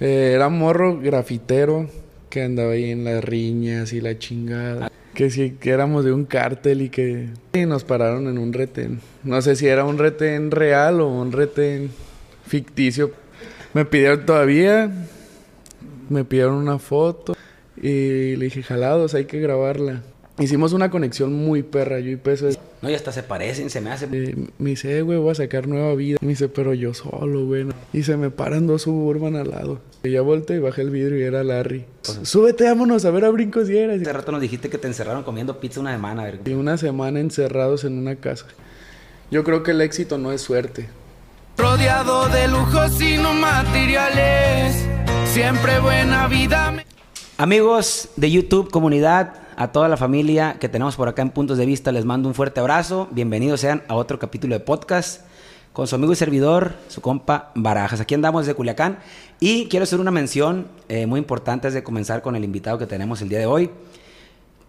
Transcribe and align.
Eh, 0.00 0.32
era 0.34 0.48
morro 0.48 0.98
grafitero 0.98 1.88
que 2.28 2.42
andaba 2.42 2.72
ahí 2.72 2.90
en 2.90 3.04
las 3.04 3.22
riñas 3.22 3.92
y 3.92 4.00
la 4.00 4.18
chingada. 4.18 4.90
Que 5.14 5.30
sí, 5.30 5.56
que 5.60 5.70
éramos 5.70 6.04
de 6.04 6.12
un 6.12 6.24
cártel 6.24 6.82
y 6.82 6.88
que 6.88 7.28
y 7.52 7.66
nos 7.66 7.84
pararon 7.84 8.26
en 8.26 8.38
un 8.38 8.52
retén. 8.52 9.00
No 9.22 9.40
sé 9.40 9.54
si 9.54 9.68
era 9.68 9.84
un 9.84 9.98
retén 9.98 10.50
real 10.50 11.00
o 11.00 11.08
un 11.08 11.30
retén 11.30 11.90
ficticio. 12.46 13.12
Me 13.72 13.84
pidieron 13.84 14.26
todavía, 14.26 14.90
me 16.08 16.24
pidieron 16.24 16.54
una 16.54 16.78
foto 16.78 17.36
y 17.76 18.36
le 18.36 18.46
dije, 18.46 18.62
jalados, 18.62 19.14
hay 19.14 19.26
que 19.26 19.40
grabarla. 19.40 20.02
Hicimos 20.38 20.72
una 20.72 20.90
conexión 20.90 21.32
muy 21.32 21.62
perra, 21.62 22.00
yo 22.00 22.10
y 22.10 22.16
Peso. 22.16 22.48
No, 22.82 22.90
y 22.90 22.94
hasta 22.94 23.12
se 23.12 23.22
parecen, 23.22 23.70
se 23.70 23.80
me 23.80 23.90
hace. 23.90 24.08
Eh, 24.10 24.34
me 24.58 24.70
dice, 24.70 24.98
eh, 24.98 25.02
güey, 25.02 25.18
voy 25.18 25.30
a 25.30 25.34
sacar 25.36 25.68
nueva 25.68 25.94
vida. 25.94 26.18
Me 26.20 26.30
dice, 26.30 26.48
pero 26.48 26.74
yo 26.74 26.92
solo, 26.92 27.46
güey. 27.46 27.66
Y 27.92 28.02
se 28.02 28.16
me 28.16 28.30
paran 28.30 28.66
dos 28.66 28.82
suburban 28.82 29.36
al 29.36 29.50
lado. 29.50 29.80
Y 30.02 30.10
ya 30.10 30.22
volteé 30.22 30.56
y 30.56 30.58
bajé 30.58 30.82
el 30.82 30.90
vidrio 30.90 31.18
y 31.18 31.22
era 31.22 31.44
Larry. 31.44 31.84
Súbete, 32.22 32.64
vámonos 32.64 33.04
a 33.04 33.10
ver 33.10 33.24
a 33.24 33.30
Brincos 33.30 33.70
y 33.70 33.78
Hace 33.78 34.12
rato 34.12 34.32
nos 34.32 34.40
dijiste 34.40 34.68
que 34.68 34.76
te 34.76 34.88
encerraron 34.88 35.22
comiendo 35.22 35.60
pizza 35.60 35.80
una 35.80 35.92
semana, 35.92 36.22
a 36.22 36.24
ver. 36.26 36.40
Y 36.44 36.52
una 36.54 36.76
semana 36.78 37.20
encerrados 37.20 37.84
en 37.84 37.96
una 37.96 38.16
casa. 38.16 38.46
Yo 39.30 39.44
creo 39.44 39.62
que 39.62 39.70
el 39.70 39.80
éxito 39.80 40.18
no 40.18 40.32
es 40.32 40.40
suerte. 40.40 40.88
Rodeado 41.56 42.28
de 42.28 42.48
lujos 42.48 43.00
y 43.00 43.18
no 43.18 43.32
materiales. 43.32 44.84
Siempre 45.26 45.78
buena 45.78 46.26
vida. 46.26 46.84
Amigos 47.36 48.10
de 48.14 48.30
YouTube, 48.30 48.70
comunidad, 48.70 49.34
a 49.56 49.72
toda 49.72 49.88
la 49.88 49.96
familia 49.96 50.56
que 50.60 50.68
tenemos 50.68 50.94
por 50.94 51.08
acá 51.08 51.20
en 51.22 51.30
Puntos 51.30 51.58
de 51.58 51.66
Vista, 51.66 51.90
les 51.90 52.04
mando 52.04 52.28
un 52.28 52.34
fuerte 52.34 52.60
abrazo. 52.60 53.08
Bienvenidos 53.10 53.60
sean 53.60 53.82
a 53.88 53.96
otro 53.96 54.20
capítulo 54.20 54.54
de 54.54 54.60
podcast 54.60 55.22
con 55.72 55.88
su 55.88 55.96
amigo 55.96 56.12
y 56.12 56.16
servidor, 56.16 56.74
su 56.86 57.00
compa 57.00 57.50
Barajas. 57.56 58.00
Aquí 58.00 58.14
andamos 58.14 58.46
desde 58.46 58.54
Culiacán 58.54 59.00
y 59.40 59.66
quiero 59.66 59.82
hacer 59.82 59.98
una 59.98 60.12
mención 60.12 60.68
eh, 60.88 61.06
muy 61.06 61.18
importante 61.18 61.66
antes 61.66 61.74
de 61.74 61.82
comenzar 61.82 62.22
con 62.22 62.36
el 62.36 62.44
invitado 62.44 62.78
que 62.78 62.86
tenemos 62.86 63.20
el 63.20 63.28
día 63.28 63.40
de 63.40 63.46
hoy. 63.46 63.68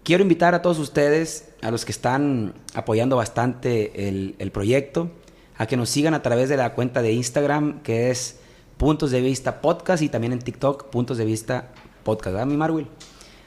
Quiero 0.04 0.24
invitar 0.24 0.56
a 0.56 0.64
todos 0.64 0.80
ustedes, 0.80 1.50
a 1.62 1.70
los 1.70 1.86
que 1.86 1.92
están 1.92 2.56
apoyando 2.74 3.16
bastante 3.16 4.08
el, 4.08 4.36
el 4.40 4.52
proyecto, 4.52 5.12
a 5.56 5.68
que 5.68 5.78
nos 5.78 5.92
sigan 5.92 6.16
a 6.16 6.24
través 6.24 6.50
de 6.50 6.58
la 6.58 6.74
cuenta 6.74 7.04
de 7.04 7.12
Instagram 7.12 7.84
que 7.84 8.10
es 8.10 8.40
Puntos 8.78 9.12
de 9.12 9.22
Vista 9.22 9.62
Podcast 9.62 10.02
y 10.02 10.10
también 10.10 10.34
en 10.34 10.40
TikTok 10.40 10.90
Puntos 10.90 11.20
de 11.20 11.26
Vista 11.26 11.68
Podcast, 11.68 11.85
¿verdad, 12.06 12.46
mi 12.46 12.56
Marwil? 12.56 12.88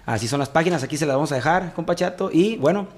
Así 0.04 0.26
son 0.26 0.40
las 0.40 0.48
páginas, 0.48 0.82
aquí 0.82 0.96
se 0.96 1.06
las 1.06 1.14
vamos 1.14 1.32
a 1.32 1.36
dejar, 1.36 1.74
compa 1.74 1.94
Chato. 1.94 2.30
Y 2.32 2.56
bueno, 2.56 2.88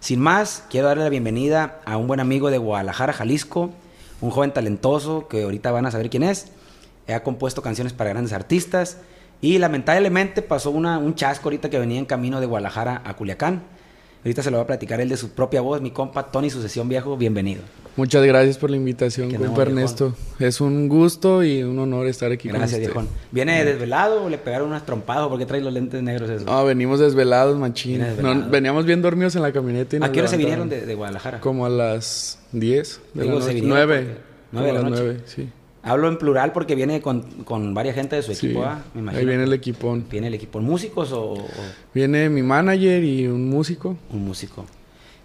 sin 0.00 0.20
más, 0.20 0.64
quiero 0.70 0.86
darle 0.86 1.02
la 1.02 1.10
bienvenida 1.10 1.80
a 1.84 1.96
un 1.96 2.06
buen 2.06 2.20
amigo 2.20 2.50
de 2.50 2.58
Guadalajara, 2.58 3.12
Jalisco, 3.12 3.70
un 4.20 4.30
joven 4.30 4.52
talentoso 4.52 5.26
que 5.28 5.42
ahorita 5.42 5.72
van 5.72 5.86
a 5.86 5.90
saber 5.90 6.10
quién 6.10 6.22
es. 6.22 6.52
Ha 7.08 7.20
compuesto 7.20 7.62
canciones 7.62 7.92
para 7.92 8.10
grandes 8.10 8.32
artistas 8.32 8.98
y 9.40 9.58
lamentablemente 9.58 10.42
pasó 10.42 10.70
una, 10.70 10.98
un 10.98 11.14
chasco 11.14 11.44
ahorita 11.44 11.70
que 11.70 11.78
venía 11.78 11.98
en 11.98 12.04
camino 12.04 12.38
de 12.38 12.46
Guadalajara 12.46 13.02
a 13.04 13.14
Culiacán. 13.14 13.62
Ahorita 14.24 14.42
se 14.42 14.50
lo 14.50 14.56
va 14.56 14.64
a 14.64 14.66
platicar 14.66 15.00
él 15.00 15.08
de 15.08 15.16
su 15.16 15.30
propia 15.30 15.60
voz, 15.60 15.80
mi 15.80 15.92
compa 15.92 16.30
Tony 16.32 16.50
Sucesión 16.50 16.88
Viejo, 16.88 17.16
bienvenido. 17.16 17.62
Muchas 17.94 18.24
gracias 18.24 18.58
por 18.58 18.68
la 18.68 18.76
invitación, 18.76 19.32
compa 19.32 19.62
Ernesto. 19.62 20.12
Es 20.40 20.60
un 20.60 20.88
gusto 20.88 21.44
y 21.44 21.62
un 21.62 21.78
honor 21.78 22.08
estar 22.08 22.32
aquí 22.32 22.48
gracias, 22.48 22.70
con 22.70 22.80
usted. 22.80 22.86
Viejón. 22.86 23.08
¿Viene 23.30 23.64
desvelado 23.64 24.24
o 24.24 24.28
le 24.28 24.38
pegaron 24.38 24.68
unas 24.68 24.84
trompadas? 24.84 25.28
¿Por 25.28 25.38
qué 25.38 25.46
trae 25.46 25.60
los 25.60 25.72
lentes 25.72 26.02
negros 26.02 26.28
eso? 26.30 26.44
No, 26.44 26.64
venimos 26.64 26.98
desvelados, 26.98 27.56
machín. 27.58 28.04
veníamos 28.50 28.84
bien 28.86 29.02
dormidos 29.02 29.36
en 29.36 29.42
la 29.42 29.52
camioneta. 29.52 29.96
Y 29.96 30.02
¿A 30.02 30.10
qué 30.10 30.18
hora 30.18 30.28
se 30.28 30.36
vinieron 30.36 30.68
de, 30.68 30.94
Guadalajara? 30.94 31.40
Como 31.40 31.64
a 31.64 31.68
las 31.68 32.40
10 32.52 33.00
de 33.14 33.24
la 33.24 33.32
noche. 33.32 33.60
9. 33.62 34.06
9 34.50 34.66
de 34.66 34.72
la 34.72 34.82
noche. 34.82 35.02
9, 35.02 35.20
sí. 35.26 35.48
Hablo 35.82 36.08
en 36.08 36.18
plural 36.18 36.52
porque 36.52 36.74
viene 36.74 37.00
con, 37.00 37.22
con 37.44 37.72
varias 37.72 37.94
gente 37.94 38.16
de 38.16 38.22
su 38.22 38.32
equipo, 38.32 38.64
¿ah? 38.64 38.82
Me 38.94 39.00
imagino. 39.00 39.20
Ahí 39.20 39.26
viene 39.26 39.44
el 39.44 39.52
equipón. 39.52 40.04
¿Viene 40.10 40.26
el 40.26 40.34
equipo? 40.34 40.60
¿Músicos 40.60 41.12
o, 41.12 41.36
Viene 41.94 42.28
mi 42.28 42.42
manager 42.42 43.02
y 43.04 43.26
un 43.26 43.48
músico. 43.48 43.96
Un 44.12 44.24
músico. 44.24 44.66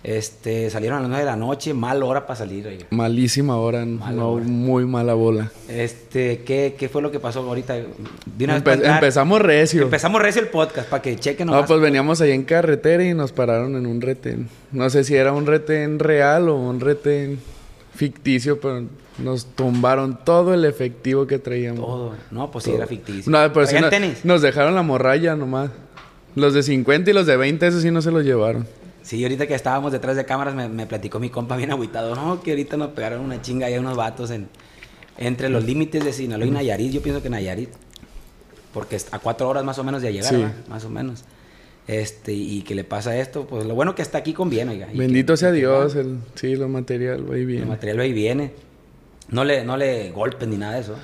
Este, 0.04 0.70
salieron 0.70 0.98
a 0.98 1.02
las 1.02 1.10
9 1.10 1.24
de 1.24 1.32
la 1.32 1.38
noche, 1.38 1.74
mal 1.74 2.04
hora 2.04 2.28
para 2.28 2.36
salir. 2.36 2.68
Oiga. 2.68 2.86
Malísima 2.90 3.56
hora, 3.58 3.86
no, 3.86 4.36
muy 4.36 4.86
mala 4.86 5.14
bola. 5.14 5.50
Este, 5.70 6.44
¿qué, 6.44 6.76
¿qué, 6.78 6.90
fue 6.90 7.02
lo 7.02 7.10
que 7.10 7.22
pasó 7.22 7.40
ahorita? 7.40 7.76
De 7.76 8.46
una 8.46 8.58
empezamos 8.58 9.42
recio. 9.42 9.84
Empezamos 9.84 10.22
recio 10.22 10.42
el 10.42 10.50
podcast 10.50 10.90
para 10.90 11.02
que 11.02 11.16
chequen. 11.16 11.48
No, 11.48 11.66
pues 11.66 11.80
veníamos 11.80 12.20
ahí 12.20 12.32
en 12.32 12.44
carretera 12.44 13.04
y 13.06 13.14
nos 13.14 13.32
pararon 13.32 13.78
en 13.78 13.86
un 13.86 14.02
retén. 14.02 14.50
No 14.74 14.90
sé 14.90 15.06
si 15.06 15.16
era 15.16 15.32
un 15.32 15.46
retén 15.46 16.00
real 16.00 16.50
o 16.50 16.58
un 16.58 16.82
retén 16.82 17.40
ficticio, 17.96 18.60
pero 18.60 18.86
nos 19.18 19.46
tumbaron 19.46 20.20
todo 20.24 20.54
el 20.54 20.66
efectivo 20.66 21.28
que 21.28 21.40
traíamos. 21.40 21.86
Todo. 21.86 22.16
No, 22.32 22.52
pues 22.52 22.66
sí 22.66 22.72
era 22.72 22.88
ficticio. 22.88 23.32
No, 23.32 23.54
pero 23.54 23.68
sí 23.68 23.76
nos 24.24 24.42
dejaron 24.42 24.76
la 24.76 24.84
morralla 24.84 25.36
nomás. 25.36 25.72
Los 26.36 26.54
de 26.54 26.64
50 26.64 27.12
y 27.12 27.14
los 27.14 27.28
de 27.28 27.38
20, 27.38 27.68
eso 27.68 27.80
sí 27.80 27.92
no 27.92 28.02
se 28.02 28.12
los 28.12 28.24
llevaron. 28.24 28.68
Sí, 29.04 29.22
ahorita 29.22 29.48
que 29.48 29.54
estábamos 29.54 29.92
detrás 29.92 30.16
de 30.16 30.26
cámaras 30.26 30.56
me, 30.56 30.86
platicó 30.88 31.20
mi 31.20 31.30
compa 31.30 31.58
bien 31.58 31.72
agüitado. 31.72 32.16
No, 32.16 32.42
que 32.42 32.52
ahorita 32.52 32.78
nos 32.78 32.90
pegaron 32.92 33.22
una 33.22 33.42
chinga 33.42 33.68
ahí 33.68 33.78
unos 33.78 33.96
vatos 33.96 34.32
en, 34.32 34.48
entre 35.18 35.50
los 35.50 35.64
límites 35.64 36.04
de 36.04 36.14
Sinaloa 36.14 36.48
y 36.48 36.52
Nayarit. 36.52 36.92
Yo 36.92 37.02
pienso 37.02 37.22
que 37.22 37.30
Nayarit. 37.30 37.70
Porque 38.74 38.98
a 39.12 39.20
cuatro 39.20 39.48
horas 39.48 39.64
más 39.64 39.78
o 39.78 39.84
menos 39.84 40.02
de 40.02 40.12
llegar, 40.12 40.54
más 40.68 40.84
o 40.86 40.90
menos. 40.90 41.24
Este, 41.88 42.32
y 42.32 42.62
que 42.62 42.76
le 42.76 42.84
pasa 42.84 43.18
esto, 43.18 43.46
pues 43.46 43.66
lo 43.66 43.76
bueno 43.76 43.94
que 43.94 44.02
está 44.02 44.18
aquí 44.18 44.34
con 44.34 44.50
bien, 44.50 44.70
oiga. 44.70 44.88
Bendito 44.94 45.36
sea 45.36 45.52
Dios, 45.52 45.96
el, 45.96 46.20
sí, 46.36 46.56
lo 46.56 46.70
material 46.70 47.30
va 47.30 47.38
y 47.38 47.46
viene. 47.46 47.66
Lo 47.66 47.72
material 47.72 48.00
va 48.00 48.06
y 48.06 48.14
viene. 48.14 48.52
No 49.30 49.44
le, 49.44 49.66
no 49.66 49.76
le 49.76 50.12
golpen 50.12 50.50
ni 50.50 50.58
nada 50.58 50.76
de 50.76 50.82
eso. 50.82 50.96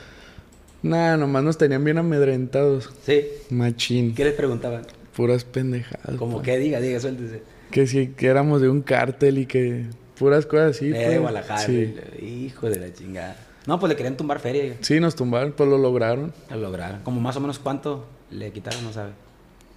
Nada, 0.81 1.17
nomás 1.17 1.43
nos 1.43 1.57
tenían 1.57 1.83
bien 1.83 1.97
amedrentados. 1.97 2.89
Sí. 3.05 3.25
Machín. 3.49 4.15
¿Qué 4.15 4.23
les 4.23 4.33
preguntaban? 4.33 4.83
Puras 5.15 5.43
pendejadas. 5.43 6.15
Como 6.15 6.41
que 6.41 6.57
diga, 6.57 6.79
diga, 6.79 6.99
suéltese. 6.99 7.41
Que 7.71 7.85
sí, 7.85 8.13
que 8.15 8.27
éramos 8.27 8.61
de 8.61 8.69
un 8.69 8.81
cártel 8.81 9.39
y 9.39 9.45
que 9.45 9.85
puras 10.17 10.45
cosas 10.45 10.77
así. 10.77 10.87
Eh, 10.87 10.91
de 10.91 11.05
pues. 11.05 11.19
Guadalajara. 11.19 11.59
Sí. 11.59 11.95
Hijo 12.21 12.69
de 12.69 12.79
la 12.79 12.93
chingada. 12.93 13.35
No, 13.65 13.79
pues 13.79 13.89
le 13.89 13.97
querían 13.97 14.15
tumbar 14.15 14.39
feria. 14.39 14.77
Sí, 14.79 14.99
nos 15.01 15.15
tumbaron, 15.15 15.51
pues 15.51 15.69
lo 15.69 15.77
lograron. 15.77 16.33
Lo 16.49 16.57
lograron. 16.57 17.01
Como 17.01 17.19
más 17.19 17.35
o 17.35 17.41
menos 17.41 17.59
cuánto 17.59 18.05
le 18.31 18.51
quitaron, 18.51 18.83
no 18.83 18.93
sabe. 18.93 19.11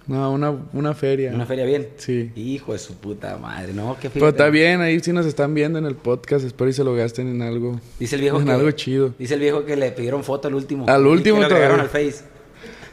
No, 0.05 0.33
una, 0.33 0.51
una 0.73 0.93
feria. 0.93 1.31
¿Una 1.33 1.45
feria 1.45 1.65
bien? 1.65 1.87
Sí. 1.95 2.31
Hijo 2.35 2.73
de 2.73 2.79
su 2.79 2.95
puta 2.95 3.37
madre, 3.37 3.73
¿no? 3.73 3.97
¿Qué 3.99 4.09
Pero 4.09 4.29
está 4.29 4.49
bien, 4.49 4.81
ahí 4.81 4.99
sí 4.99 5.13
nos 5.13 5.25
están 5.25 5.53
viendo 5.53 5.79
en 5.79 5.85
el 5.85 5.95
podcast. 5.95 6.45
Espero 6.45 6.69
y 6.69 6.73
se 6.73 6.83
lo 6.83 6.93
gasten 6.93 7.29
en 7.29 7.41
algo. 7.41 7.79
Dice 7.99 8.15
el 8.15 8.21
viejo 8.21 8.41
en 8.41 8.49
algo 8.49 8.69
chido. 8.71 9.13
Dice 9.17 9.35
el 9.35 9.39
viejo 9.39 9.63
que 9.63 9.77
le 9.77 9.91
pidieron 9.91 10.23
foto 10.23 10.49
al 10.49 10.55
último. 10.55 10.85
Al 10.89 11.07
último 11.07 11.39
que 11.39 11.47
todavía. 11.47 11.81
al 11.81 11.89
Face. 11.89 12.23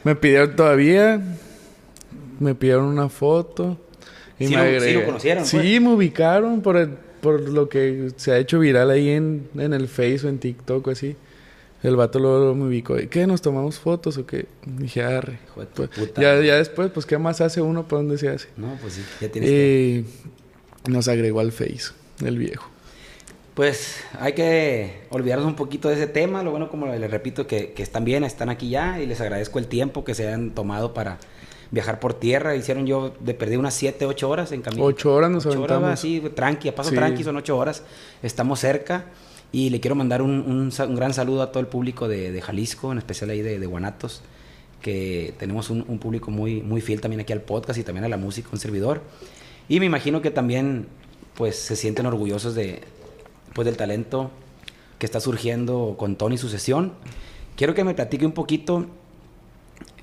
Me 0.05 0.15
pidieron 0.15 0.55
todavía. 0.55 1.21
Me 2.39 2.55
pidieron 2.55 2.85
una 2.85 3.09
foto. 3.09 3.77
Y 4.39 4.47
sí, 4.47 4.55
me 4.55 4.73
lo, 4.73 4.81
sí 4.81 4.93
lo 4.93 5.05
conocieron. 5.05 5.45
Sí, 5.45 5.57
pues. 5.57 5.81
me 5.81 5.89
ubicaron 5.89 6.61
por, 6.61 6.89
por 7.19 7.41
lo 7.41 7.67
que 7.67 8.11
se 8.15 8.31
ha 8.31 8.37
hecho 8.37 8.59
viral 8.59 8.89
ahí 8.89 9.09
en, 9.09 9.49
en 9.57 9.73
el 9.73 9.89
Face 9.89 10.21
o 10.25 10.29
en 10.29 10.39
TikTok 10.39 10.87
o 10.87 10.91
así. 10.91 11.17
El 11.83 11.95
vato 11.95 12.19
luego 12.19 12.53
me 12.53 12.65
ubicó. 12.65 12.95
¿Qué? 13.09 13.25
¿Nos 13.25 13.41
tomamos 13.41 13.79
fotos 13.79 14.17
o 14.17 14.25
qué? 14.25 14.45
Dije, 14.65 15.03
arre. 15.03 15.39
Pues, 15.55 15.89
ya, 16.15 16.39
ya 16.39 16.55
después, 16.55 16.91
pues, 16.91 17.05
¿qué 17.05 17.17
más 17.17 17.41
hace 17.41 17.61
uno? 17.61 17.87
¿Para 17.87 18.03
dónde 18.03 18.17
se 18.17 18.29
hace? 18.29 18.49
No, 18.55 18.77
pues 18.81 18.93
sí, 18.93 19.03
ya 19.19 19.29
tienes 19.29 19.49
Y 19.49 20.05
nos 20.89 21.07
agregó 21.07 21.39
al 21.39 21.51
Face, 21.51 21.91
el 22.23 22.37
viejo. 22.37 22.67
Pues 23.55 24.03
hay 24.19 24.33
que 24.33 25.01
olvidarnos 25.09 25.45
un 25.45 25.55
poquito 25.55 25.89
de 25.89 25.95
ese 25.95 26.07
tema. 26.07 26.43
Lo 26.43 26.51
bueno, 26.51 26.69
como 26.69 26.85
les 26.85 27.11
repito, 27.11 27.47
que, 27.47 27.73
que 27.73 27.83
están 27.83 28.05
bien, 28.05 28.23
están 28.23 28.49
aquí 28.49 28.69
ya 28.69 29.01
y 29.01 29.07
les 29.07 29.19
agradezco 29.19 29.59
el 29.59 29.67
tiempo 29.67 30.03
que 30.03 30.13
se 30.13 30.31
han 30.31 30.51
tomado 30.51 30.93
para 30.93 31.17
viajar 31.71 31.99
por 31.99 32.13
tierra. 32.13 32.55
Hicieron 32.55 32.85
yo 32.85 33.13
de 33.19 33.33
perdí 33.33 33.55
unas 33.55 33.73
7, 33.73 34.05
8 34.05 34.29
horas 34.29 34.51
en 34.51 34.61
camino. 34.61 34.83
8 34.85 35.13
horas 35.13 35.31
nos 35.31 35.45
ocho 35.45 35.57
aventamos. 35.57 35.99
sí, 35.99 36.21
tranqui, 36.35 36.69
a 36.69 36.75
paso 36.75 36.91
tranqui, 36.91 37.23
son 37.23 37.35
8 37.37 37.57
horas. 37.57 37.83
Estamos 38.21 38.59
cerca. 38.59 39.05
Y 39.51 39.69
le 39.69 39.79
quiero 39.79 39.95
mandar 39.95 40.21
un, 40.21 40.71
un, 40.79 40.95
gran 40.95 41.13
saludo 41.13 41.41
a 41.41 41.51
todo 41.51 41.59
el 41.59 41.67
público 41.67 42.07
de, 42.07 42.31
de 42.31 42.41
Jalisco, 42.41 42.91
en 42.91 42.97
especial 42.97 43.29
ahí 43.29 43.41
de, 43.41 43.59
de 43.59 43.65
Guanatos, 43.65 44.21
que 44.81 45.33
tenemos 45.37 45.69
un, 45.69 45.83
un, 45.87 45.99
público 45.99 46.31
muy, 46.31 46.61
muy 46.61 46.79
fiel 46.79 47.01
también 47.01 47.19
aquí 47.19 47.33
al 47.33 47.41
podcast 47.41 47.77
y 47.77 47.83
también 47.83 48.05
a 48.05 48.09
la 48.09 48.17
música, 48.17 48.49
un 48.51 48.59
servidor. 48.59 49.01
Y 49.67 49.79
me 49.79 49.85
imagino 49.85 50.21
que 50.21 50.31
también 50.31 50.87
pues 51.35 51.57
se 51.57 51.75
sienten 51.75 52.05
orgullosos 52.05 52.55
de, 52.55 52.81
pues, 53.53 53.65
del 53.65 53.77
talento 53.77 54.31
que 54.99 55.05
está 55.05 55.19
surgiendo 55.19 55.95
con 55.97 56.15
Tony 56.15 56.35
y 56.35 56.37
su 56.37 56.49
sesión. 56.49 56.93
Quiero 57.55 57.73
que 57.73 57.83
me 57.83 57.93
platique 57.93 58.25
un 58.25 58.31
poquito, 58.33 58.85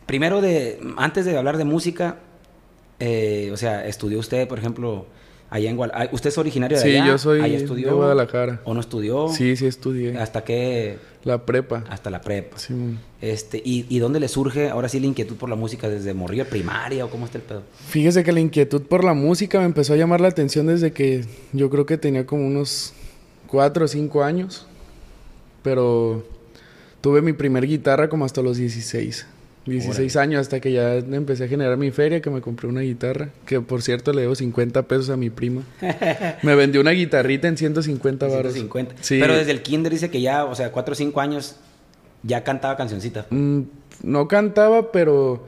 primero 0.06 0.40
de, 0.40 0.80
antes 0.96 1.24
de 1.24 1.36
hablar 1.38 1.56
de 1.56 1.64
música, 1.64 2.18
eh, 3.00 3.50
o 3.52 3.56
sea, 3.56 3.86
estudió 3.86 4.18
usted, 4.18 4.48
por 4.48 4.58
ejemplo, 4.58 5.06
Allá 5.50 5.70
en 5.70 5.76
Guadalajara. 5.76 6.10
¿Usted 6.12 6.28
es 6.28 6.38
originario 6.38 6.78
de 6.78 6.84
allá? 6.84 7.02
Sí, 7.02 7.08
yo 7.08 7.18
soy 7.18 7.82
de 7.82 7.90
Guadalajara. 7.90 8.60
¿O 8.64 8.74
no 8.74 8.80
estudió? 8.80 9.28
Sí, 9.28 9.56
sí 9.56 9.66
estudié. 9.66 10.18
¿Hasta 10.18 10.44
qué? 10.44 10.98
La 11.24 11.44
prepa. 11.44 11.84
Hasta 11.88 12.10
la 12.10 12.20
prepa. 12.20 12.58
Sí. 12.58 12.74
Este, 13.20 13.60
¿y, 13.64 13.86
¿Y 13.88 13.98
dónde 13.98 14.20
le 14.20 14.28
surge 14.28 14.68
ahora 14.68 14.88
sí 14.88 15.00
la 15.00 15.06
inquietud 15.06 15.36
por 15.36 15.48
la 15.48 15.56
música? 15.56 15.88
¿Desde 15.88 16.12
morrillo 16.14 16.44
primaria 16.46 17.04
o 17.04 17.10
cómo 17.10 17.24
está 17.24 17.38
el 17.38 17.44
pedo? 17.44 17.62
Fíjese 17.88 18.24
que 18.24 18.32
la 18.32 18.40
inquietud 18.40 18.82
por 18.82 19.04
la 19.04 19.14
música 19.14 19.58
me 19.58 19.64
empezó 19.64 19.94
a 19.94 19.96
llamar 19.96 20.20
la 20.20 20.28
atención 20.28 20.66
desde 20.66 20.92
que 20.92 21.24
yo 21.52 21.70
creo 21.70 21.86
que 21.86 21.96
tenía 21.96 22.26
como 22.26 22.46
unos 22.46 22.92
cuatro 23.46 23.86
o 23.86 23.88
cinco 23.88 24.22
años. 24.22 24.66
Pero 25.62 26.24
Tuve 27.00 27.22
mi 27.22 27.32
primer 27.32 27.66
guitarra 27.66 28.08
como 28.08 28.24
hasta 28.24 28.42
los 28.42 28.56
16. 28.56 29.26
16 29.68 30.16
años 30.16 30.40
hasta 30.40 30.60
que 30.60 30.72
ya 30.72 30.96
empecé 30.96 31.44
a 31.44 31.48
generar 31.48 31.76
mi 31.76 31.90
feria, 31.90 32.20
que 32.20 32.30
me 32.30 32.40
compré 32.40 32.68
una 32.68 32.80
guitarra, 32.80 33.30
que 33.46 33.60
por 33.60 33.82
cierto 33.82 34.12
le 34.12 34.22
debo 34.22 34.34
50 34.34 34.82
pesos 34.82 35.10
a 35.10 35.16
mi 35.16 35.30
prima. 35.30 35.62
me 36.42 36.54
vendió 36.54 36.80
una 36.80 36.92
guitarrita 36.92 37.48
en 37.48 37.56
150 37.56 38.26
baros. 38.26 38.52
150. 38.52 38.96
Sí. 39.00 39.18
Pero 39.20 39.36
desde 39.36 39.52
el 39.52 39.62
kinder 39.62 39.92
dice 39.92 40.10
que 40.10 40.20
ya, 40.20 40.44
o 40.44 40.54
sea, 40.54 40.72
4 40.72 40.92
o 40.92 40.94
5 40.94 41.20
años 41.20 41.56
ya 42.22 42.44
cantaba 42.44 42.76
cancioncitas. 42.76 43.26
Mm, 43.30 43.62
no 44.02 44.28
cantaba, 44.28 44.92
pero 44.92 45.46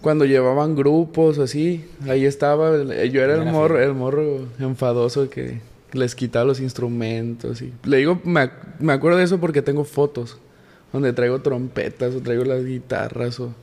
cuando 0.00 0.24
llevaban 0.24 0.74
grupos 0.74 1.38
así, 1.38 1.84
ahí 2.08 2.24
estaba. 2.24 2.82
Yo 3.04 3.22
era 3.22 3.34
el 3.34 3.44
morro, 3.44 3.80
el 3.80 3.94
morro 3.94 4.46
enfadoso 4.58 5.28
que 5.30 5.60
les 5.92 6.14
quitaba 6.14 6.44
los 6.44 6.60
instrumentos. 6.60 7.62
Y... 7.62 7.72
Le 7.84 7.98
digo, 7.98 8.20
me, 8.24 8.50
me 8.78 8.92
acuerdo 8.92 9.18
de 9.18 9.24
eso 9.24 9.38
porque 9.38 9.62
tengo 9.62 9.84
fotos 9.84 10.38
donde 10.96 11.12
traigo 11.12 11.40
trompetas 11.40 12.14
o 12.14 12.20
traigo 12.20 12.44
las 12.44 12.64
guitarras 12.64 13.38
o... 13.40 13.54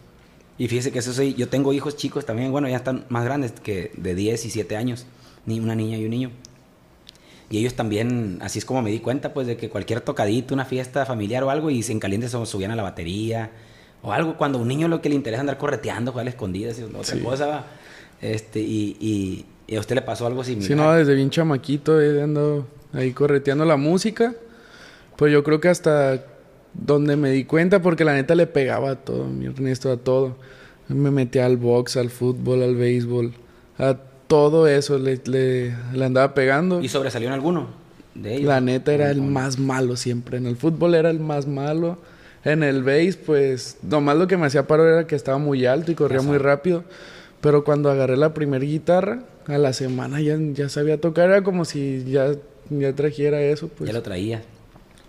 Y 0.56 0.68
fíjese 0.68 0.92
que 0.92 1.00
eso 1.00 1.14
soy, 1.14 1.34
yo 1.34 1.50
tengo 1.50 1.74
hijos 1.74 1.98
chicos 1.98 2.26
también, 2.26 2.52
bueno, 2.52 2.70
ya 2.70 2.78
están 2.78 3.06
más 3.10 3.26
grandes 3.26 3.54
que 3.54 3.92
de 3.98 4.14
10 4.14 4.46
y 4.46 4.50
7 4.52 4.78
años, 4.78 5.08
ni 5.48 5.60
una 5.60 5.74
niña 5.74 5.98
y 5.98 6.06
un 6.06 6.12
niño. 6.12 6.32
Y 7.50 7.58
ellos 7.58 7.74
también, 7.74 8.38
así 8.42 8.60
es 8.60 8.66
como 8.66 8.84
me 8.84 8.92
di 8.92 9.00
cuenta, 9.00 9.34
pues, 9.34 9.48
de 9.48 9.58
que 9.58 9.70
cualquier 9.70 10.02
tocadito, 10.02 10.54
una 10.54 10.66
fiesta 10.66 11.08
familiar 11.08 11.44
o 11.44 11.50
algo, 11.50 11.72
y 11.72 11.84
en 11.88 12.00
caliente 12.00 12.30
se 12.30 12.46
subían 12.46 12.70
a 12.70 12.76
la 12.76 12.84
batería, 12.84 13.50
o 14.04 14.14
algo, 14.14 14.38
cuando 14.38 14.60
a 14.60 14.62
un 14.62 14.68
niño 14.68 14.88
lo 14.88 15.02
que 15.02 15.10
le 15.10 15.16
interesa 15.16 15.42
andar 15.42 15.58
correteando, 15.58 16.12
jugar 16.12 16.28
a 16.28 16.30
escondidas, 16.30 16.78
y 16.78 16.84
otra 16.84 17.20
cosa, 17.20 17.66
este, 18.22 18.60
y, 18.60 18.96
y, 19.00 19.46
y, 19.68 19.76
a 19.76 19.80
usted 19.80 19.96
le 19.96 20.04
pasó 20.04 20.28
algo 20.28 20.44
similar. 20.44 20.68
Sí, 20.68 20.76
no, 20.76 20.94
desde 20.94 21.16
bien 21.16 21.32
chamaquito 21.32 22.00
he 22.00 22.22
andado 22.22 22.68
ahí 22.94 23.12
correteando 23.12 23.66
la 23.66 23.76
música, 23.76 24.36
pues 25.16 25.34
yo 25.34 25.44
creo 25.44 25.60
que 25.60 25.70
hasta 25.70 26.24
donde 26.74 27.16
me 27.16 27.32
di 27.32 27.46
cuenta 27.46 27.82
porque 27.82 28.04
la 28.04 28.14
neta 28.14 28.36
le 28.36 28.48
pegaba 28.48 28.92
a 28.92 28.96
todo, 28.96 29.26
mi 29.26 29.46
Ernesto, 29.46 29.92
a 29.92 29.98
todo. 29.98 30.36
Me 30.88 31.12
metía 31.12 31.46
al 31.46 31.58
box, 31.58 31.98
al 31.98 32.10
fútbol, 32.10 32.62
al 32.62 32.76
béisbol, 32.76 33.34
a 33.78 33.98
todo 34.28 34.68
eso 34.68 34.98
le, 34.98 35.22
le, 35.26 35.74
andaba 36.04 36.34
pegando. 36.34 36.82
¿Y 36.82 36.90
sobresalió 36.90 37.28
en 37.28 37.34
alguno 37.34 37.68
de 38.16 38.36
ellos? 38.36 38.48
La 38.48 38.62
neta 38.62 38.94
era 38.94 39.12
el 39.12 39.22
más 39.22 39.60
malo 39.60 39.96
siempre. 39.96 40.38
En 40.38 40.46
el 40.46 40.58
fútbol 40.58 40.96
era 40.96 41.10
el 41.10 41.20
más 41.20 41.48
malo. 41.48 42.00
En 42.44 42.64
el 42.64 42.84
béis, 42.84 43.16
pues, 43.16 43.78
nomás 43.82 44.18
lo 44.18 44.28
que 44.28 44.36
me 44.36 44.48
hacía 44.48 44.68
paro 44.68 44.88
era 44.88 45.08
que 45.08 45.16
estaba 45.16 45.38
muy 45.38 45.66
alto 45.66 45.92
y 45.92 45.96
corría 45.96 46.22
muy 46.22 46.38
rápido. 46.38 46.84
Pero 47.40 47.64
cuando 47.64 47.90
agarré 47.90 48.18
la 48.18 48.34
primera 48.34 48.64
guitarra, 48.64 49.24
a 49.48 49.58
la 49.58 49.74
semana 49.74 50.22
ya, 50.22 50.38
ya 50.54 50.70
sabía 50.70 51.00
tocar. 51.00 51.30
Era 51.30 51.44
como 51.44 51.66
si 51.66 52.04
ya, 52.06 52.32
ya 52.70 52.94
trajera 52.94 53.42
eso, 53.42 53.70
pues. 53.70 53.88
Ya 53.88 53.94
lo 53.94 54.02
traía. 54.02 54.42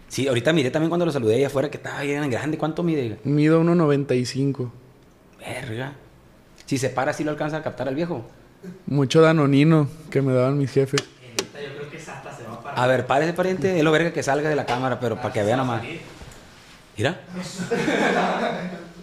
Sí, 0.09 0.29
ahorita 0.29 0.53
miré 0.53 0.71
también 0.71 0.91
cuando 0.91 1.07
lo 1.07 1.13
saludé 1.13 1.37
allá 1.37 1.49
afuera 1.49 1.71
que 1.71 1.77
estaba 1.77 2.01
bien 2.03 2.29
grande. 2.31 2.59
¿Cuánto 2.59 2.83
mide? 2.83 3.19
Mido 3.25 3.63
1.95. 3.63 4.71
Verga. 5.41 5.93
Si 6.67 6.79
se 6.79 6.89
para, 6.91 7.13
¿sí 7.13 7.25
lo 7.25 7.31
alcanza 7.31 7.59
a 7.59 7.63
captar 7.63 7.89
al 7.89 7.95
viejo? 7.95 8.25
Mucho 8.87 9.21
danonino 9.21 9.89
que 10.11 10.23
me 10.23 10.33
daban 10.33 10.57
mis 10.57 10.71
jefes. 10.71 11.03
Yo 11.03 11.77
creo 11.77 11.91
que 11.91 11.99
se 11.99 12.11
va 12.11 12.19
a 12.55 12.63
parar. 12.63 12.79
A 12.79 12.87
ver, 12.87 13.07
párese, 13.07 13.33
pariente. 13.33 13.77
Es 13.77 13.85
lo 13.85 13.93
verga 13.93 14.13
que 14.13 14.23
salga 14.23 14.49
de 14.49 14.57
la 14.57 14.67
cámara, 14.67 14.99
pero 15.01 15.17
para 15.17 15.33
que 15.33 15.43
vea 15.43 15.57
nomás. 15.57 15.83
Mira. 16.97 17.21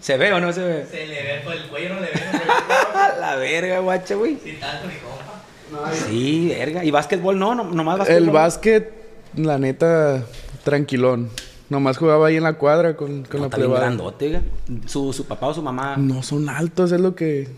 ¿Se 0.00 0.16
ve 0.16 0.32
o 0.32 0.40
no 0.40 0.52
se 0.52 0.62
ve? 0.62 0.86
Se 0.86 1.06
le 1.06 1.22
ve 1.22 1.40
por 1.44 1.54
el 1.54 1.68
cuello, 1.68 1.94
no 1.94 2.00
le 2.00 2.06
ve. 2.06 2.12
la 3.20 3.36
verga, 3.36 3.78
guacha, 3.78 4.14
güey. 4.14 4.38
Sin 4.42 4.58
tanto 4.58 4.88
mi 4.88 4.94
compa. 4.94 5.92
Sí, 5.94 6.48
verga. 6.48 6.84
¿Y 6.84 6.90
básquetbol 6.90 7.38
no? 7.38 7.54
no 7.54 7.64
nomás 7.64 7.98
básquetbol. 7.98 8.22
El 8.22 8.30
básquet, 8.30 8.92
la 9.36 9.58
neta, 9.58 10.24
tranquilón. 10.64 11.28
Nomás 11.70 11.96
jugaba 11.96 12.26
ahí 12.26 12.36
en 12.36 12.42
la 12.42 12.54
cuadra 12.54 12.96
con, 12.96 13.22
con 13.24 13.40
no, 13.40 13.46
la 13.46 13.56
plebada. 13.56 13.80
grandote, 13.80 14.40
¿Su, 14.86 15.12
¿Su 15.12 15.24
papá 15.24 15.48
o 15.48 15.54
su 15.54 15.62
mamá? 15.62 15.96
No 15.96 16.22
son 16.22 16.48
altos, 16.48 16.92
es 16.92 17.00
lo 17.00 17.14
que... 17.14 17.48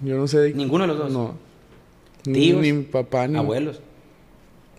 Yo 0.00 0.16
no 0.16 0.28
sé. 0.28 0.52
¿Ninguno 0.54 0.84
de 0.84 0.88
los 0.88 0.98
dos? 0.98 1.12
No. 1.12 1.34
¿Tíos? 2.22 2.62
Ni, 2.62 2.72
mi 2.72 2.84
papá 2.84 3.26
ni... 3.26 3.36
¿Abuelos? 3.36 3.80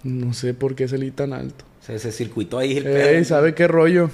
No 0.04 0.34
sé 0.34 0.54
por 0.54 0.76
qué 0.76 0.88
salí 0.88 1.12
tan 1.12 1.34
alto. 1.34 1.66
Se, 1.82 2.00
se 2.00 2.12
circuitó 2.14 2.58
ahí 2.58 2.78
el 2.78 2.88
Ey, 2.88 3.26
¿sabe 3.26 3.54
qué 3.54 3.68
rollo? 3.68 4.10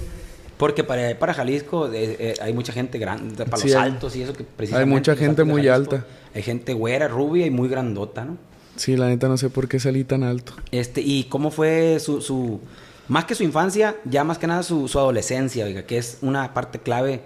Porque 0.56 0.82
para, 0.82 1.16
para 1.18 1.34
Jalisco 1.34 1.92
eh, 1.92 2.16
eh, 2.18 2.34
hay 2.40 2.52
mucha 2.52 2.72
gente 2.72 2.98
grande, 2.98 3.44
para 3.44 3.62
los 3.62 3.74
altos 3.74 4.16
y 4.16 4.22
eso 4.22 4.32
que 4.32 4.42
precisamente... 4.42 4.90
Hay 4.90 4.98
mucha 4.98 5.14
gente 5.14 5.44
muy 5.44 5.68
alta. 5.68 6.06
Hay 6.34 6.42
gente 6.42 6.72
güera, 6.72 7.06
rubia 7.06 7.46
y 7.46 7.50
muy 7.50 7.68
grandota, 7.68 8.24
¿no? 8.24 8.36
Sí, 8.76 8.96
la 8.96 9.06
neta 9.06 9.28
no 9.28 9.36
sé 9.36 9.48
por 9.48 9.68
qué 9.68 9.78
salí 9.78 10.04
tan 10.04 10.22
alto. 10.22 10.54
Este, 10.70 11.00
¿y 11.02 11.24
cómo 11.24 11.50
fue 11.50 11.98
su, 12.00 12.20
su 12.20 12.60
más 13.08 13.24
que 13.24 13.34
su 13.34 13.44
infancia, 13.44 13.96
ya 14.04 14.24
más 14.24 14.38
que 14.38 14.46
nada 14.46 14.62
su, 14.62 14.88
su 14.88 14.98
adolescencia, 14.98 15.64
oiga, 15.64 15.84
que 15.84 15.98
es 15.98 16.18
una 16.22 16.52
parte 16.54 16.80
clave 16.80 17.14
eh, 17.14 17.20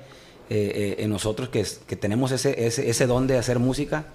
eh, 0.49 0.97
en 0.99 1.11
nosotros 1.11 1.49
que, 1.49 1.65
que 1.87 1.97
tenemos 1.97 2.33
ese, 2.33 2.67
ese, 2.67 2.91
ese, 2.91 3.07
don 3.07 3.27
de 3.27 3.39
hacer 3.39 3.59
música. 3.59 4.07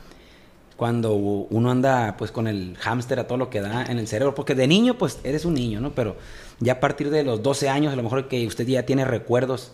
Cuando 0.75 1.13
uno 1.13 1.71
anda 1.71 2.17
pues 2.17 2.31
con 2.31 2.47
el 2.47 2.75
hámster 2.81 3.19
a 3.19 3.27
todo 3.27 3.37
lo 3.37 3.49
que 3.49 3.61
da 3.61 3.85
en 3.85 3.97
el 3.97 4.07
cerebro, 4.07 4.35
porque 4.35 4.55
de 4.55 4.67
niño 4.67 4.97
pues 4.97 5.19
eres 5.23 5.45
un 5.45 5.53
niño, 5.53 5.79
¿no? 5.79 5.95
Pero 5.95 6.17
ya 6.59 6.73
a 6.73 6.79
partir 6.81 7.09
de 7.09 7.23
los 7.23 7.41
12 7.41 7.69
años, 7.69 7.93
a 7.93 7.95
lo 7.95 8.03
mejor 8.03 8.27
que 8.27 8.45
usted 8.45 8.67
ya 8.67 8.83
tiene 8.83 9.05
recuerdos 9.05 9.71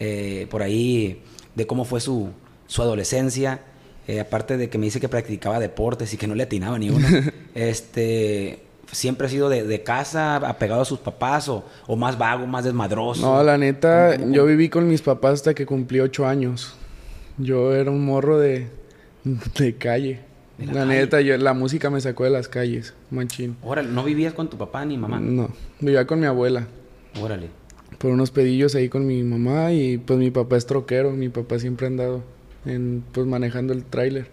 eh, 0.00 0.48
por 0.50 0.62
ahí 0.62 1.22
de 1.54 1.66
cómo 1.68 1.84
fue 1.84 2.00
su, 2.00 2.30
su 2.66 2.82
adolescencia, 2.82 3.62
aparte 4.20 4.56
de 4.56 4.68
que 4.68 4.78
me 4.78 4.86
dice 4.86 4.98
que 4.98 5.08
practicaba 5.08 5.60
deportes 5.60 6.12
y 6.12 6.16
que 6.16 6.26
no 6.26 6.34
le 6.34 6.42
atinaba 6.42 6.76
ni 6.76 6.90
uno, 6.90 7.06
este 7.54 8.64
siempre 8.92 9.26
ha 9.26 9.30
sido 9.30 9.48
de, 9.48 9.82
casa, 9.82 10.36
apegado 10.36 10.82
a 10.82 10.84
sus 10.84 11.00
papás 11.00 11.48
o, 11.48 11.64
más 11.96 12.16
vago, 12.16 12.46
más 12.46 12.64
desmadroso? 12.64 13.22
No, 13.22 13.42
la 13.42 13.58
neta, 13.58 14.16
yo 14.16 14.44
viví 14.46 14.68
con 14.68 14.86
mis 14.86 15.02
papás 15.02 15.34
hasta 15.34 15.54
que 15.54 15.66
cumplí 15.66 15.98
ocho 16.00 16.26
años. 16.26 16.76
Yo 17.38 17.74
era 17.74 17.90
un 17.90 18.04
morro 18.04 18.38
de, 18.38 18.68
de 19.58 19.74
calle. 19.76 20.20
la, 20.58 20.84
neta, 20.84 21.20
yo, 21.22 21.36
la 21.38 21.54
música 21.54 21.90
me 21.90 22.00
sacó 22.00 22.24
de 22.24 22.30
las 22.30 22.48
calles, 22.48 22.94
machín. 23.10 23.56
Órale, 23.62 23.88
¿no 23.88 24.04
vivías 24.04 24.34
con 24.34 24.48
tu 24.48 24.58
papá 24.58 24.84
ni 24.84 24.96
mamá? 24.98 25.18
No, 25.18 25.48
vivía 25.80 26.06
con 26.06 26.20
mi 26.20 26.26
abuela. 26.26 26.66
Órale. 27.20 27.48
Por 27.98 28.10
unos 28.10 28.30
pedillos 28.30 28.74
ahí 28.74 28.88
con 28.88 29.06
mi 29.06 29.22
mamá 29.22 29.72
y 29.72 29.98
pues 29.98 30.18
mi 30.18 30.30
papá 30.30 30.56
es 30.56 30.66
troquero. 30.66 31.10
Mi 31.10 31.28
papá 31.28 31.58
siempre 31.58 31.86
ha 31.86 31.88
andado 31.88 32.22
en, 32.66 33.04
pues 33.12 33.26
manejando 33.26 33.72
el 33.72 33.84
tráiler. 33.84 34.28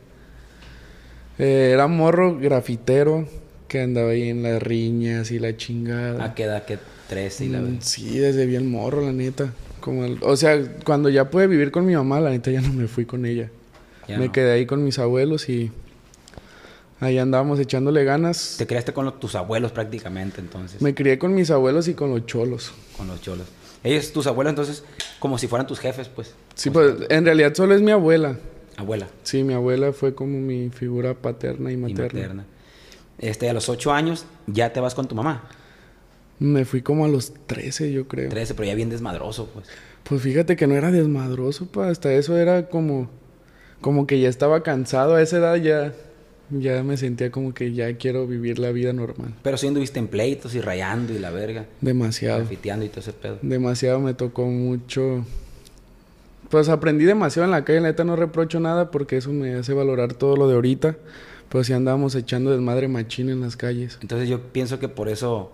Eh, 1.37 1.71
era 1.73 1.87
morro 1.87 2.37
grafitero, 2.37 3.25
que 3.69 3.81
andaba 3.81 4.09
ahí 4.09 4.27
en 4.27 4.43
las 4.43 4.61
riñas 4.61 5.31
y 5.31 5.39
la 5.39 5.55
chingada. 5.55 6.25
¿A 6.25 6.35
qué 6.35 6.43
edad? 6.43 6.65
¿Qué? 6.65 6.77
¿13 7.09 7.45
y 7.45 7.49
la 7.49 7.61
mm, 7.61 7.77
Sí, 7.81 8.19
desde 8.19 8.45
bien 8.45 8.69
morro, 8.69 9.01
la 9.01 9.13
neta. 9.13 9.53
Como 9.79 10.17
o 10.21 10.35
sea, 10.35 10.61
cuando 10.83 11.07
ya 11.07 11.29
pude 11.29 11.47
vivir 11.47 11.71
con 11.71 11.85
mi 11.85 11.95
mamá, 11.95 12.19
la 12.19 12.31
neta 12.31 12.51
ya 12.51 12.59
no 12.59 12.73
me 12.73 12.87
fui 12.87 13.05
con 13.05 13.25
ella. 13.25 13.49
me 14.07 14.31
quedé 14.31 14.51
ahí 14.51 14.65
con 14.65 14.83
mis 14.83 14.99
abuelos 14.99 15.47
y 15.47 15.71
ahí 16.99 17.17
andábamos 17.17 17.59
echándole 17.59 18.03
ganas. 18.03 18.55
¿Te 18.57 18.67
criaste 18.67 18.91
con 18.91 19.19
tus 19.19 19.35
abuelos 19.35 19.71
prácticamente 19.71 20.41
entonces? 20.41 20.81
Me 20.81 20.93
crié 20.93 21.17
con 21.17 21.33
mis 21.33 21.49
abuelos 21.49 21.87
y 21.87 21.93
con 21.93 22.09
los 22.09 22.25
cholos. 22.25 22.73
Con 22.97 23.07
los 23.07 23.21
cholos. 23.21 23.47
Ellos, 23.83 24.11
tus 24.11 24.27
abuelos 24.27 24.51
entonces, 24.51 24.83
como 25.19 25.37
si 25.37 25.47
fueran 25.47 25.65
tus 25.65 25.79
jefes, 25.79 26.09
pues. 26.09 26.33
Sí, 26.55 26.69
pues 26.69 26.95
en 27.09 27.23
realidad 27.23 27.53
solo 27.55 27.73
es 27.73 27.81
mi 27.81 27.91
abuela. 27.91 28.37
Abuela. 28.75 29.07
Sí, 29.23 29.43
mi 29.43 29.53
abuela 29.53 29.93
fue 29.93 30.13
como 30.13 30.37
mi 30.39 30.69
figura 30.69 31.13
paterna 31.13 31.71
y 31.71 31.77
materna. 31.77 32.05
Y 32.05 32.21
materna. 32.21 32.45
Este, 33.19 33.49
a 33.49 33.53
los 33.53 33.69
8 33.69 33.91
años 33.91 34.25
ya 34.47 34.71
te 34.73 34.79
vas 34.79 34.95
con 34.95 35.07
tu 35.07 35.15
mamá. 35.15 35.43
Me 36.39 36.63
fui 36.63 36.81
como 36.81 37.05
a 37.05 37.09
los 37.09 37.33
13, 37.47 37.91
yo 37.91 38.07
creo. 38.07 38.29
13, 38.29 38.53
pero 38.53 38.67
ya 38.67 38.75
bien 38.75 38.89
desmadroso, 38.89 39.49
pues. 39.53 39.67
Pues 40.03 40.21
fíjate 40.21 40.55
que 40.55 40.67
no 40.67 40.75
era 40.75 40.89
desmadroso, 40.89 41.67
pa. 41.67 41.89
Hasta 41.89 42.13
eso 42.13 42.37
era 42.37 42.69
como... 42.69 43.09
Como 43.81 44.07
que 44.07 44.19
ya 44.19 44.29
estaba 44.29 44.63
cansado. 44.63 45.15
A 45.15 45.21
esa 45.21 45.37
edad 45.37 45.55
ya... 45.57 45.93
Ya 46.51 46.81
me 46.81 46.97
sentía 46.97 47.29
como 47.29 47.53
que 47.53 47.73
ya 47.73 47.95
quiero 47.97 48.25
vivir 48.25 48.57
la 48.57 48.71
vida 48.71 48.91
normal. 48.91 49.35
Pero 49.43 49.55
si 49.57 49.67
anduviste 49.67 49.99
en 49.99 50.07
pleitos 50.07 50.55
y 50.55 50.61
rayando 50.61 51.13
y 51.13 51.19
la 51.19 51.29
verga. 51.29 51.65
Demasiado. 51.79 52.39
Grafiteando 52.39 52.85
y 52.85 52.89
todo 52.89 53.01
ese 53.01 53.13
pedo. 53.13 53.37
Demasiado 53.41 53.99
me 53.99 54.13
tocó 54.13 54.45
mucho... 54.45 55.25
Pues 56.49 56.69
aprendí 56.69 57.05
demasiado 57.05 57.45
en 57.45 57.51
la 57.51 57.65
calle. 57.65 57.81
La 57.81 57.89
neta 57.89 58.03
no 58.03 58.15
reprocho 58.15 58.59
nada 58.59 58.89
porque 58.89 59.17
eso 59.17 59.31
me 59.31 59.53
hace 59.53 59.73
valorar 59.73 60.13
todo 60.13 60.35
lo 60.37 60.47
de 60.47 60.55
ahorita. 60.55 60.95
Pues 61.49 61.67
sí 61.67 61.73
andábamos 61.73 62.15
echando 62.15 62.51
desmadre 62.51 62.87
machín 62.87 63.29
en 63.29 63.41
las 63.41 63.57
calles. 63.57 63.97
Entonces 64.01 64.29
yo 64.29 64.41
pienso 64.51 64.79
que 64.79 64.87
por 64.87 65.09
eso 65.09 65.51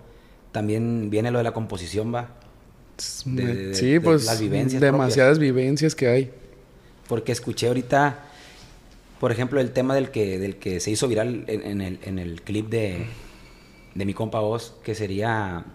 también 0.51 1.09
viene 1.09 1.31
lo 1.31 1.37
de 1.37 1.43
la 1.43 1.53
composición, 1.53 2.13
va. 2.13 2.29
sí, 2.97 3.99
pues 3.99 4.25
las 4.25 4.39
vivencias 4.39 4.81
demasiadas 4.81 5.39
vivencias 5.39 5.95
que 5.95 6.07
hay. 6.07 6.31
Porque 7.07 7.31
escuché 7.31 7.67
ahorita, 7.67 8.25
por 9.19 9.31
ejemplo, 9.31 9.59
el 9.59 9.71
tema 9.71 9.95
del 9.95 10.11
que, 10.11 10.37
del 10.39 10.57
que 10.57 10.79
se 10.79 10.91
hizo 10.91 11.07
viral 11.07 11.45
en, 11.47 11.81
el, 11.81 11.99
en 12.03 12.19
el 12.19 12.41
clip 12.41 12.69
de, 12.69 13.05
de 13.93 14.05
mi 14.05 14.13
compa 14.13 14.39
voz, 14.39 14.75
que 14.83 14.95
sería 14.95 15.65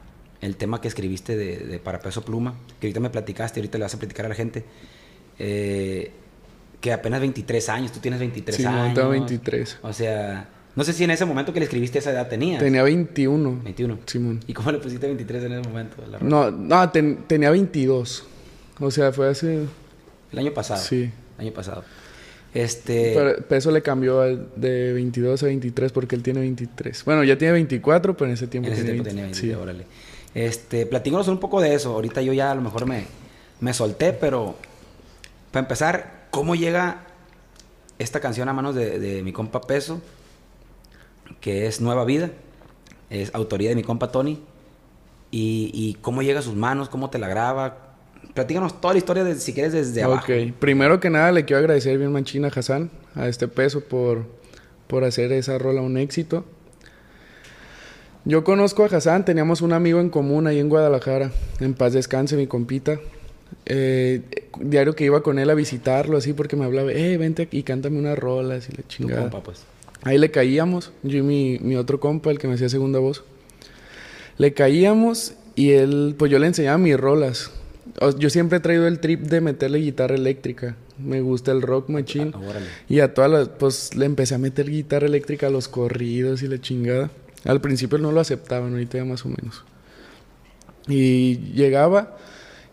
el 0.40 0.56
tema 0.56 0.80
que 0.80 0.88
escribiste 0.88 1.36
de, 1.36 1.58
de 1.58 1.78
Para 1.78 2.00
Peso 2.00 2.22
Pluma, 2.24 2.54
que 2.80 2.86
ahorita 2.86 3.00
me 3.00 3.10
platicaste, 3.10 3.60
ahorita 3.60 3.78
le 3.78 3.84
vas 3.84 3.94
a 3.94 3.98
platicar 3.98 4.26
a 4.26 4.28
la 4.30 4.34
gente. 4.34 4.64
Eh, 5.38 6.10
que 6.80 6.92
apenas 6.92 7.20
23 7.20 7.68
años, 7.68 7.92
tú 7.92 8.00
tienes 8.00 8.20
23 8.20 8.56
sí, 8.56 8.64
años. 8.64 8.88
Sí, 8.88 8.94
tengo 8.94 9.10
23. 9.10 9.78
O 9.82 9.92
sea, 9.92 10.48
no 10.76 10.84
sé 10.84 10.92
si 10.92 11.04
en 11.04 11.10
ese 11.10 11.24
momento 11.24 11.52
que 11.52 11.60
le 11.60 11.64
escribiste 11.64 11.98
esa 11.98 12.10
edad 12.10 12.28
tenías. 12.28 12.60
Tenía 12.60 12.82
21. 12.82 13.60
21. 13.64 13.98
Simón. 14.06 14.40
¿Y 14.46 14.52
cómo 14.52 14.72
le 14.72 14.78
pusiste 14.78 15.06
23 15.06 15.44
en 15.44 15.52
ese 15.52 15.68
momento? 15.68 15.96
no, 16.20 16.50
no, 16.50 16.90
tenía 16.90 17.50
22. 17.50 18.24
O 18.80 18.90
sea, 18.90 19.12
fue 19.12 19.28
hace... 19.28 19.64
El 20.32 20.38
año 20.38 20.54
pasado. 20.54 20.80
Sí. 20.80 21.10
El 21.38 21.46
año 21.46 21.52
pasado. 21.52 21.84
Este. 22.54 23.12
Pero 23.14 23.46
peso 23.46 23.70
le 23.70 23.82
cambió 23.82 24.20
de 24.20 24.92
22 24.92 25.42
a 25.42 25.46
23 25.46 25.92
porque 25.92 26.16
él 26.16 26.22
tiene 26.22 26.40
23. 26.40 27.04
Bueno, 27.04 27.24
ya 27.24 27.36
tiene 27.38 27.52
24, 27.52 28.16
pero 28.16 28.28
en 28.28 28.34
ese 28.34 28.46
tiempo 28.46 28.68
en 28.68 28.72
ese 28.74 28.82
tenía 28.82 29.02
tiempo 29.02 29.04
20. 29.04 29.10
tenía 29.10 29.24
20, 29.24 29.40
Sí. 29.40 29.52
órale. 29.52 29.86
Este, 30.34 30.86
platícanos 30.86 31.28
un 31.28 31.38
poco 31.38 31.60
de 31.60 31.74
eso. 31.74 31.92
Ahorita 31.92 32.22
yo 32.22 32.32
ya 32.32 32.50
a 32.50 32.54
lo 32.54 32.62
mejor 32.62 32.86
me, 32.86 33.04
me 33.60 33.72
solté, 33.74 34.12
pero 34.12 34.56
para 35.50 35.64
empezar, 35.64 36.19
¿cómo 36.30 36.54
llega 36.54 37.06
esta 37.98 38.20
canción 38.20 38.48
a 38.48 38.52
manos 38.52 38.74
de, 38.74 38.98
de 38.98 39.22
mi 39.22 39.32
compa 39.32 39.60
Peso? 39.60 40.00
Que 41.40 41.66
es 41.66 41.80
Nueva 41.80 42.04
Vida. 42.04 42.30
Es 43.08 43.34
autoría 43.34 43.70
de 43.70 43.76
mi 43.76 43.82
compa 43.82 44.12
Tony. 44.12 44.42
Y, 45.30 45.70
y 45.72 45.94
cómo 46.00 46.22
llega 46.22 46.40
a 46.40 46.42
sus 46.42 46.56
manos, 46.56 46.88
cómo 46.88 47.10
te 47.10 47.18
la 47.18 47.28
graba. 47.28 47.94
Platícanos 48.34 48.80
toda 48.80 48.94
la 48.94 48.98
historia, 48.98 49.24
de, 49.24 49.34
si 49.36 49.52
quieres, 49.52 49.72
desde 49.72 50.02
abajo. 50.02 50.24
Ok, 50.24 50.52
primero 50.58 51.00
que 51.00 51.10
nada 51.10 51.32
le 51.32 51.44
quiero 51.44 51.60
agradecer 51.60 51.98
bien 51.98 52.12
machina 52.12 52.48
a 52.48 52.50
Hassan, 52.50 52.90
a 53.14 53.28
este 53.28 53.48
peso, 53.48 53.80
por, 53.80 54.26
por 54.86 55.04
hacer 55.04 55.32
esa 55.32 55.58
rola 55.58 55.82
un 55.82 55.96
éxito. 55.96 56.44
Yo 58.24 58.44
conozco 58.44 58.84
a 58.84 58.86
Hassan, 58.86 59.24
teníamos 59.24 59.62
un 59.62 59.72
amigo 59.72 60.00
en 60.00 60.10
común 60.10 60.46
ahí 60.46 60.58
en 60.58 60.68
Guadalajara, 60.68 61.32
en 61.60 61.74
paz 61.74 61.92
descanse 61.92 62.36
mi 62.36 62.46
compita. 62.46 62.98
Eh, 63.66 64.39
diario 64.58 64.94
que 64.94 65.04
iba 65.04 65.22
con 65.22 65.38
él 65.38 65.48
a 65.50 65.54
visitarlo 65.54 66.16
así 66.16 66.32
porque 66.32 66.56
me 66.56 66.64
hablaba, 66.64 66.92
eh, 66.92 67.16
vente 67.16 67.42
aquí 67.42 67.58
y 67.58 67.62
cántame 67.62 67.98
unas 67.98 68.18
rolas 68.18 68.68
y 68.68 68.72
la 68.72 68.82
Tu 68.82 68.88
chingada. 68.88 69.22
compa, 69.22 69.42
pues. 69.42 69.62
Ahí 70.02 70.18
le 70.18 70.30
caíamos, 70.30 70.92
yo 71.02 71.18
y 71.18 71.22
mi, 71.22 71.58
mi 71.60 71.76
otro 71.76 72.00
compa, 72.00 72.30
el 72.30 72.38
que 72.38 72.48
me 72.48 72.54
hacía 72.54 72.68
segunda 72.68 72.98
voz. 72.98 73.22
Le 74.38 74.54
caíamos 74.54 75.34
y 75.54 75.72
él, 75.72 76.14
pues 76.18 76.32
yo 76.32 76.38
le 76.38 76.46
enseñaba 76.46 76.78
mis 76.78 76.98
rolas. 76.98 77.50
Yo 78.18 78.30
siempre 78.30 78.58
he 78.58 78.60
traído 78.60 78.86
el 78.86 78.98
trip 79.00 79.20
de 79.22 79.40
meterle 79.40 79.78
guitarra 79.78 80.14
eléctrica. 80.14 80.76
Me 80.98 81.20
gusta 81.20 81.52
el 81.52 81.60
rock 81.60 81.88
machine. 81.90 82.32
Ah. 82.34 82.40
Y 82.88 83.00
a 83.00 83.12
todas 83.12 83.30
las, 83.30 83.48
pues 83.48 83.94
le 83.96 84.06
empecé 84.06 84.34
a 84.34 84.38
meter 84.38 84.70
guitarra 84.70 85.06
eléctrica 85.06 85.48
a 85.48 85.50
los 85.50 85.68
corridos 85.68 86.42
y 86.42 86.48
la 86.48 86.60
chingada. 86.60 87.10
Al 87.44 87.60
principio 87.60 87.98
no 87.98 88.12
lo 88.12 88.20
aceptaban, 88.20 88.72
ahorita 88.72 88.98
ya 88.98 89.04
más 89.04 89.24
o 89.26 89.28
menos. 89.28 89.64
Y 90.88 91.38
llegaba 91.52 92.16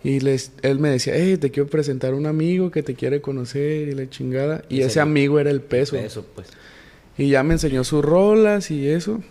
y 0.10 0.20
les, 0.22 0.52
él 0.62 0.80
me 0.80 0.90
decía, 0.90 1.14
hey, 1.16 1.38
te 1.38 1.52
quiero 1.52 1.68
presentar 1.70 2.14
a 2.14 2.16
un 2.16 2.26
amigo 2.28 2.72
que 2.72 2.82
te 2.84 2.96
quiere 2.96 3.20
conocer 3.22 3.90
y 3.90 3.94
la 3.94 4.10
chingada. 4.10 4.64
Y 4.70 4.80
Ese 4.80 4.88
ese 4.88 5.00
amigo 5.02 5.40
era 5.40 5.50
el 5.52 5.60
peso. 5.62 5.96
Eso, 5.98 6.26
pues. 6.34 6.48
Y 7.18 7.30
ya 7.30 7.44
me 7.44 7.56
enseñó 7.56 7.84
sus 7.84 8.06
rolas 8.06 8.72
y 8.72 8.88
eso. 8.88 9.22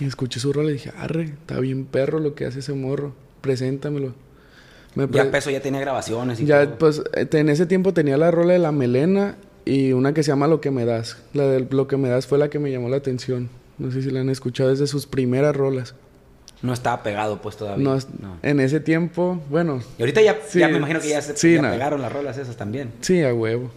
Y 0.00 0.04
escuché 0.04 0.40
su 0.40 0.52
rola 0.52 0.70
y 0.70 0.74
dije, 0.74 0.90
arre, 0.98 1.22
está 1.24 1.58
bien 1.60 1.84
perro 1.86 2.18
lo 2.18 2.34
que 2.34 2.44
hace 2.44 2.58
ese 2.58 2.72
morro. 2.74 3.14
Preséntamelo. 3.40 4.12
Me 4.94 5.04
Ya 5.04 5.08
pre- 5.22 5.24
Peso 5.26 5.50
ya 5.50 5.60
tenía 5.62 5.80
grabaciones 5.80 6.38
y 6.40 6.44
ya, 6.46 6.66
todo. 6.66 6.78
pues, 6.78 7.02
eh, 7.14 7.26
en 7.32 7.48
ese 7.48 7.64
tiempo 7.66 7.94
tenía 7.94 8.16
la 8.16 8.30
rola 8.30 8.52
de 8.52 8.58
La 8.58 8.72
Melena 8.72 9.36
y 9.64 9.92
una 9.92 10.12
que 10.12 10.22
se 10.22 10.28
llama 10.32 10.48
Lo 10.48 10.60
que 10.60 10.70
me 10.70 10.84
das. 10.84 11.16
La 11.32 11.44
de 11.46 11.66
Lo 11.70 11.86
que 11.88 11.96
me 11.96 12.08
das 12.08 12.26
fue 12.26 12.36
la 12.38 12.50
que 12.50 12.58
me 12.58 12.70
llamó 12.70 12.88
la 12.90 12.96
atención. 12.96 13.48
No 13.78 13.90
sé 13.90 14.02
si 14.02 14.10
la 14.10 14.20
han 14.20 14.28
escuchado, 14.28 14.70
es 14.70 14.78
de 14.80 14.86
sus 14.86 15.06
primeras 15.06 15.56
rolas. 15.56 15.94
No 16.64 16.72
estaba 16.72 17.02
pegado, 17.02 17.40
pues, 17.42 17.56
todavía. 17.56 17.84
No, 17.84 17.94
No. 18.20 18.38
En 18.42 18.58
ese 18.58 18.80
tiempo, 18.80 19.40
bueno, 19.50 19.80
Y 19.98 20.02
ahorita 20.02 20.22
ya, 20.22 20.38
Sí, 20.48 20.58
ya 20.60 20.68
me 20.68 20.78
imagino 20.78 20.98
que 21.00 21.10
ya 21.10 21.20
se 21.20 21.36
sí, 21.36 21.54
ya 21.54 21.62
no. 21.62 21.70
pegaron 21.70 22.00
las 22.00 22.10
rolas 22.12 22.38
esas 22.38 22.56
también. 22.56 22.90
sí, 23.00 23.22
a 23.22 23.32
huevo. 23.34 23.70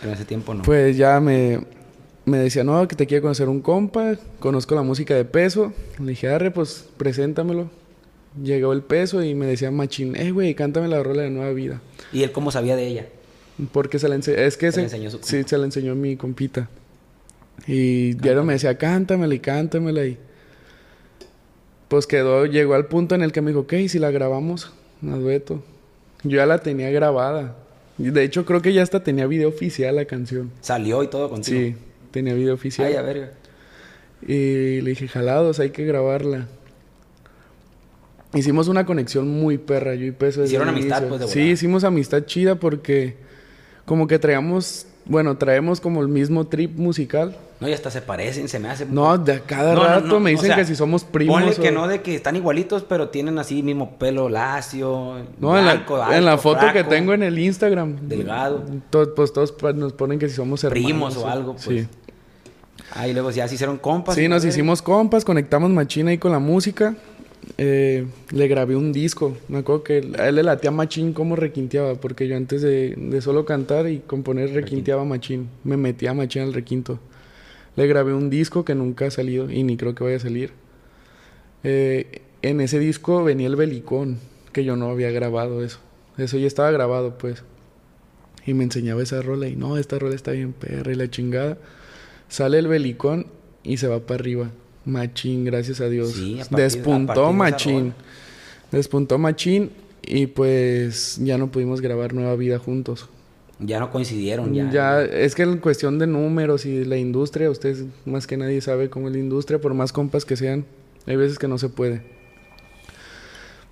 Pero 0.00 0.12
en 0.12 0.14
ese 0.14 0.24
tiempo 0.24 0.54
no. 0.54 0.62
Pues 0.62 0.96
ya 0.96 1.18
me, 1.20 1.60
me 2.24 2.38
decía, 2.38 2.62
no, 2.64 2.86
que 2.88 2.94
te 2.96 3.06
quiere 3.06 3.20
conocer 3.20 3.48
un 3.48 3.60
compa, 3.60 4.14
conozco 4.38 4.74
la 4.76 4.82
música 4.82 5.14
de 5.14 5.24
peso. 5.24 5.72
Le 5.98 6.10
dije, 6.10 6.28
arre, 6.28 6.50
pues 6.52 6.86
preséntamelo. 6.96 7.68
Llegó 8.40 8.72
el 8.72 8.82
peso 8.82 9.24
y 9.24 9.34
me 9.34 9.44
decía, 9.46 9.72
machín, 9.72 10.14
eh, 10.14 10.30
güey, 10.30 10.54
cántame 10.54 10.86
la 10.86 11.02
rola 11.02 11.22
de 11.22 11.30
Nueva 11.30 11.52
Vida. 11.52 11.80
¿Y 12.12 12.22
él 12.22 12.30
cómo 12.30 12.52
sabía 12.52 12.76
de 12.76 12.86
ella? 12.86 13.06
Porque 13.72 13.98
se 13.98 14.08
la 14.08 14.14
enseñó, 14.14 14.38
es 14.38 14.56
que 14.56 14.66
Se 14.66 14.72
se, 14.72 14.78
la 14.78 14.84
enseñó 14.84 15.10
su 15.10 15.18
sí, 15.18 15.36
compa. 15.38 15.48
se 15.48 15.58
la 15.58 15.64
enseñó 15.64 15.94
mi 15.96 16.16
compita. 16.16 16.68
Y 17.66 18.14
diario 18.14 18.44
me 18.44 18.52
decía, 18.54 18.78
cántamela 18.78 19.34
y 19.34 19.40
cántamela 19.40 20.04
y... 20.06 20.16
Pues 21.90 22.06
quedó, 22.06 22.46
llegó 22.46 22.74
al 22.74 22.86
punto 22.86 23.16
en 23.16 23.22
el 23.22 23.32
que 23.32 23.40
me 23.40 23.50
dijo, 23.50 23.62
ok, 23.62 23.74
si 23.88 23.98
la 23.98 24.12
grabamos, 24.12 24.72
a 25.02 25.16
dueto. 25.16 25.60
Yo 26.22 26.36
ya 26.36 26.46
la 26.46 26.58
tenía 26.58 26.88
grabada. 26.90 27.56
Y 27.98 28.10
De 28.10 28.22
hecho, 28.22 28.46
creo 28.46 28.62
que 28.62 28.72
ya 28.72 28.84
hasta 28.84 29.02
tenía 29.02 29.26
video 29.26 29.48
oficial 29.48 29.96
la 29.96 30.04
canción. 30.04 30.52
Salió 30.60 31.02
y 31.02 31.08
todo 31.08 31.28
contigo. 31.28 31.58
Sí, 31.58 31.74
tenía 32.12 32.32
video 32.34 32.54
oficial. 32.54 32.86
Ay, 32.86 32.94
a 32.94 33.02
verga. 33.02 33.32
Y 34.22 34.80
le 34.82 34.90
dije, 34.90 35.08
jalados, 35.08 35.58
hay 35.58 35.70
que 35.70 35.84
grabarla. 35.84 36.46
Hicimos 38.34 38.68
una 38.68 38.86
conexión 38.86 39.26
muy 39.28 39.58
perra, 39.58 39.96
yo 39.96 40.06
y 40.06 40.12
Peso. 40.12 40.44
Hicieron 40.44 40.68
amistad, 40.68 41.08
pues, 41.08 41.22
de 41.22 41.26
Sí, 41.26 41.40
hicimos 41.40 41.82
amistad 41.82 42.22
chida 42.24 42.54
porque 42.54 43.16
como 43.84 44.06
que 44.06 44.20
traíamos, 44.20 44.86
bueno, 45.04 45.36
traemos 45.36 45.80
como 45.80 46.00
el 46.02 46.08
mismo 46.08 46.46
trip 46.46 46.78
musical. 46.78 47.36
No, 47.60 47.68
y 47.68 47.72
hasta 47.74 47.90
se 47.90 48.00
parecen, 48.00 48.48
se 48.48 48.58
me 48.58 48.68
hace. 48.70 48.86
No, 48.86 49.18
de 49.18 49.40
cada 49.40 49.74
No, 49.74 49.84
rato 49.84 50.06
no, 50.06 50.20
me 50.20 50.30
o 50.30 50.32
dicen 50.32 50.46
sea, 50.46 50.56
que 50.56 50.64
si 50.64 50.74
somos 50.74 51.04
primos. 51.04 51.42
Ponle 51.42 51.56
que 51.56 51.70
no 51.70 51.88
de 51.88 52.00
que 52.00 52.14
están 52.14 52.34
igualitos, 52.36 52.84
pero 52.84 53.10
tienen 53.10 53.38
así 53.38 53.62
mismo 53.62 53.98
pelo 53.98 54.28
lacio. 54.30 55.16
No, 55.38 55.58
en 55.58 55.66
la, 55.66 55.84
en 56.16 56.38
foto 56.38 56.66
que 56.72 56.84
tengo 56.84 57.12
en 57.12 57.22
el 57.22 57.38
Instagram. 57.38 57.96
Delgado. 58.08 58.64
to- 58.88 59.14
pues 59.14 59.32
todos 59.32 59.54
nos 59.74 59.92
ponen 59.92 60.18
que 60.18 60.28
si 60.28 60.36
somos 60.36 60.64
hermanos. 60.64 60.84
Primos 60.84 61.16
o 61.18 61.28
algo, 61.28 61.52
pues. 61.52 61.64
Sí. 61.82 61.88
Ah, 62.94 63.06
y 63.06 63.12
luego 63.12 63.30
ya 63.30 63.46
se 63.46 63.54
hicieron 63.56 63.76
compas. 63.76 64.14
Sí, 64.14 64.26
nos 64.26 64.44
hicimos 64.44 64.80
compas, 64.80 65.24
conectamos 65.24 65.70
machín 65.70 66.08
ahí 66.08 66.16
con 66.18 66.32
la 66.32 66.38
música. 66.38 66.94
Eh, 67.58 68.06
le 68.32 68.48
grabé 68.48 68.76
un 68.76 68.92
disco. 68.92 69.36
Me 69.48 69.58
acuerdo 69.58 69.84
que 69.84 70.10
a 70.18 70.28
él 70.28 70.36
le 70.36 70.42
latía 70.42 70.70
machín 70.70 71.12
cómo 71.12 71.36
requinteaba, 71.36 71.94
porque 71.96 72.28
yo 72.28 72.36
antes 72.36 72.62
de, 72.62 72.94
de 72.96 73.20
solo 73.20 73.44
cantar 73.44 73.88
y 73.88 73.98
componer 73.98 74.52
requinteaba 74.52 75.04
machín. 75.04 75.48
Me 75.64 75.76
metía 75.76 76.14
machín 76.14 76.42
al 76.42 76.54
requinto. 76.54 76.98
Le 77.76 77.86
grabé 77.86 78.14
un 78.14 78.30
disco 78.30 78.64
que 78.64 78.74
nunca 78.74 79.06
ha 79.06 79.10
salido 79.10 79.50
y 79.50 79.62
ni 79.62 79.76
creo 79.76 79.94
que 79.94 80.04
vaya 80.04 80.16
a 80.16 80.20
salir. 80.20 80.52
Eh, 81.62 82.22
en 82.42 82.60
ese 82.60 82.78
disco 82.78 83.22
venía 83.22 83.46
el 83.46 83.56
belicón, 83.56 84.18
que 84.52 84.64
yo 84.64 84.76
no 84.76 84.90
había 84.90 85.10
grabado 85.10 85.62
eso. 85.62 85.78
Eso 86.16 86.38
ya 86.38 86.46
estaba 86.46 86.70
grabado, 86.70 87.18
pues. 87.18 87.44
Y 88.46 88.54
me 88.54 88.64
enseñaba 88.64 89.02
esa 89.02 89.22
rola 89.22 89.48
y 89.48 89.56
no, 89.56 89.76
esta 89.76 89.98
rola 89.98 90.14
está 90.14 90.32
bien 90.32 90.52
perra 90.52 90.92
y 90.92 90.94
la 90.94 91.10
chingada. 91.10 91.58
Sale 92.28 92.58
el 92.58 92.68
belicón 92.68 93.26
y 93.62 93.76
se 93.76 93.88
va 93.88 94.00
para 94.00 94.20
arriba. 94.20 94.50
Machín, 94.84 95.44
gracias 95.44 95.80
a 95.80 95.88
Dios. 95.88 96.12
Sí, 96.12 96.34
a 96.40 96.44
partir- 96.44 96.54
a 96.54 96.62
Despuntó 96.62 97.06
partir 97.06 97.22
de 97.24 97.30
esa 97.30 97.32
machín. 97.38 97.94
Despuntó 98.72 99.18
machín 99.18 99.70
y 100.02 100.26
pues 100.26 101.18
ya 101.22 101.36
no 101.38 101.50
pudimos 101.50 101.80
grabar 101.80 102.14
Nueva 102.14 102.34
Vida 102.36 102.58
juntos. 102.58 103.08
Ya 103.58 103.78
no 103.78 103.90
coincidieron, 103.90 104.54
ya. 104.54 104.70
Ya, 104.70 105.02
es 105.02 105.34
que 105.34 105.42
en 105.42 105.58
cuestión 105.58 105.98
de 105.98 106.06
números 106.06 106.64
y 106.64 106.84
la 106.86 106.96
industria, 106.96 107.50
ustedes 107.50 107.84
más 108.06 108.26
que 108.26 108.38
nadie 108.38 108.60
sabe 108.62 108.88
cómo 108.88 109.08
es 109.08 109.12
la 109.12 109.18
industria, 109.20 109.60
por 109.60 109.74
más 109.74 109.92
compas 109.92 110.24
que 110.24 110.36
sean, 110.36 110.64
hay 111.06 111.16
veces 111.16 111.38
que 111.38 111.46
no 111.46 111.58
se 111.58 111.68
puede. 111.68 112.00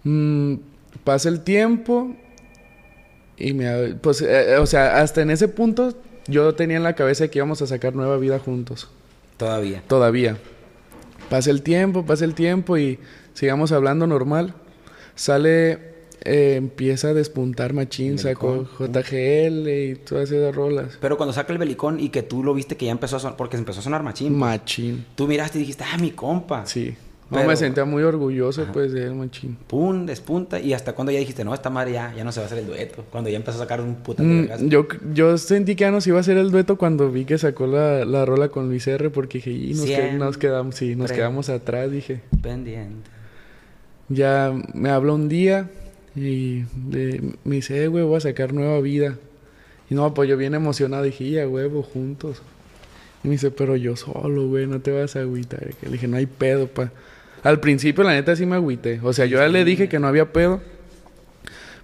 Mm, 0.04 0.56
pasa 1.04 1.28
el 1.30 1.40
tiempo 1.40 2.14
y 3.38 3.54
me, 3.54 3.94
pues, 3.94 4.20
eh, 4.20 4.56
o 4.58 4.66
sea, 4.66 5.00
hasta 5.00 5.22
en 5.22 5.30
ese 5.30 5.48
punto 5.48 5.94
yo 6.26 6.54
tenía 6.54 6.76
en 6.76 6.82
la 6.82 6.94
cabeza 6.94 7.28
que 7.28 7.38
íbamos 7.38 7.62
a 7.62 7.66
sacar 7.66 7.94
nueva 7.94 8.18
vida 8.18 8.38
juntos, 8.38 8.88
Todavía. 9.38 9.82
todavía. 9.88 10.36
Pasa 11.30 11.50
el 11.50 11.62
tiempo, 11.62 12.04
pasa 12.04 12.24
el 12.24 12.34
tiempo 12.34 12.78
y 12.78 12.98
sigamos 13.34 13.72
hablando 13.72 14.06
normal. 14.06 14.54
Sale, 15.14 15.72
eh, 16.24 16.54
empieza 16.56 17.08
a 17.08 17.14
despuntar 17.14 17.74
Machín, 17.74 18.18
sacó. 18.18 18.66
JGL 18.78 19.68
y 19.68 19.94
todas 19.96 20.30
esas 20.30 20.54
rolas. 20.54 20.96
Pero 21.00 21.16
cuando 21.16 21.32
saca 21.32 21.52
el 21.52 21.58
belicón 21.58 22.00
y 22.00 22.08
que 22.08 22.22
tú 22.22 22.42
lo 22.42 22.54
viste 22.54 22.76
que 22.76 22.86
ya 22.86 22.92
empezó 22.92 23.16
a 23.16 23.20
sonar, 23.20 23.36
porque 23.36 23.56
empezó 23.56 23.80
a 23.80 23.82
sonar 23.82 24.02
machín. 24.02 24.28
pues, 24.28 24.38
Machín. 24.38 25.04
Tú 25.14 25.26
miraste 25.26 25.58
y 25.58 25.60
dijiste, 25.62 25.84
ah, 25.84 25.98
mi 25.98 26.12
compa. 26.12 26.64
Sí. 26.66 26.96
No, 27.30 27.44
me 27.44 27.56
sentía 27.56 27.84
muy 27.84 28.02
orgulloso, 28.04 28.66
pues, 28.72 28.92
de 28.92 29.04
él, 29.04 29.14
machín. 29.14 29.56
Pum, 29.66 30.06
despunta. 30.06 30.58
Y 30.60 30.72
hasta 30.72 30.94
cuando 30.94 31.12
ya 31.12 31.18
dijiste, 31.18 31.44
no, 31.44 31.52
esta 31.52 31.68
madre 31.68 31.92
ya, 31.92 32.14
ya 32.16 32.24
no 32.24 32.32
se 32.32 32.40
va 32.40 32.44
a 32.44 32.46
hacer 32.46 32.58
el 32.58 32.66
dueto. 32.66 33.04
Cuando 33.10 33.28
ya 33.28 33.36
empezó 33.36 33.58
a 33.58 33.60
sacar 33.62 33.82
un 33.82 33.96
puta 33.96 34.22
Mm, 34.22 34.68
yo, 34.68 34.86
yo 35.12 35.36
sentí 35.36 35.76
que 35.76 35.82
ya 35.82 35.90
nos 35.90 36.06
iba 36.06 36.16
a 36.16 36.20
hacer 36.20 36.38
el 36.38 36.50
dueto 36.50 36.78
cuando 36.78 37.10
vi 37.12 37.26
que 37.26 37.36
sacó 37.36 37.66
la, 37.66 38.04
la 38.06 38.24
rola 38.24 38.48
con 38.48 38.68
Luis 38.68 38.86
R. 38.86 39.10
Porque 39.10 39.38
dije, 39.38 39.50
y 39.50 39.74
nos, 39.74 40.38
quedamos, 40.38 40.74
sí, 40.74 40.96
nos 40.96 41.12
quedamos 41.12 41.48
atrás, 41.50 41.90
dije. 41.90 42.22
Pendiente. 42.42 43.10
Ya 44.08 44.52
me 44.74 44.88
habló 44.90 45.14
un 45.14 45.28
día 45.28 45.68
y 46.16 46.62
de- 46.74 47.34
me 47.44 47.56
dice, 47.56 47.84
eh, 47.84 47.88
güey, 47.88 48.04
voy 48.04 48.16
a 48.16 48.20
sacar 48.20 48.54
nueva 48.54 48.80
vida. 48.80 49.18
Y 49.90 49.94
no, 49.94 50.12
pues 50.14 50.28
yo 50.28 50.36
bien 50.36 50.54
emocionado 50.54 51.02
dije, 51.02 51.28
ya, 51.30 51.46
huevo, 51.46 51.82
juntos. 51.82 52.42
Y 53.22 53.28
me 53.28 53.32
dice, 53.32 53.50
pero 53.50 53.76
yo 53.76 53.96
solo, 53.96 54.48
güey, 54.48 54.66
no 54.66 54.80
te 54.80 54.92
vas 54.92 55.16
a 55.16 55.20
agüitar. 55.20 55.66
Le 55.82 55.90
dije, 55.90 56.08
no 56.08 56.16
hay 56.16 56.26
pedo, 56.26 56.68
pa. 56.68 56.90
Al 57.42 57.60
principio, 57.60 58.04
la 58.04 58.12
neta, 58.12 58.34
sí 58.36 58.46
me 58.46 58.56
agüité. 58.56 59.00
O 59.02 59.12
sea, 59.12 59.26
yo 59.26 59.38
ya 59.38 59.48
le 59.48 59.64
dije 59.64 59.88
que 59.88 59.98
no 59.98 60.06
había 60.08 60.32
pedo. 60.32 60.60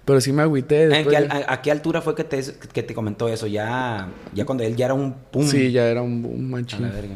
Pero 0.03 0.21
sí 0.21 0.31
me 0.31 0.43
agüité. 0.43 0.83
¿En 0.99 1.05
qué 1.05 1.11
ya- 1.11 1.27
a, 1.47 1.53
a 1.53 1.61
qué 1.61 1.71
altura 1.71 2.01
fue 2.01 2.13
que 2.13 2.23
te, 2.23 2.41
que 2.73 2.83
te 2.83 2.93
comentó 2.93 3.27
eso? 3.27 3.47
Ya, 3.47 4.09
ya 4.33 4.45
cuando 4.45 4.63
él 4.63 4.75
ya 4.75 4.85
era 4.85 4.93
un 4.93 5.13
pum. 5.31 5.47
Sí, 5.47 5.71
ya 5.71 5.87
era 5.87 6.01
un, 6.01 6.23
un 6.25 6.45
A 6.53 6.57
machín. 6.57 6.81
la 6.83 6.89
verga. 6.89 7.15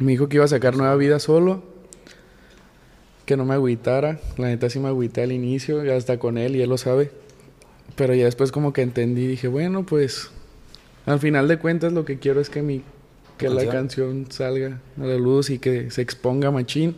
Me 0.00 0.12
dijo 0.12 0.28
que 0.28 0.36
iba 0.36 0.44
a 0.44 0.48
sacar 0.48 0.76
nueva 0.76 0.96
vida 0.96 1.18
solo. 1.20 1.62
Que 3.26 3.36
no 3.36 3.44
me 3.44 3.54
agüitara. 3.54 4.18
La 4.38 4.48
neta 4.48 4.68
sí 4.68 4.78
me 4.80 4.88
agüité 4.88 5.22
al 5.22 5.32
inicio. 5.32 5.84
Y 5.84 5.90
hasta 5.90 6.18
con 6.18 6.36
él, 6.36 6.56
y 6.56 6.62
él 6.62 6.68
lo 6.68 6.78
sabe. 6.78 7.12
Pero 7.94 8.12
ya 8.14 8.24
después 8.24 8.50
como 8.50 8.72
que 8.72 8.82
entendí, 8.82 9.26
dije, 9.28 9.46
bueno, 9.46 9.84
pues 9.86 10.30
al 11.06 11.20
final 11.20 11.46
de 11.46 11.58
cuentas 11.58 11.92
lo 11.92 12.04
que 12.04 12.18
quiero 12.18 12.40
es 12.40 12.50
que 12.50 12.62
mi 12.62 12.82
que 13.38 13.48
la 13.48 13.66
canción 13.66 14.26
salga 14.30 14.80
a 15.00 15.04
la 15.04 15.16
luz 15.16 15.50
y 15.50 15.58
que 15.58 15.90
se 15.92 16.02
exponga 16.02 16.50
machín. 16.50 16.96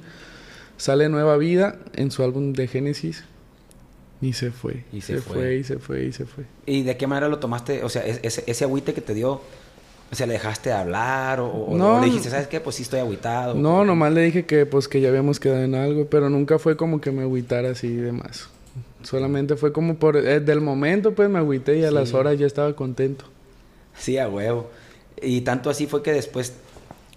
Sale 0.77 1.09
Nueva 1.09 1.37
Vida 1.37 1.79
en 1.95 2.11
su 2.11 2.23
álbum 2.23 2.53
de 2.53 2.69
Génesis 2.69 3.25
y 4.21 4.33
se 4.33 4.51
fue. 4.51 4.85
Y 4.93 5.01
se 5.01 5.17
se 5.17 5.21
fue. 5.23 5.35
fue 5.37 5.55
y 5.57 5.65
se 5.65 5.79
fue 5.79 6.05
y 6.05 6.13
se 6.13 6.25
fue. 6.27 6.45
¿Y 6.67 6.83
de 6.83 6.97
qué 6.97 7.07
manera 7.07 7.29
lo 7.29 7.39
tomaste? 7.39 7.83
O 7.85 7.89
sea, 7.89 8.05
es- 8.05 8.21
ese, 8.23 8.45
ese 8.47 8.65
agüite 8.65 8.93
que 8.95 9.01
te 9.01 9.15
dio, 9.15 9.33
o 9.33 10.15
sea, 10.15 10.27
¿le 10.27 10.35
dejaste 10.35 10.71
de 10.71 10.75
hablar? 10.77 11.41
¿O, 11.41 11.47
o- 11.49 11.77
No, 11.77 12.01
le 12.01 12.07
dijiste, 12.07 12.31
¿sabes 12.31 12.47
qué? 12.47 12.61
Pues 12.61 12.77
sí 12.77 12.83
estoy 12.83 13.01
agüitado. 13.01 13.55
No, 13.55 13.79
o- 13.81 13.85
nomás 13.85 14.13
le 14.13 14.23
dije 14.23 14.45
que 14.47 14.67
pues 14.67 14.89
que 14.89 15.01
ya 15.01 15.09
habíamos 15.09 15.41
quedado 15.41 15.63
en 15.63 15.75
algo, 15.75 16.07
pero 16.07 16.29
nunca 16.31 16.59
fue 16.59 16.77
como 16.77 17.01
que 17.01 17.11
me 17.11 17.23
agüitara 17.23 17.71
así 17.71 17.87
y 17.89 17.97
demás. 17.97 18.49
Solamente 19.03 19.57
fue 19.57 19.73
como 19.73 19.97
por 19.97 20.17
eh, 20.17 20.41
del 20.41 20.61
momento 20.61 21.15
pues 21.15 21.29
me 21.31 21.39
agüité 21.39 21.79
y 21.79 21.85
a 21.85 21.91
las 21.91 22.13
horas 22.13 22.39
ya 22.39 22.47
estaba 22.47 22.75
contento. 22.75 23.25
Sí, 23.97 24.19
a 24.19 24.29
huevo. 24.29 24.69
Y 25.23 25.43
tanto 25.43 25.71
así 25.71 25.87
fue 25.87 26.03
que 26.03 26.13
después 26.13 26.55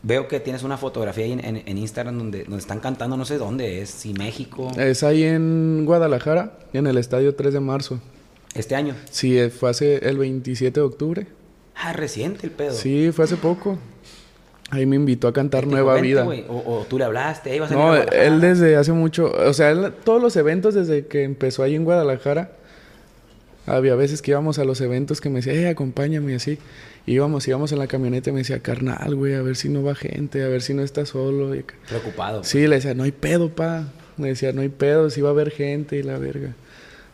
veo 0.02 0.28
que 0.28 0.40
tienes 0.40 0.64
una 0.64 0.78
fotografía 0.78 1.26
ahí 1.26 1.32
en, 1.34 1.44
en- 1.44 1.64
en 1.66 1.78
Instagram 1.78 2.18
donde, 2.18 2.44
donde 2.44 2.60
están 2.60 2.80
cantando, 2.80 3.18
no 3.18 3.26
sé 3.26 3.38
dónde 3.38 3.82
es, 3.82 3.90
si 3.90 4.14
México, 4.14 4.72
Es 4.78 5.04
ahí 5.04 5.24
en 5.24 5.84
Guadalajara, 5.86 6.54
en 6.74 6.88
el 6.88 6.98
estadio 6.98 7.36
3 7.36 7.54
de 7.54 7.60
marzo. 7.60 8.00
este 8.56 8.76
año. 8.76 8.96
Sí, 9.12 9.38
eh, 9.38 9.50
fue 9.50 9.70
hace 9.70 9.98
el 10.10 10.18
27 10.18 10.80
de 10.80 10.86
octubre. 10.86 11.28
Ah, 11.76 11.94
reciente 11.94 12.46
el 12.48 12.52
pedo. 12.52 12.74
Sí, 12.74 13.12
fue 13.14 13.26
hace 13.26 13.36
poco. 13.38 13.78
Ahí 14.72 14.86
me 14.86 14.96
invitó 14.98 15.28
a 15.28 15.34
cantar 15.34 15.62
Te 15.62 15.66
dijo, 15.68 15.78
Nueva 15.78 15.94
"Vente, 15.96 16.08
Vida. 16.10 16.24
güey", 16.24 16.46
O, 16.48 16.58
o 16.58 16.86
tú 16.88 16.98
le 17.00 17.06
hablaste, 17.06 17.52
"Ey, 17.52 17.60
vas 17.60 17.72
a 17.72 17.76
No, 17.76 17.82
a 17.82 17.86
Guadalajara". 17.88 18.24
él 18.26 18.40
desde 18.42 18.76
hace 18.76 18.92
mucho, 18.92 19.32
o 19.32 19.54
sea, 19.54 19.72
él, 19.72 19.94
todos 20.04 20.22
los 20.22 20.36
eventos 20.36 20.76
desde 20.76 21.08
que 21.08 21.24
empezó 21.24 21.64
ahí 21.64 21.74
en 21.76 21.86
Guadalajara, 21.86 22.52
había 23.66 23.96
veces 23.96 24.22
que 24.22 24.32
íbamos 24.32 24.58
a 24.60 24.64
los 24.64 24.82
eventos 24.82 25.22
que 25.22 25.30
me 25.30 25.38
decía, 25.38 25.54
eh, 25.54 25.68
acompáñame 25.70 26.32
y 26.32 26.36
así. 26.36 26.58
Íbamos, 27.06 27.48
íbamos 27.48 27.72
en 27.72 27.80
la 27.80 27.88
camioneta 27.88 28.30
y 28.30 28.34
me 28.34 28.40
decía, 28.40 28.60
carnal, 28.60 29.16
güey, 29.16 29.34
a 29.36 29.42
ver 29.42 29.56
si 29.56 29.70
no 29.70 29.84
va 29.84 29.96
gente, 29.96 30.44
a 30.44 30.48
ver 30.48 30.62
si 30.62 30.74
no 30.74 30.82
está 30.84 31.06
solo. 31.06 31.56
Y. 31.56 31.64
Preocupado. 31.88 32.44
Sí, 32.44 32.68
le 32.68 32.76
decía, 32.76 32.94
no 32.94 33.04
hay 33.04 33.12
pedo, 33.12 33.50
pa. 33.50 33.88
Me 34.18 34.30
decía, 34.30 34.52
no 34.54 34.62
hay 34.62 34.70
pedo, 34.70 35.10
sí 35.10 35.22
va 35.22 35.30
a 35.30 35.32
haber 35.32 35.50
gente 35.52 35.98
y 35.98 36.04
la 36.04 36.18
verga. 36.18 36.54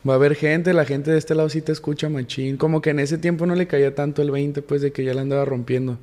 Va 0.07 0.13
a 0.13 0.15
haber 0.17 0.35
gente, 0.35 0.73
la 0.73 0.85
gente 0.85 1.11
de 1.11 1.17
este 1.17 1.33
lado 1.35 1.49
sí 1.49 1.61
te 1.61 1.71
escucha 1.71 2.09
machín. 2.09 2.57
Como 2.57 2.81
que 2.81 2.91
en 2.91 2.99
ese 2.99 3.17
tiempo 3.17 3.45
no 3.45 3.55
le 3.55 3.67
caía 3.67 3.95
tanto 3.95 4.21
el 4.21 4.31
20, 4.31 4.61
pues, 4.61 4.81
de 4.81 4.91
que 4.91 5.03
ya 5.03 5.13
la 5.13 5.21
andaba 5.21 5.45
rompiendo. 5.45 5.97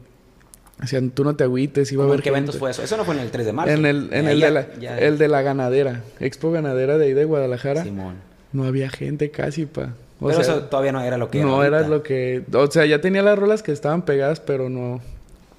O 0.82 0.86
sea, 0.86 1.00
tú 1.14 1.22
no 1.22 1.36
te 1.36 1.44
agüites, 1.44 1.92
iba 1.92 2.02
a 2.02 2.06
¿Cómo 2.06 2.12
haber 2.14 2.20
en 2.20 2.22
qué 2.24 2.28
eventos 2.30 2.54
gente. 2.54 2.58
fue 2.60 2.70
eso? 2.72 2.82
Eso 2.82 2.96
no 2.96 3.04
fue 3.04 3.14
en 3.14 3.20
el 3.20 3.30
3 3.30 3.46
de 3.46 3.52
marzo. 3.52 3.72
En 3.74 3.86
el, 3.86 4.08
en 4.12 4.26
el, 4.26 4.38
ya- 4.40 4.46
de 4.46 4.52
la, 4.52 4.74
ya- 4.80 4.98
el 4.98 5.18
de 5.18 5.28
la 5.28 5.42
ganadera, 5.42 6.02
Expo 6.18 6.50
Ganadera 6.50 6.98
de 6.98 7.06
ahí 7.06 7.12
de 7.12 7.24
Guadalajara. 7.24 7.84
Simón. 7.84 8.16
No 8.52 8.64
había 8.64 8.90
gente 8.90 9.30
casi, 9.30 9.66
pa. 9.66 9.94
O 10.22 10.28
Pero 10.28 10.44
sea, 10.44 10.54
eso 10.54 10.64
todavía 10.66 10.92
no 10.92 11.00
era 11.00 11.18
lo 11.18 11.28
que 11.28 11.42
no 11.42 11.64
era 11.64 11.86
lo 11.88 12.04
que... 12.04 12.44
O 12.54 12.70
sea, 12.70 12.86
ya 12.86 13.00
tenía 13.00 13.22
las 13.22 13.36
rolas 13.36 13.64
que 13.64 13.72
estaban 13.72 14.02
pegadas, 14.02 14.38
pero 14.38 14.70
no, 14.70 15.00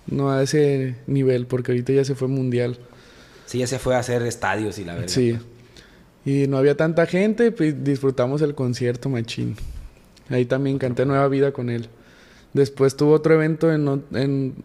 no 0.08 0.32
a 0.32 0.42
ese 0.42 0.96
nivel, 1.06 1.48
porque 1.48 1.74
ahorita 1.74 1.92
ya 1.92 2.06
se 2.06 2.16
fue 2.16 2.30
mundial. 2.30 2.78
Sí, 3.46 3.58
ya 3.60 3.68
se 3.68 3.78
fue 3.78 3.94
a 3.96 4.00
hacer 4.00 4.22
estadios 4.22 4.80
y 4.80 4.86
la 4.86 4.94
verdad. 4.94 5.10
Sí. 5.10 5.38
Y 6.24 6.48
no 6.48 6.58
había 6.58 6.78
tanta 6.78 7.06
gente, 7.08 7.52
pues 7.52 7.84
disfrutamos 7.84 8.42
el 8.42 8.56
concierto, 8.56 9.10
machín. 9.10 9.58
Ahí 10.30 10.46
también 10.46 10.78
canté 10.78 11.06
Nueva 11.06 11.28
Vida 11.28 11.52
con 11.52 11.70
él. 11.70 11.90
Después 12.54 12.96
tuvo 12.96 13.12
otro 13.16 13.34
evento 13.34 13.70
en, 13.70 14.02
en... 14.14 14.56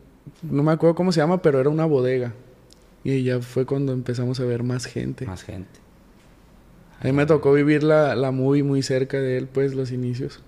No 0.42 0.62
me 0.62 0.70
acuerdo 0.70 0.94
cómo 0.94 1.10
se 1.10 1.18
llama, 1.18 1.42
pero 1.42 1.58
era 1.58 1.70
una 1.70 1.86
bodega. 1.86 2.32
Y 3.02 3.24
ya 3.24 3.40
fue 3.40 3.66
cuando 3.66 3.92
empezamos 3.92 4.38
a 4.38 4.44
ver 4.44 4.62
más 4.62 4.86
gente. 4.86 5.26
Más 5.26 5.42
gente. 5.42 5.80
A 7.00 7.04
mí 7.04 7.12
me 7.12 7.26
tocó 7.26 7.52
vivir 7.52 7.82
la, 7.82 8.14
la 8.16 8.30
movie 8.30 8.62
muy 8.62 8.82
cerca 8.82 9.18
de 9.20 9.36
él, 9.38 9.46
pues, 9.46 9.74
los 9.74 9.92
inicios. 9.92 10.40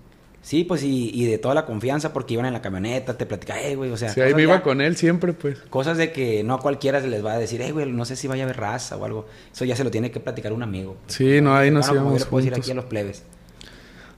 Sí, 0.43 0.63
pues 0.63 0.81
y, 0.83 1.11
y 1.13 1.25
de 1.27 1.37
toda 1.37 1.53
la 1.53 1.65
confianza 1.67 2.13
porque 2.13 2.33
iban 2.33 2.47
en 2.47 2.53
la 2.53 2.63
camioneta, 2.63 3.15
te 3.15 3.27
platicaba, 3.27 3.61
eh, 3.61 3.75
güey, 3.75 3.91
o 3.91 3.97
sea, 3.97 4.09
Sí, 4.09 4.21
ahí 4.21 4.33
me 4.33 4.41
iba 4.41 4.55
ya- 4.55 4.63
con 4.63 4.81
él 4.81 4.95
siempre, 4.97 5.33
pues. 5.33 5.59
cosas 5.69 5.97
de 5.99 6.11
que 6.11 6.43
no 6.43 6.55
a 6.55 6.59
cualquiera 6.59 6.99
se 6.99 7.07
les 7.07 7.23
va 7.23 7.33
a 7.33 7.37
decir, 7.37 7.61
eh, 7.61 7.71
güey, 7.71 7.91
no 7.91 8.05
sé 8.05 8.15
si 8.15 8.27
vaya 8.27 8.41
a 8.43 8.45
haber 8.45 8.57
raza 8.57 8.97
o 8.97 9.05
algo. 9.05 9.27
Eso 9.53 9.65
ya 9.65 9.75
se 9.75 9.83
lo 9.83 9.91
tiene 9.91 10.09
que 10.09 10.19
platicar 10.19 10.51
un 10.51 10.63
amigo. 10.63 10.97
Sí, 11.07 11.41
no, 11.41 11.55
ahí 11.55 11.69
nos 11.69 11.87
Bueno, 11.87 12.01
íbamos 12.17 12.47
aquí 12.57 12.71
a 12.71 12.73
los 12.73 12.85
plebes. 12.85 13.23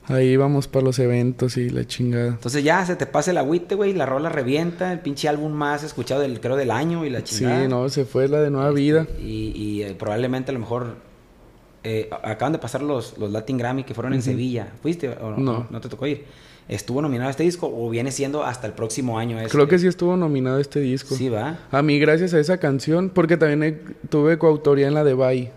Ahí 0.05 0.29
íbamos 0.29 0.67
para 0.69 0.83
los 0.85 0.97
eventos 0.99 1.55
y 1.57 1.69
la 1.69 1.85
chingada. 1.85 2.27
Entonces 2.29 2.63
ya 2.63 2.85
se 2.85 2.95
te 2.97 3.05
pasa 3.05 3.31
el 3.31 3.37
agüite, 3.37 3.75
güey, 3.75 3.93
la 3.93 4.05
rola 4.05 4.29
revienta, 4.29 4.91
el 4.91 4.99
pinche 4.99 5.27
álbum 5.29 5.51
más 5.53 5.83
escuchado 5.83 6.21
del, 6.21 6.39
creo, 6.41 6.55
del 6.57 6.71
año 6.71 7.05
y 7.05 7.09
la 7.09 7.19
Sí, 7.19 7.37
chingada. 7.39 7.67
no, 7.69 7.87
se 7.89 8.03
fue 8.05 8.27
la 8.27 8.41
de 8.41 8.49
Nueva 8.49 8.69
Este, 8.69 8.79
Vida. 8.81 9.07
Y, 9.21 9.51
y, 9.55 9.83
eh, 9.83 9.95
probablemente 9.97 10.51
a 10.51 10.53
lo 10.53 10.59
mejor 10.59 10.95
eh, 11.83 12.09
acaban 12.23 12.53
de 12.53 12.59
pasar 12.59 12.81
los, 12.81 13.17
los 13.17 13.31
Latin 13.31 13.57
Grammy 13.57 13.83
que 13.83 13.93
fueron 13.93 14.13
en 14.13 14.21
Sevilla. 14.21 14.73
¿Fuiste 14.81 15.09
o 15.09 15.31
no, 15.31 15.37
No. 15.37 15.67
no 15.69 15.81
te 15.81 15.89
tocó 15.89 16.07
ir? 16.07 16.25
¿Estuvo 16.69 17.01
nominado 17.01 17.27
a 17.27 17.31
este 17.31 17.43
disco 17.43 17.69
o 17.73 17.89
viene 17.89 18.09
siendo 18.11 18.43
hasta 18.43 18.67
el 18.67 18.73
próximo 18.73 19.19
año? 19.19 19.37
Ese? 19.39 19.49
Creo 19.49 19.67
que 19.67 19.77
sí 19.79 19.87
estuvo 19.87 20.15
nominado 20.15 20.59
este 20.59 20.79
disco. 20.79 21.13
Sí, 21.15 21.27
va. 21.27 21.59
A 21.71 21.81
mí, 21.81 21.99
gracias 21.99 22.33
a 22.33 22.39
esa 22.39 22.57
canción, 22.57 23.09
porque 23.09 23.35
también 23.35 23.63
he- 23.63 24.07
tuve 24.07 24.37
coautoría 24.37 24.87
en 24.87 24.93
la 24.93 25.03
de 25.03 25.13
Bay. 25.13 25.51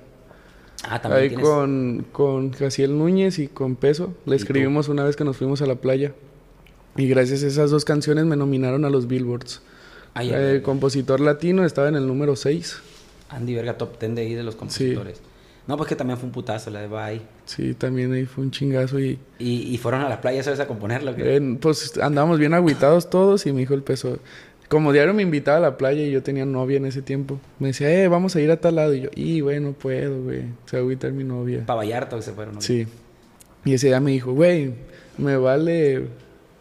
Ah, 0.88 1.00
también 1.00 1.22
Ahí 1.22 1.28
tienes... 1.28 1.46
con, 1.46 2.06
con 2.12 2.52
Jaciel 2.52 2.98
Núñez 2.98 3.38
y 3.38 3.46
con 3.48 3.76
Peso. 3.76 4.14
Le 4.26 4.34
escribimos 4.36 4.88
una 4.88 5.04
vez 5.04 5.14
que 5.16 5.24
nos 5.24 5.36
fuimos 5.36 5.62
a 5.62 5.66
la 5.66 5.76
playa. 5.76 6.12
Y 6.96 7.06
gracias 7.08 7.42
a 7.44 7.46
esas 7.46 7.70
dos 7.70 7.84
canciones 7.84 8.24
me 8.24 8.36
nominaron 8.36 8.84
a 8.84 8.90
los 8.90 9.06
Billboards. 9.06 9.62
Ay, 10.14 10.30
Eh, 10.30 10.34
ay, 10.36 10.44
ay. 10.56 10.60
compositor 10.62 11.20
latino 11.20 11.64
estaba 11.64 11.88
en 11.88 11.94
el 11.94 12.06
número 12.06 12.34
6. 12.36 12.80
Andy 13.28 13.54
Verga, 13.54 13.76
top 13.78 13.98
10 14.00 14.14
de 14.16 14.22
ahí 14.22 14.34
de 14.34 14.42
los 14.42 14.56
compositores. 14.56 15.20
No, 15.66 15.76
pues 15.76 15.88
que 15.88 15.96
también 15.96 16.16
fue 16.18 16.26
un 16.29 16.33
putazo 16.33 16.70
la 16.70 16.81
de 16.81 16.87
Bye. 16.88 17.22
Sí, 17.44 17.74
también 17.74 18.12
ahí 18.12 18.24
fue 18.24 18.44
un 18.44 18.50
chingazo 18.52 19.00
y... 19.00 19.18
Y, 19.38 19.62
y 19.74 19.79
fueron 19.79 20.02
a 20.02 20.09
la 20.09 20.20
playa, 20.20 20.42
¿sabes? 20.42 20.61
A 20.61 20.66
componerlo. 20.68 21.12
eh, 21.16 21.59
pues 21.61 21.98
andábamos 21.98 22.38
bien 22.38 22.55
agüitados 22.55 23.11
todos 23.11 23.46
y 23.46 23.52
mi 23.52 23.62
hijo 23.62 23.74
el 23.74 23.83
peso. 23.83 24.18
Como 24.68 24.92
diario 24.92 25.12
me 25.14 25.22
invitaba 25.22 25.59
a 25.59 25.61
la 25.61 25.76
playa 25.76 26.02
y 26.05 26.11
yo 26.11 26.22
tenía 26.22 26.44
novia 26.44 26.76
en 26.76 26.87
ese 26.87 27.02
tiempo. 27.02 27.40
Me 27.59 27.68
decía, 27.68 27.90
eh, 28.02 28.09
vamos 28.09 28.35
a 28.37 28.40
ir 28.40 28.50
a 28.50 28.61
tal 28.61 28.76
lado. 28.76 28.94
Y 28.94 29.00
yo, 29.02 29.11
y 29.14 29.40
güey, 29.40 29.59
no 29.61 29.72
puedo, 29.72 30.22
güey. 30.22 30.42
Se 30.66 30.76
agüita 30.76 31.09
mi 31.11 31.24
novia. 31.24 31.64
Pa' 31.66 31.74
Vallarta 31.74 32.14
que 32.16 32.22
se 32.22 32.33
fueron. 32.33 32.57
¿no? 32.57 32.61
Sí. 32.61 32.87
Y 33.64 33.74
ese 33.74 33.88
día 33.88 34.00
me 34.00 34.12
dijo, 34.12 34.33
güey, 34.33 34.72
me 35.18 35.37
vale 35.37 36.07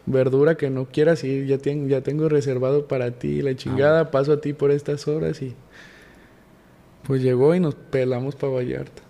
verdura 0.08 0.56
que 0.56 0.70
no 0.70 0.86
quieras 0.86 1.24
ir. 1.24 1.46
Ya, 1.48 1.58
ten- 1.60 1.88
ya 1.89 2.02
tengo 2.02 2.28
reservado 2.30 2.88
para 2.88 3.12
ti 3.12 3.41
la 3.41 3.56
chingada. 3.56 4.10
Paso 4.12 4.34
a 4.34 4.41
ti 4.41 4.54
por 4.54 4.72
estas 4.72 5.08
horas 5.08 5.41
y... 5.44 5.54
Pues 7.08 7.22
llegó 7.22 7.54
y 7.56 7.60
nos 7.60 7.76
pelamos 7.76 8.36
para 8.36 8.54
Vallarta. 8.54 9.02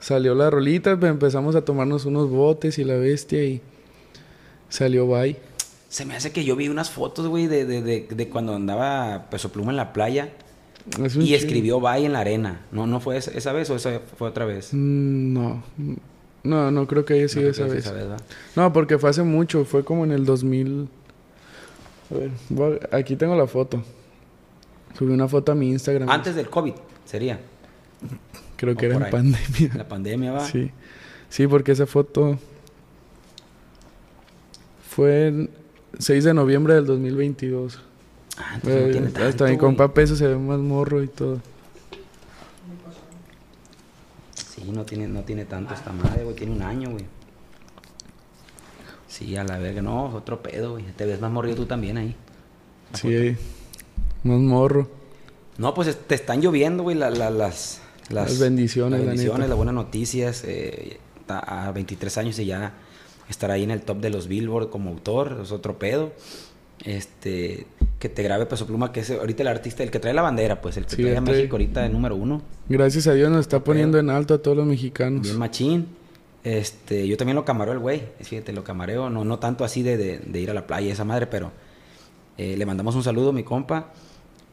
Salió 0.00 0.34
la 0.34 0.50
rolita, 0.50 0.98
pues, 0.98 1.10
empezamos 1.10 1.56
a 1.56 1.62
tomarnos 1.64 2.04
unos 2.04 2.28
botes 2.30 2.78
y 2.78 2.84
la 2.84 2.94
bestia 2.96 3.42
y... 3.44 3.60
Salió 4.68 5.06
bye. 5.06 5.36
Se 5.88 6.04
me 6.04 6.14
hace 6.16 6.32
que 6.32 6.44
yo 6.44 6.56
vi 6.56 6.68
unas 6.68 6.90
fotos, 6.90 7.28
güey, 7.28 7.46
de, 7.46 7.64
de, 7.64 7.80
de, 7.80 8.06
de 8.10 8.28
cuando 8.28 8.54
andaba 8.54 9.26
Peso 9.30 9.50
Pluma 9.50 9.70
en 9.70 9.76
la 9.76 9.92
playa 9.92 10.28
Es 11.02 11.16
y 11.16 11.34
escribió 11.34 11.80
Bye 11.80 12.04
en 12.04 12.12
la 12.12 12.20
arena. 12.20 12.60
¿No, 12.72 12.86
no 12.86 13.00
fue 13.00 13.16
esa, 13.16 13.30
esa 13.30 13.52
vez 13.52 13.70
o 13.70 13.76
esa 13.76 14.00
fue 14.18 14.28
otra 14.28 14.44
vez? 14.44 14.70
Mm, 14.72 15.32
No, 15.32 15.62
no, 16.42 16.70
no 16.70 16.86
creo 16.86 17.04
que 17.04 17.14
haya 17.14 17.28
sido 17.28 17.44
No, 17.44 17.50
esa 17.50 17.64
vez. 17.66 17.88
¿va? 17.88 18.16
No, 18.56 18.72
porque 18.72 18.98
fue 18.98 19.10
hace 19.10 19.22
mucho, 19.22 19.64
fue 19.64 19.84
como 19.84 20.04
en 20.04 20.12
el 20.12 20.24
2000. 20.26 20.88
A 22.10 22.14
ver, 22.14 22.88
aquí 22.92 23.16
tengo 23.16 23.36
la 23.36 23.46
foto. 23.46 23.82
Subí 24.98 25.12
una 25.12 25.28
foto 25.28 25.52
a 25.52 25.54
mi 25.54 25.70
Instagram. 25.70 26.08
Antes 26.08 26.34
del 26.34 26.48
COVID, 26.50 26.74
sería. 27.06 27.40
Creo 28.56 28.76
que 28.76 28.86
era 28.86 28.96
en 28.96 29.02
ahí. 29.04 29.10
pandemia. 29.12 29.70
La 29.74 29.88
pandemia, 29.88 30.32
va. 30.32 30.46
Sí. 30.46 30.70
Sí, 31.28 31.46
porque 31.46 31.72
esa 31.72 31.86
foto 31.86 32.38
fue 34.88 35.28
el 35.28 35.50
6 35.98 36.24
de 36.24 36.34
noviembre 36.34 36.74
del 36.74 36.86
2022. 36.86 37.80
Ah, 38.38 38.52
entonces 38.56 38.80
no 38.82 38.86
Eh, 38.88 38.92
tiene 38.92 39.06
hasta 39.08 39.20
tanto, 39.20 39.44
mi 39.44 39.50
güey. 39.50 39.58
compa 39.58 39.92
Peso 39.94 40.14
se 40.16 40.26
ve 40.28 40.36
más 40.36 40.58
morro 40.58 41.02
y 41.02 41.08
todo. 41.08 41.40
Sí, 44.34 44.70
no 44.72 44.84
tiene, 44.84 45.06
no 45.08 45.22
tiene 45.22 45.44
tanto 45.44 45.74
esta 45.74 45.92
madre, 45.92 46.24
güey. 46.24 46.34
Tiene 46.36 46.52
un 46.52 46.62
año, 46.62 46.90
güey. 46.90 47.04
Sí, 49.08 49.36
a 49.36 49.44
la 49.44 49.58
verga. 49.58 49.82
No, 49.82 50.06
otro 50.14 50.42
pedo, 50.42 50.72
güey. 50.72 50.84
Te 50.96 51.04
ves 51.06 51.20
más 51.20 51.30
morrido 51.30 51.56
tú 51.56 51.66
también 51.66 51.96
ahí. 51.98 52.14
Sí, 52.94 53.36
más 54.22 54.38
morro. 54.38 54.88
No, 55.58 55.74
pues 55.74 55.88
es- 55.88 55.98
te 55.98 56.14
están 56.14 56.40
lloviendo, 56.42 56.82
güey, 56.82 56.96
la- 56.96 57.10
la- 57.10 57.30
las, 57.30 57.80
Las 58.10 58.38
bendiciones, 58.38 58.92
las 59.00 59.06
la 59.06 59.12
bendiciones, 59.12 59.48
las 59.48 59.56
buenas 59.56 59.74
noticias. 59.74 60.44
eh, 60.46 60.98
a 61.28 61.72
23 61.72 62.18
años 62.18 62.38
y 62.38 62.46
ya 62.46 62.74
estar 63.28 63.50
ahí 63.50 63.64
en 63.64 63.72
el 63.72 63.82
top 63.82 63.98
de 63.98 64.10
los 64.10 64.28
Billboard 64.28 64.70
como 64.70 64.90
autor, 64.90 65.40
es 65.42 65.50
otro 65.50 65.76
pedo. 65.78 66.12
Este, 66.84 67.66
que 67.98 68.08
te 68.08 68.22
grabe 68.22 68.46
Peso 68.46 68.66
Pluma, 68.66 68.92
que 68.92 69.00
es 69.00 69.10
ahorita 69.10 69.42
el 69.42 69.48
artista, 69.48 69.82
el 69.82 69.90
que 69.90 69.98
trae 69.98 70.12
la 70.14 70.22
bandera, 70.22 70.60
pues, 70.60 70.76
el 70.76 70.84
que 70.84 70.90
Sí, 70.96 71.02
trae 71.02 71.16
a 71.16 71.18
este- 71.18 71.30
México 71.32 71.54
ahorita 71.56 71.82
de 71.82 71.88
número 71.88 72.14
uno. 72.14 72.42
Gracias 72.68 73.06
a 73.06 73.14
Dios 73.14 73.30
nos 73.30 73.40
está 73.40 73.64
poniendo 73.64 73.98
en 73.98 74.10
alto 74.10 74.34
a 74.34 74.38
todos 74.42 74.56
los 74.56 74.66
mexicanos. 74.66 75.22
Bien 75.22 75.38
machín. 75.38 75.88
Este, 76.44 77.08
yo 77.08 77.16
también 77.16 77.34
lo 77.34 77.44
camareo 77.44 77.72
el 77.72 77.80
güey. 77.80 78.02
Fíjate, 78.20 78.52
lo 78.52 78.62
camareo. 78.62 79.10
No, 79.10 79.24
no 79.24 79.38
tanto 79.40 79.64
así 79.64 79.82
de, 79.82 79.96
de- 79.96 80.18
de 80.18 80.40
ir 80.40 80.50
a 80.50 80.54
la 80.54 80.66
playa, 80.66 80.92
esa 80.92 81.04
madre, 81.04 81.26
pero 81.26 81.50
eh, 82.38 82.56
le 82.56 82.66
mandamos 82.66 82.94
un 82.94 83.02
saludo 83.02 83.30
a 83.30 83.32
mi 83.32 83.42
compa. 83.42 83.92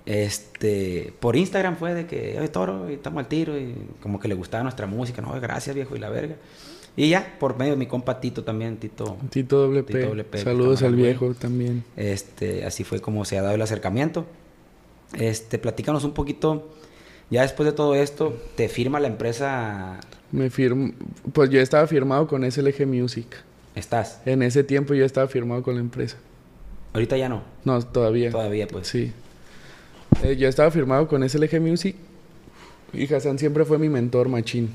Este, 0.05 1.13
por 1.19 1.35
Instagram 1.35 1.77
fue 1.77 1.93
de 1.93 2.05
que, 2.05 2.37
oye, 2.37 2.47
toro, 2.49 2.89
y 2.89 2.93
estamos 2.93 3.19
al 3.19 3.27
tiro, 3.27 3.57
y 3.57 3.73
como 4.01 4.19
que 4.19 4.27
le 4.27 4.35
gustaba 4.35 4.63
nuestra 4.63 4.85
música. 4.87 5.21
No, 5.21 5.31
gracias, 5.39 5.75
viejo, 5.75 5.95
y 5.95 5.99
la 5.99 6.09
verga. 6.09 6.35
Y 6.95 7.09
ya, 7.09 7.37
por 7.39 7.57
medio 7.57 7.71
de 7.71 7.77
mi 7.77 7.87
compa 7.87 8.19
Tito 8.19 8.43
también, 8.43 8.77
Tito. 8.77 9.17
Tito 9.29 9.57
doble 9.57 9.83
P. 9.83 9.93
Tito 9.93 10.37
Saludos 10.43 10.83
al 10.83 10.91
güey. 10.91 11.05
viejo 11.05 11.33
también. 11.33 11.83
Este, 11.97 12.65
así 12.65 12.83
fue 12.83 12.99
como 12.99 13.25
se 13.25 13.37
ha 13.37 13.41
dado 13.41 13.55
el 13.55 13.61
acercamiento. 13.61 14.25
Este, 15.17 15.57
platícanos 15.57 16.03
un 16.03 16.13
poquito. 16.13 16.69
Ya 17.31 17.41
después 17.41 17.65
de 17.65 17.73
todo 17.73 17.95
esto, 17.95 18.37
te 18.55 18.69
firma 18.69 18.99
la 18.99 19.07
empresa. 19.07 19.99
Me 20.31 20.51
firm... 20.51 20.93
Pues 21.31 21.49
yo 21.49 21.59
estaba 21.61 21.87
firmado 21.87 22.27
con 22.27 22.49
SLG 22.49 22.85
Music. 22.85 23.25
Estás. 23.73 24.21
En 24.25 24.43
ese 24.43 24.63
tiempo 24.63 24.93
yo 24.93 25.03
estaba 25.03 25.27
firmado 25.27 25.63
con 25.63 25.75
la 25.75 25.81
empresa. 25.81 26.17
Ahorita 26.93 27.17
ya 27.17 27.27
no. 27.27 27.41
No, 27.65 27.81
todavía. 27.81 28.29
Todavía, 28.29 28.67
pues. 28.67 28.87
Sí. 28.87 29.11
Eh, 30.21 30.35
yo 30.37 30.47
estaba 30.47 30.69
firmado 30.71 31.07
con 31.07 31.27
SLG 31.27 31.59
Music 31.59 31.95
y 32.93 33.11
Hassan 33.13 33.39
siempre 33.39 33.65
fue 33.65 33.77
mi 33.77 33.89
mentor 33.89 34.29
machín. 34.29 34.69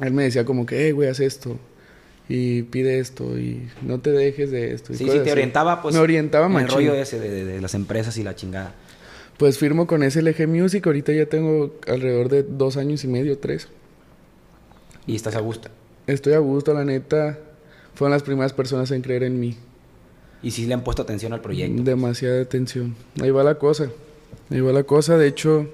Él 0.00 0.12
me 0.12 0.24
decía 0.24 0.44
como 0.44 0.66
que, 0.66 0.88
eh, 0.88 0.92
güey, 0.92 1.08
haz 1.08 1.20
esto 1.20 1.58
y 2.28 2.62
pide 2.62 2.98
esto 2.98 3.38
y 3.38 3.68
no 3.82 4.00
te 4.00 4.10
dejes 4.10 4.50
de 4.50 4.72
esto. 4.72 4.92
y 4.92 4.96
Sí, 4.96 5.04
sí, 5.10 5.18
te 5.24 5.32
orientaba, 5.32 5.82
pues. 5.82 5.94
Me 5.94 6.00
orientaba 6.00 6.46
en 6.46 6.56
el 6.56 6.68
rollo 6.68 6.94
ese 6.94 7.18
de, 7.20 7.30
de- 7.30 7.44
de 7.44 7.60
las 7.60 7.74
empresas 7.74 8.16
y 8.16 8.22
la 8.22 8.34
chingada. 8.34 8.74
Pues 9.38 9.58
firmo 9.58 9.86
con 9.86 10.02
SLG 10.08 10.46
Music, 10.46 10.86
ahorita 10.86 11.12
ya 11.12 11.26
tengo 11.26 11.74
alrededor 11.88 12.28
de 12.28 12.44
dos 12.44 12.76
años 12.76 13.02
y 13.04 13.08
medio, 13.08 13.36
tres. 13.38 13.68
Y 15.06 15.16
estás 15.16 15.34
a 15.36 15.40
gusto. 15.40 15.68
Estoy 16.06 16.34
a 16.34 16.38
gusto, 16.38 16.72
la 16.72 16.84
neta. 16.84 17.38
Fueron 17.94 18.12
las 18.12 18.22
primeras 18.22 18.52
personas 18.52 18.90
en 18.90 19.02
creer 19.02 19.22
en 19.24 19.38
mí. 19.40 19.56
Y 20.42 20.50
sí 20.52 20.66
le 20.66 20.74
han 20.74 20.84
puesto 20.84 21.02
atención 21.02 21.32
al 21.32 21.40
proyecto. 21.40 21.82
Demasiada 21.82 22.40
atención. 22.42 22.94
Ahí 23.22 23.30
va 23.30 23.42
la 23.44 23.56
cosa. 23.56 23.90
Va 24.50 24.72
la 24.72 24.82
cosa. 24.84 25.16
De 25.18 25.26
hecho, 25.26 25.66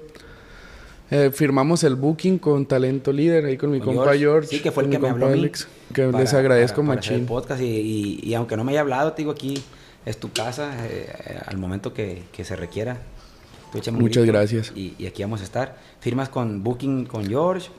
eh, 1.09 1.29
firmamos 1.33 1.83
el 1.83 1.95
booking 1.95 2.37
con 2.39 2.65
Talento 2.65 3.11
Líder, 3.11 3.45
ahí 3.45 3.57
con 3.57 3.71
mi 3.71 3.79
Con 3.79 3.95
compa 3.95 4.15
George. 4.15 4.47
Sí, 4.47 4.59
que 4.61 4.71
fue 4.71 4.83
el 4.83 4.89
que 4.89 4.99
me 4.99 5.09
habló 5.09 5.27
a 5.27 5.29
mí. 5.29 5.39
Alex, 5.39 5.67
que 5.93 6.05
para- 6.07 6.19
les 6.19 6.33
agradezco 6.33 6.85
para- 6.85 7.01
para 7.01 7.15
el 7.15 7.21
podcast 7.25 7.61
y, 7.61 7.65
y- 7.65 8.19
y 8.23 8.33
aunque 8.33 8.55
no 8.57 8.63
me 8.63 8.71
haya 8.71 8.81
hablado, 8.81 9.11
te 9.13 9.21
digo 9.23 9.31
aquí, 9.31 9.61
es 10.05 10.17
tu 10.17 10.31
casa, 10.31 10.71
eh, 10.87 11.07
al 11.45 11.57
momento 11.57 11.93
que, 11.93 12.23
que 12.31 12.43
se 12.43 12.55
requiera. 12.55 12.97
tú 13.71 13.77
Muchas 13.93 14.23
grito 14.23 14.37
gracias. 14.37 14.71
Y, 14.75 14.95
y 14.99 15.05
aquí 15.05 15.21
vamos 15.21 15.41
a 15.41 15.43
estar. 15.45 15.77
Firmas 16.01 16.27
con 16.29 16.63
Booking 16.63 17.05
con 17.05 17.25
George. 17.25 17.69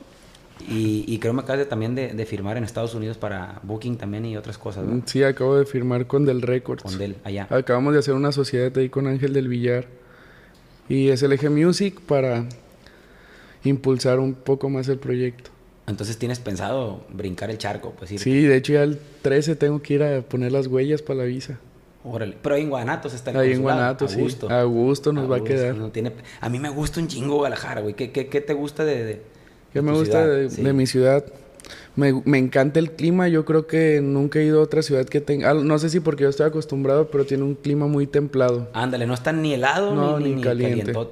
Y, 0.69 1.17
creo 1.19 1.33
me 1.33 1.41
acabas 1.41 1.59
de, 1.59 1.65
también 1.65 1.93
de, 1.95 2.13
de 2.13 2.25
firmar 2.25 2.57
en 2.57 2.63
Estados 2.63 2.93
Unidos 2.95 3.17
para 3.17 3.59
Booking 3.63 3.97
también 3.97 4.25
y 4.25 4.37
otras 4.37 4.57
cosas. 4.57 4.85
Sí, 5.05 5.23
acabo 5.23 5.55
de 5.57 5.65
firmar 5.65 6.05
con 6.07 6.25
Del 6.25 6.41
Records. 6.43 6.83
Con 6.83 6.97
Del, 6.97 7.17
allá. 7.23 7.47
Acabamos 7.49 7.93
de 7.93 7.99
hacer 7.99 8.13
una 8.13 8.31
sociedad 8.31 8.71
ahí 8.77 8.87
con 8.87 9.07
Ángel 9.07 9.33
del 9.33 9.47
Villar 9.49 9.87
y 10.89 11.15
SLG 11.15 11.49
Music 11.49 11.99
para 12.01 12.45
impulsar 13.63 14.19
un 14.19 14.33
poco 14.33 14.69
más 14.69 14.87
el 14.89 14.99
proyecto. 14.99 15.49
Entonces 15.87 16.17
tienes 16.17 16.39
pensado 16.39 17.01
brincar 17.13 17.49
el 17.49 17.57
charco, 17.57 17.93
pues 17.97 18.11
ir. 18.11 18.19
Sí, 18.19 18.43
de 18.43 18.55
hecho 18.55 18.73
ya 18.73 18.83
el 18.83 18.99
13 19.21 19.55
tengo 19.55 19.81
que 19.81 19.95
ir 19.95 20.03
a 20.03 20.21
poner 20.21 20.51
las 20.51 20.67
huellas 20.67 21.01
para 21.01 21.19
la 21.19 21.25
visa. 21.25 21.59
Órale. 22.05 22.35
Pero 22.41 22.55
ahí 22.55 22.63
en 22.63 22.69
Guanatos 22.69 23.13
está 23.13 23.31
el 23.31 23.37
Ahí 23.37 23.51
en 23.53 23.61
Guanatos, 23.61 24.11
a 24.11 24.15
sí. 24.15 24.21
gusto. 24.21 24.49
A 24.49 24.63
gusto 24.63 25.13
nos 25.13 25.25
A 25.25 25.27
va 25.27 25.37
a 25.37 25.43
quedar. 25.43 25.75
no 25.75 25.89
tiene- 25.89 26.11
A 26.41 26.49
mí 26.49 26.59
me 26.59 26.69
gusta 26.69 26.99
un 26.99 27.07
chingo 27.07 27.35
Guadalajara, 27.35 27.81
güey. 27.81 27.93
¿Qué, 27.95 28.11
qué, 28.11 28.27
qué 28.27 28.41
te 28.41 28.53
gusta 28.53 28.83
de, 28.83 29.03
de, 29.05 29.13
¿Qué 29.71 29.79
de 29.79 29.81
me 29.81 29.91
gusta 29.93 30.23
ciudad? 30.23 30.35
de, 30.37 30.49
Sí. 30.49 30.61
de 30.63 30.73
mi 30.73 30.85
ciudad? 30.85 31.23
Me, 31.95 32.21
me 32.25 32.37
encanta 32.39 32.79
el 32.79 32.91
clima. 32.91 33.27
Yo 33.27 33.45
creo 33.45 33.67
que 33.67 34.01
nunca 34.01 34.39
he 34.39 34.45
ido 34.45 34.59
a 34.59 34.63
otra 34.63 34.81
ciudad 34.81 35.05
que 35.05 35.21
tenga... 35.21 35.51
ah, 35.51 35.53
No 35.53 35.77
sé 35.79 35.89
si 35.89 35.99
porque 35.99 36.23
yo 36.23 36.29
estoy 36.29 36.47
acostumbrado, 36.47 37.07
pero 37.09 37.25
tiene 37.25 37.43
un 37.43 37.55
clima 37.55 37.87
muy 37.87 38.07
templado. 38.07 38.69
Ándale, 38.73 39.05
no 39.05 39.13
está 39.13 39.31
ni 39.31 39.53
helado 39.53 39.93
No, 39.93 40.19
ni, 40.19 40.33
ni 40.35 40.41
caliente. 40.41 40.91
pues. 40.93 41.07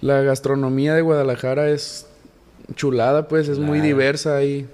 La 0.00 0.20
gastronomía 0.22 0.94
de 0.94 1.02
Guadalajara 1.02 1.70
es 1.70 2.06
chulada, 2.74 3.28
pues 3.28 3.48
es 3.48 3.58
muy 3.58 3.80
diversa 3.80 4.42
y 4.42 4.66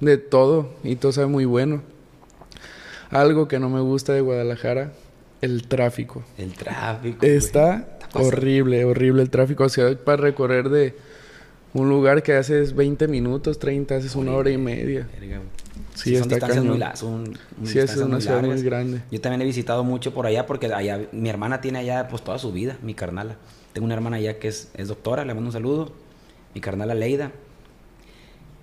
de 0.00 0.16
todo. 0.18 0.70
Y 0.84 0.96
todo 0.96 1.12
sabe 1.12 1.26
muy 1.26 1.44
bueno. 1.44 1.82
Algo 3.10 3.48
que 3.48 3.58
no 3.58 3.68
me 3.68 3.80
gusta 3.80 4.12
de 4.12 4.20
Guadalajara, 4.20 4.92
el 5.40 5.66
tráfico. 5.66 6.22
El 6.38 6.52
tráfico. 6.54 7.26
Está 7.26 7.98
horrible, 8.14 8.84
horrible 8.84 9.22
el 9.22 9.30
tráfico. 9.30 9.64
O 9.64 9.68
sea, 9.68 9.94
para 9.96 10.22
recorrer 10.22 10.68
de 10.68 10.94
un 11.74 11.88
lugar 11.88 12.22
que 12.22 12.34
haces 12.34 12.74
20 12.74 13.06
minutos, 13.08 13.58
30, 13.58 13.96
haces 13.96 14.14
una 14.16 14.32
hora 14.32 14.50
y 14.50 14.58
media. 14.58 15.08
Verga. 15.20 15.40
Sí, 15.94 16.12
son 16.16 16.22
está 16.22 16.34
distancias 16.36 16.48
cañón. 16.50 16.66
muy 16.68 16.78
largas. 16.78 16.98
Son, 16.98 17.38
Sí, 17.64 17.78
es 17.78 17.96
una 17.96 18.20
ciudad 18.20 18.42
muy 18.42 18.62
grande. 18.62 19.02
Yo 19.10 19.20
también 19.20 19.42
he 19.42 19.44
visitado 19.44 19.84
mucho 19.84 20.12
por 20.14 20.26
allá 20.26 20.46
porque 20.46 20.66
allá 20.72 21.08
mi 21.12 21.28
hermana 21.28 21.60
tiene 21.60 21.78
allá 21.80 22.08
pues 22.08 22.22
toda 22.22 22.38
su 22.38 22.52
vida, 22.52 22.78
mi 22.82 22.94
carnala. 22.94 23.36
Tengo 23.72 23.84
una 23.84 23.94
hermana 23.94 24.16
allá 24.16 24.38
que 24.38 24.48
es, 24.48 24.70
es 24.74 24.88
doctora, 24.88 25.24
le 25.24 25.34
mando 25.34 25.48
un 25.48 25.52
saludo. 25.52 25.92
Mi 26.54 26.60
carnala 26.60 26.94
Leida. 26.94 27.32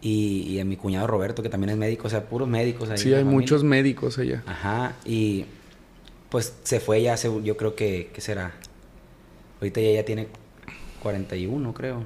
Y, 0.02 0.42
y 0.48 0.60
a 0.60 0.66
mi 0.66 0.76
cuñado 0.78 1.08
Roberto, 1.08 1.42
que 1.42 1.50
también 1.50 1.72
es 1.72 1.78
médico, 1.78 2.08
o 2.08 2.10
sea, 2.10 2.26
puros 2.30 2.48
médicos 2.48 2.90
ahí. 2.90 2.98
Sí, 2.98 3.14
hay 3.14 3.24
muchos 3.24 3.64
médicos 3.64 4.18
allá. 4.20 4.44
Ajá, 4.46 4.94
y 5.06 5.46
pues 6.30 6.54
se 6.64 6.80
fue 6.80 7.02
ya, 7.02 7.14
hace- 7.14 7.32
yo 7.44 7.58
creo 7.58 7.76
que, 7.76 8.12
¿qué 8.14 8.22
será? 8.22 8.54
Ahorita 9.60 9.82
ya, 9.82 9.92
ya 9.92 10.06
tiene 10.06 10.28
41, 11.02 11.74
creo. 11.74 12.04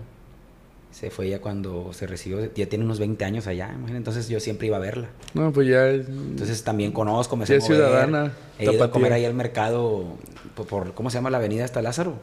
Se 0.92 1.10
fue 1.10 1.30
ya 1.30 1.40
cuando 1.40 1.94
se 1.94 2.06
recibió, 2.06 2.54
ya 2.54 2.66
tiene 2.68 2.84
unos 2.86 3.00
20 3.00 3.24
años 3.26 3.48
allá, 3.48 3.68
imagínate. 3.70 3.98
Entonces 3.98 4.28
yo 4.30 4.40
siempre 4.40 4.68
iba 4.68 4.78
a 4.78 4.82
verla. 4.82 5.08
No, 5.34 5.52
pues 5.54 5.68
ya 5.68 5.88
es- 5.88 6.08
Entonces 6.10 6.64
también 6.64 6.92
conozco, 6.92 7.36
me 7.38 7.46
sé 7.46 7.56
mover. 7.60 7.66
ciudadana, 7.68 8.34
He 8.60 8.72
ido 8.72 8.84
a 8.84 8.92
comer 8.92 9.14
ahí 9.14 9.26
al 9.26 9.34
mercado, 9.34 10.18
por, 10.56 10.68
por- 10.68 10.94
¿cómo 10.94 11.10
se 11.10 11.18
llama 11.18 11.30
la 11.30 11.38
avenida 11.38 11.64
hasta 11.66 11.82
Lázaro? 11.82 12.16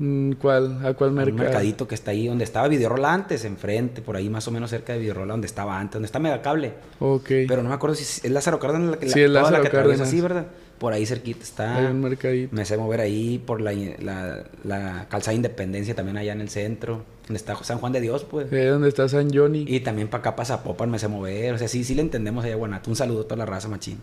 Mm, 0.00 0.32
¿Cuál? 0.32 0.84
¿A 0.86 0.94
cuál 0.94 1.10
Un 1.10 1.16
mercado? 1.16 1.38
mercadito 1.38 1.88
que 1.88 1.94
está 1.94 2.10
ahí, 2.12 2.28
donde 2.28 2.44
estaba 2.44 2.68
Videorola 2.68 3.12
antes, 3.12 3.44
enfrente, 3.44 4.00
por 4.02 4.14
ahí 4.16 4.28
más 4.28 4.46
o 4.46 4.50
menos 4.52 4.70
cerca 4.70 4.92
de 4.92 4.98
Videorola, 5.00 5.32
donde 5.32 5.46
estaba 5.46 5.78
antes, 5.78 5.94
donde 5.94 6.06
está 6.06 6.18
Megacable. 6.20 6.74
Ok. 7.00 7.26
Pero 7.48 7.62
no 7.62 7.68
me 7.68 7.74
acuerdo 7.74 7.96
si 7.96 8.02
es 8.04 8.30
Lázaro 8.30 8.58
Cárdenas 8.60 8.90
la 8.90 8.96
que, 8.98 9.06
la, 9.06 9.12
Sí, 9.12 9.20
es 9.22 9.26
toda 9.28 9.42
la 9.42 9.50
Lázaro 9.50 9.64
que 9.64 9.70
Cárdenas. 9.70 10.00
así, 10.02 10.20
¿verdad? 10.20 10.46
Por 10.78 10.92
ahí 10.92 11.06
cerquita 11.06 11.42
está. 11.42 11.76
Hay 11.76 11.86
un 11.86 12.00
mercadito. 12.00 12.54
Me 12.54 12.64
sé 12.64 12.76
mover 12.76 13.00
ahí 13.00 13.38
por 13.38 13.60
la, 13.60 13.72
la, 13.72 14.44
la 14.64 15.06
calzada 15.08 15.34
Independencia, 15.34 15.94
también 15.94 16.16
allá 16.16 16.32
en 16.32 16.40
el 16.40 16.50
centro, 16.50 17.04
donde 17.26 17.36
está 17.38 17.56
San 17.64 17.78
Juan 17.78 17.92
de 17.92 18.00
Dios, 18.00 18.24
pues. 18.24 18.50
Donde 18.50 18.88
está 18.88 19.08
San 19.08 19.30
Johnny. 19.32 19.64
Y 19.66 19.80
también 19.80 20.08
para 20.08 20.20
acá, 20.20 20.36
para 20.36 20.46
Zapopan, 20.46 20.90
me 20.90 20.98
sé 20.98 21.08
mover. 21.08 21.54
O 21.54 21.58
sea, 21.58 21.66
sí, 21.68 21.82
sí 21.82 21.94
le 21.94 22.02
entendemos 22.02 22.44
allá 22.44 22.54
a 22.54 22.56
Guanato. 22.56 22.90
Un 22.90 22.96
saludo 22.96 23.22
a 23.22 23.24
toda 23.24 23.36
la 23.36 23.46
raza, 23.46 23.68
machín. 23.68 23.98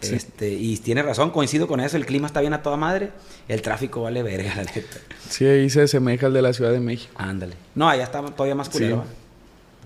Sí. 0.00 0.14
Este, 0.14 0.50
y 0.50 0.76
tiene 0.78 1.02
razón, 1.02 1.30
coincido 1.30 1.66
con 1.66 1.80
eso. 1.80 1.96
El 1.96 2.04
clima 2.04 2.26
está 2.26 2.40
bien 2.40 2.52
a 2.52 2.62
toda 2.62 2.76
madre. 2.76 3.10
El 3.48 3.62
tráfico 3.62 4.02
vale 4.02 4.22
verga, 4.22 4.54
la 4.56 4.64
neta. 4.64 4.98
Sí, 5.28 5.46
ahí 5.46 5.70
se 5.70 5.82
asemeja 5.82 6.26
al 6.26 6.32
de 6.34 6.42
la 6.42 6.52
Ciudad 6.52 6.72
de 6.72 6.80
México. 6.80 7.12
Ándale. 7.16 7.54
No, 7.74 7.88
allá 7.88 8.04
está 8.04 8.22
todavía 8.22 8.54
más 8.54 8.68
culero. 8.68 8.98
¿va? 8.98 9.04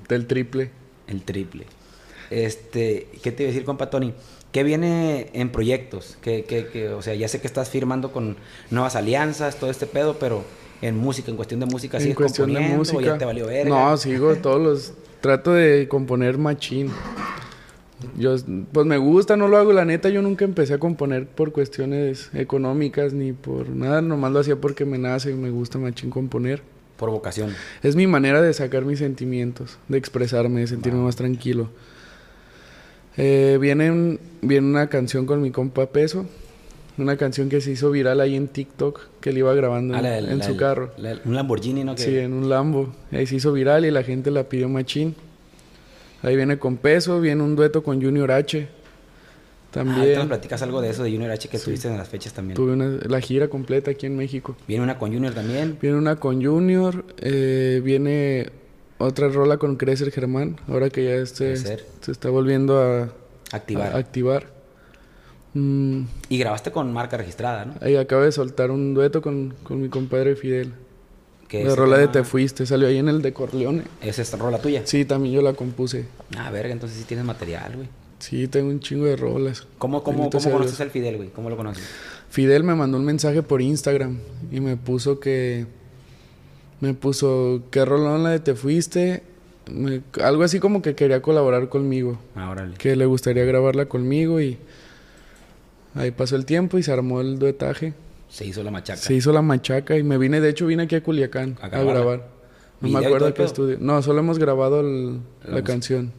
Del 0.09 0.27
triple. 0.27 0.71
El 1.07 1.23
triple. 1.23 1.67
Este, 2.31 3.09
¿qué 3.23 3.31
te 3.31 3.45
iba 3.45 3.51
a 3.51 3.53
decir, 3.53 3.65
compa 3.65 3.89
Tony? 3.89 4.13
¿Qué 4.57 4.63
viene 4.63 5.27
en 5.35 5.51
proyectos? 5.51 6.17
¿Qué, 6.23 6.47
qué, 6.49 6.69
qué? 6.73 6.89
o 6.89 7.03
sea, 7.03 7.15
ya 7.15 7.29
sé 7.29 7.43
que 7.43 7.47
estás 7.47 7.69
firmando 7.69 8.11
con 8.11 8.39
nuevas 8.71 8.97
alianzas, 8.97 9.57
todo 9.57 9.69
este 9.69 9.85
pedo, 9.85 10.17
pero 10.19 10.45
en 10.81 10.97
música, 10.97 11.31
en 11.31 11.37
cuestión 11.37 11.61
de 11.61 11.67
música, 11.67 11.99
En 11.99 12.05
¿sigues 12.05 12.17
cuestión 12.17 12.49
de 12.49 12.55
componiendo 12.55 12.77
o 12.77 12.79
música. 12.79 13.03
ya 13.03 13.19
te 13.19 13.27
valió 13.27 13.45
verga? 13.49 13.69
No, 13.69 13.95
sigo 13.99 14.35
todos 14.43 14.63
los. 14.63 14.95
Trato 15.21 15.53
de 15.53 15.89
componer 15.89 16.39
machín. 16.39 16.91
Yo, 18.17 18.35
pues 18.73 18.87
me 18.87 18.97
gusta, 18.97 19.37
no 19.37 19.47
lo 19.47 19.59
hago. 19.59 19.75
La 19.75 19.85
neta, 19.85 20.09
yo 20.09 20.23
nunca 20.23 20.47
empecé 20.47 20.73
a 20.73 20.79
componer 20.79 21.27
por 21.27 21.53
cuestiones 21.53 22.31
económicas 22.33 23.13
ni 23.13 23.35
por 23.35 23.69
nada. 23.69 24.01
Nomás 24.01 24.33
lo 24.33 24.39
hacía 24.39 24.57
porque 24.57 24.87
me 24.87 24.97
nace 24.97 25.33
y 25.33 25.35
me 25.35 25.51
gusta 25.51 25.77
machín 25.77 26.09
componer. 26.09 26.63
Por 26.97 27.11
vocación. 27.11 27.55
Es 27.83 27.95
mi 27.95 28.07
manera 28.07 28.41
de 28.41 28.55
sacar 28.55 28.87
mis 28.87 29.01
sentimientos, 29.01 29.77
de 29.89 29.99
expresarme, 29.99 30.61
de 30.61 30.69
sentirme 30.69 31.03
más 31.03 31.17
tranquilo. 31.17 31.69
Eh, 33.17 33.59
viene, 33.61 33.91
un- 33.91 34.21
viene 34.43 34.67
una 34.67 34.89
canción 34.89 35.27
con 35.27 35.41
mi 35.43 35.51
compa 35.51 35.87
Peso. 35.87 36.27
Una 36.99 37.17
canción 37.19 37.49
que 37.51 37.61
se 37.61 37.71
hizo 37.73 37.91
viral 37.91 38.21
ahí 38.21 38.37
en 38.37 38.49
TikTok, 38.49 39.01
que 39.21 39.31
él 39.31 39.39
iba 39.39 39.53
grabando 39.55 39.95
Ah, 39.95 39.99
en, 39.99 40.03
la 40.05 40.11
del- 40.13 40.29
en 40.31 40.39
la 40.39 40.45
su 40.45 40.57
carro. 40.57 40.93
un 41.27 41.35
Lamborghini, 41.35 41.85
¿no? 41.85 41.95
Que- 41.95 42.03
Sí, 42.03 42.17
en 42.19 42.33
un 42.33 42.49
Lambo. 42.49 42.95
Ahí 43.13 43.27
se 43.27 43.37
hizo 43.37 43.53
viral 43.53 43.85
y 43.85 43.91
la 43.91 44.03
gente 44.03 44.31
la 44.31 44.45
pidió 44.45 44.69
machín. 44.69 45.15
Ahí 46.23 46.37
viene 46.37 46.59
con 46.59 46.79
Peso, 46.79 47.21
viene 47.21 47.43
un 47.43 47.55
dueto 47.55 47.83
con 47.83 48.03
Junior 48.03 48.31
H. 48.33 48.67
Ah, 49.75 49.81
ahorita 49.81 49.85
nos 49.85 50.05
También 50.07 50.29
platicas 50.29 50.63
algo 50.63 50.81
de 50.81 50.89
eso 50.89 51.03
de 51.05 51.11
Junior 51.13 51.31
H 51.31 51.49
que 51.51 51.59
estuviste 51.59 51.87
en 51.89 51.99
las 51.99 52.09
fechas 52.09 52.33
también. 52.33 52.57
tuve 52.57 52.73
una- 52.73 52.99
la 53.07 53.21
gira 53.21 53.49
completa 53.49 53.91
aquí 53.91 54.07
en 54.07 54.17
México. 54.17 54.57
Viene 54.67 54.83
una 54.83 54.99
con 54.99 55.13
Junior 55.13 55.35
también. 55.35 55.77
Viene 55.83 55.99
una 55.99 56.17
con 56.17 56.43
Junior, 56.43 57.05
eh, 57.19 57.83
viene 57.85 58.49
otra 58.99 59.29
rola 59.29 59.59
con 59.59 59.77
Crecer 59.77 60.11
Germán, 60.11 60.59
ahora 60.69 60.91
que 60.91 61.05
ya 61.05 61.15
este, 61.17 61.47
Crecer. 61.53 61.85
se 62.01 62.13
está 62.13 62.31
volviendo 62.31 62.81
a 62.81 63.11
Activar. 63.53 63.95
a- 63.95 63.99
activar. 63.99 64.47
Mm, 65.55 66.03
Y 66.29 66.39
grabaste 66.39 66.71
con 66.71 66.93
marca 66.93 67.17
registrada, 67.17 67.65
¿no? 67.65 67.75
ahí 67.81 67.97
acabo 67.97 68.23
de 68.23 68.33
soltar 68.33 68.71
un 68.71 68.93
dueto 68.95 69.23
con, 69.23 69.55
con 69.63 69.81
mi 69.81 69.89
compadre 69.89 70.37
Fidel. 70.37 70.73
Que 71.49 71.65
la 71.65 71.77
rola 71.77 71.97
de 71.99 72.09
Te 72.09 72.25
Fuiste, 72.25 72.67
salió 72.67 72.89
ahí 72.89 72.99
en 72.99 73.09
el 73.09 73.23
de 73.23 73.33
Corleone. 73.33 73.85
Es 74.03 74.19
esta 74.19 74.37
rola 74.37 74.59
tuya. 74.59 74.83
Sí, 74.85 75.05
también 75.05 75.33
yo 75.33 75.43
la 75.43 75.53
compuse. 75.53 76.07
Ah, 76.37 76.51
verga, 76.51 76.73
entonces 76.73 76.99
sí 76.99 77.05
tienes 77.05 77.25
material, 77.25 77.77
güey. 77.77 77.89
Sí, 78.19 78.49
tengo 78.49 78.69
un 78.69 78.81
chingo 78.81 79.05
de 79.05 79.15
rolas. 79.15 79.65
¿Cómo, 79.79 80.03
cómo, 80.03 80.29
cómo 80.29 80.51
conoces 80.51 80.81
al 80.81 80.91
Fidel, 80.91 81.19
güey? 81.19 81.29
¿Cómo 81.29 81.49
lo 81.49 81.57
conoces? 81.57 81.85
Fidel 82.31 82.65
me 82.65 82.75
mandó 82.75 82.99
un 82.99 83.05
mensaje 83.05 83.43
por 83.45 83.63
Instagram 83.63 84.19
y 84.51 84.59
me 84.61 84.77
puso 84.77 85.21
que. 85.21 85.67
Me 86.81 86.95
puso, 86.95 87.63
¿qué 87.71 87.85
rolón 87.85 88.23
la 88.23 88.31
de 88.31 88.41
Te 88.41 88.55
Fuiste? 88.55 89.23
me- 89.71 90.03
algo 90.23 90.43
así 90.45 90.61
como 90.61 90.81
que 90.83 90.95
quería 90.95 91.21
colaborar 91.23 91.69
conmigo. 91.69 92.19
Ah, 92.37 92.51
órale. 92.51 92.77
Que 92.77 92.95
le 92.97 93.07
gustaría 93.07 93.45
grabarla 93.45 93.87
conmigo 93.87 94.41
y 94.41 94.59
ahí 95.95 96.11
pasó 96.11 96.37
el 96.37 96.45
tiempo 96.45 96.79
y 96.79 96.83
se 96.83 96.93
armó 96.93 97.21
el 97.21 97.39
duetaje. 97.39 97.95
Se 98.29 98.45
hizo 98.45 98.63
la 98.63 98.71
machaca. 98.71 98.99
Se 99.01 99.15
hizo 99.15 99.33
la 99.33 99.43
machaca 99.43 99.97
y 99.97 100.03
me 100.03 100.19
vine, 100.19 100.41
de 100.41 100.51
hecho 100.51 100.67
vine 100.67 100.85
aquí 100.85 100.95
a 100.97 101.03
Culiacán 101.03 101.57
¿A 101.63 101.69
grabar. 101.69 102.29
No 102.81 102.89
¿Video 102.89 103.01
me 103.01 103.07
acuerdo 103.07 103.33
qué 103.35 103.43
estudio. 103.45 103.79
No, 103.81 104.03
solo 104.03 104.21
hemos 104.21 104.39
grabado 104.39 104.81
el- 104.81 105.21
La 105.49 105.63
canción. 105.63 106.13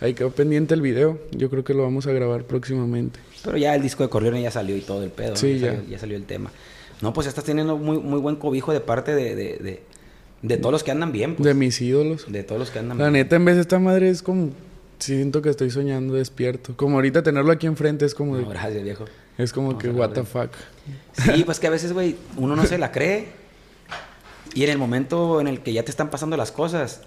Ahí 0.00 0.14
quedó 0.14 0.30
pendiente 0.30 0.74
el 0.74 0.80
video. 0.82 1.18
Yo 1.32 1.50
creo 1.50 1.64
que 1.64 1.74
lo 1.74 1.82
vamos 1.82 2.06
a 2.06 2.12
grabar 2.12 2.44
próximamente. 2.44 3.18
Pero 3.44 3.56
ya 3.56 3.74
el 3.74 3.82
disco 3.82 4.02
de 4.04 4.08
Corleone 4.08 4.40
ya 4.42 4.50
salió 4.50 4.76
y 4.76 4.80
todo 4.80 5.02
el 5.02 5.10
pedo. 5.10 5.30
¿no? 5.30 5.36
Sí, 5.36 5.58
ya. 5.58 5.66
ya. 5.72 5.76
Salió, 5.76 5.90
ya 5.90 5.98
salió 5.98 6.16
el 6.16 6.24
tema. 6.24 6.50
No, 7.02 7.12
pues 7.12 7.26
estás 7.26 7.44
teniendo 7.44 7.76
muy, 7.76 7.98
muy 7.98 8.20
buen 8.20 8.36
cobijo 8.36 8.72
de 8.72 8.80
parte 8.80 9.14
de, 9.14 9.34
de, 9.34 9.56
de, 9.58 9.82
de 10.46 10.56
todos 10.58 10.72
los 10.72 10.84
que 10.84 10.90
andan 10.90 11.10
bien. 11.12 11.34
pues. 11.36 11.44
De 11.46 11.54
mis 11.54 11.80
ídolos. 11.80 12.30
De 12.30 12.42
todos 12.44 12.58
los 12.58 12.70
que 12.70 12.78
andan 12.78 12.98
La 12.98 13.04
bien. 13.04 13.12
neta, 13.14 13.36
en 13.36 13.44
vez 13.44 13.54
de 13.56 13.62
esta 13.62 13.78
madre 13.78 14.08
es 14.10 14.22
como... 14.22 14.50
Siento 14.98 15.42
que 15.42 15.50
estoy 15.50 15.70
soñando 15.70 16.14
despierto. 16.14 16.74
Como 16.76 16.96
ahorita 16.96 17.22
tenerlo 17.22 17.50
aquí 17.52 17.66
enfrente 17.66 18.04
es 18.04 18.14
como... 18.14 18.36
de- 18.36 18.44
gracias, 18.44 18.82
viejo. 18.84 19.04
es 19.36 19.52
como 19.52 19.68
Vamos 19.68 19.82
que, 19.82 19.90
what 19.90 20.10
the 20.10 20.22
fuck. 20.22 20.50
Sí, 21.12 21.42
pues 21.44 21.58
que 21.58 21.66
a 21.66 21.70
veces, 21.70 21.92
güey, 21.92 22.16
uno 22.36 22.54
no 22.56 22.64
se 22.64 22.78
la 22.78 22.92
cree. 22.92 23.26
Y 24.54 24.62
en 24.64 24.70
el 24.70 24.78
momento 24.78 25.40
en 25.40 25.48
el 25.48 25.60
que 25.60 25.72
ya 25.72 25.82
te 25.82 25.90
están 25.90 26.10
pasando 26.10 26.36
las 26.36 26.52
cosas, 26.52 27.00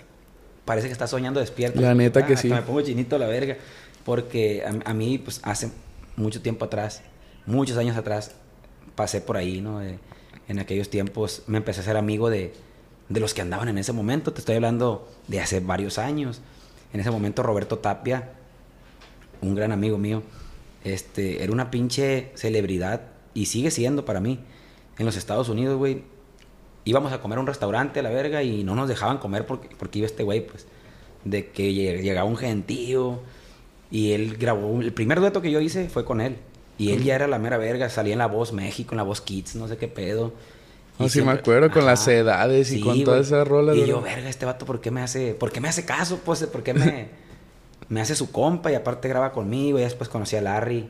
parece 0.66 0.88
que 0.88 0.94
estás 0.94 1.10
soñando 1.10 1.40
despierto. 1.40 1.80
La 1.80 1.96
neta 1.96 2.26
que 2.26 2.34
Ah, 2.34 2.38
sí. 2.38 2.50
Me 2.50 2.62
pongo 2.62 2.82
chinito 2.82 3.16
a 3.16 3.20
la 3.20 3.28
verga. 3.28 3.56
Porque 4.04 4.64
a, 4.66 4.90
a 4.92 4.94
mí, 4.94 5.18
pues 5.18 5.40
hace 5.44 5.70
mucho 6.18 6.42
tiempo 6.42 6.66
atrás, 6.66 7.02
muchos 7.46 7.78
años 7.78 7.96
atrás, 7.98 8.32
pasé 8.96 9.22
por 9.22 9.38
ahí, 9.38 9.62
¿no? 9.62 9.80
De- 9.80 9.98
en 10.50 10.60
aquellos 10.60 10.90
tiempos 10.90 11.44
me 11.48 11.58
empecé 11.58 11.82
a 11.82 11.84
ser 11.84 11.98
amigo 11.98 12.30
de, 12.30 12.54
de 13.10 13.20
los 13.20 13.34
que 13.34 13.42
andaban 13.42 13.70
en 13.70 13.78
ese 13.78 13.94
momento. 13.94 14.34
Te 14.34 14.40
estoy 14.40 14.56
hablando 14.56 15.08
de 15.28 15.40
hace 15.40 15.60
varios 15.60 15.98
años. 15.98 16.42
En 16.94 17.00
ese 17.00 17.12
momento, 17.12 17.44
Roberto 17.44 17.80
Tapia, 17.80 18.32
un 19.42 19.56
gran 19.56 19.72
amigo 19.72 19.98
mío, 19.98 20.24
este, 20.84 21.44
era 21.44 21.52
una 21.52 21.70
pinche 21.72 22.32
celebridad 22.36 23.02
y 23.34 23.46
sigue 23.46 23.72
siendo 23.72 24.06
para 24.06 24.20
mí. 24.20 24.40
En 24.98 25.06
los 25.06 25.16
Estados 25.16 25.50
Unidos, 25.50 25.78
güey, 25.78 26.04
íbamos 26.86 27.12
a 27.12 27.22
comer 27.22 27.38
a 27.38 27.42
un 27.42 27.48
restaurante 27.48 28.00
a 28.00 28.04
la 28.04 28.10
verga 28.10 28.44
y 28.44 28.64
no 28.64 28.74
nos 28.76 28.88
dejaban 28.88 29.18
comer 29.18 29.46
porque, 29.46 29.70
porque 29.78 30.00
iba 30.00 30.06
este 30.06 30.24
güey, 30.24 30.48
pues, 30.48 30.66
de 31.26 31.50
que 31.52 31.72
lleg- 31.72 32.02
llegaba 32.02 32.28
un 32.28 32.38
gentío 32.38 33.20
y 33.92 34.14
él 34.14 34.38
grabó, 34.38 34.82
el 34.82 34.94
primer 34.94 35.20
dueto 35.20 35.42
que 35.42 35.52
yo 35.52 35.60
hice 35.60 35.90
fue 35.90 36.06
con 36.06 36.22
él. 36.22 36.38
Y 36.80 36.92
él 36.92 37.04
ya 37.04 37.16
era 37.16 37.28
la 37.28 37.40
mera 37.40 37.58
verga, 37.58 37.90
salía 37.90 38.14
en 38.14 38.20
La 38.20 38.28
Voz 38.28 38.54
México, 38.54 38.94
en 38.94 38.98
La 38.98 39.04
Voz 39.04 39.20
Kids, 39.22 39.56
no 39.56 39.68
sé 39.68 39.78
qué 39.78 39.88
pedo. 39.88 40.34
Ah, 41.00 41.06
Y 41.06 41.10
sí 41.10 41.22
me 41.22 41.32
acuerdo, 41.32 41.70
con 41.72 41.86
las 41.86 42.08
edades 42.08 42.72
y 42.72 42.82
con 42.82 43.04
todas 43.04 43.28
esas 43.28 43.48
rolas, 43.48 43.76
Y 43.76 43.82
¿verdad? 43.82 43.94
yo, 43.94 44.02
verga, 44.02 44.30
este 44.30 44.46
vato, 44.46 44.66
¿por 44.66 44.82
qué 44.82 44.90
me 44.92 45.02
hace, 45.02 45.34
por 45.36 45.52
qué 45.52 45.62
me 45.62 45.70
hace 45.70 45.86
caso? 45.86 46.20
Pues, 46.26 46.44
¿por 46.46 46.64
qué 46.64 46.74
me, 46.74 47.10
me 47.90 48.02
hace 48.02 48.16
su 48.16 48.32
compa? 48.32 48.72
Y 48.72 48.76
aparte 48.76 49.08
graba 49.08 49.32
conmigo. 49.32 49.78
Y 49.78 49.84
después 49.84 50.10
conocí 50.10 50.36
a 50.36 50.42
Larry, 50.42 50.90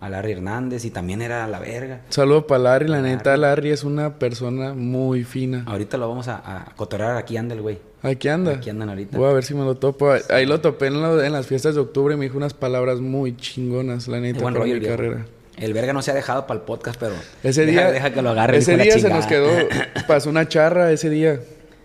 a 0.00 0.08
Larry 0.08 0.32
Hernández, 0.32 0.84
y 0.84 0.90
también 0.90 1.20
era 1.20 1.46
la 1.48 1.58
verga. 1.58 2.00
Saludo 2.08 2.46
para 2.46 2.62
Larry. 2.62 2.88
La 2.88 3.02
neta, 3.02 3.36
Larry. 3.36 3.70
Es 3.70 3.84
una 3.84 4.18
persona 4.18 4.72
muy 4.72 5.24
fina. 5.24 5.64
Ahorita 5.66 5.98
lo 5.98 6.08
vamos 6.08 6.28
a, 6.28 6.36
a. 6.36 7.18
Aquí 7.18 7.36
anda 7.36 7.54
el 7.54 7.60
güey. 7.60 7.78
Aquí 8.02 8.28
anda. 8.28 8.52
Aquí 8.52 8.70
andan 8.70 8.88
ahorita. 8.88 9.18
Voy 9.18 9.28
a 9.28 9.32
ver 9.32 9.44
si 9.44 9.54
me 9.54 9.64
lo 9.64 9.74
topo. 9.74 10.12
Ahí 10.30 10.46
lo 10.46 10.60
topé 10.60 10.86
en, 10.86 11.32
las 11.32 11.46
fiestas 11.46 11.74
de 11.74 11.80
octubre 11.80 12.14
y 12.14 12.16
me 12.16 12.24
dijo 12.26 12.36
unas 12.36 12.54
palabras 12.54 13.00
muy 13.00 13.36
chingonas, 13.36 14.08
la 14.08 14.20
neta, 14.20 14.40
para 14.42 14.60
mi 14.64 14.72
viejo. 14.78 14.96
carrera. 14.96 15.26
El 15.58 15.72
verga 15.72 15.92
no 15.92 16.02
se 16.02 16.10
ha 16.10 16.14
dejado 16.14 16.46
para 16.46 16.60
el 16.60 16.66
podcast, 16.66 16.98
pero. 17.00 17.14
Ese 17.42 17.64
deja, 17.64 17.82
día, 17.84 17.92
Deja 17.92 18.12
que 18.12 18.22
lo 18.22 18.30
agarre. 18.30 18.58
ese 18.58 18.76
día 18.76 18.98
se 18.98 19.08
nos 19.08 19.26
quedó, 19.26 19.48
pasó 20.06 20.28
una 20.30 20.46
charra 20.48 20.92
ese 20.92 21.08
día 21.10 21.40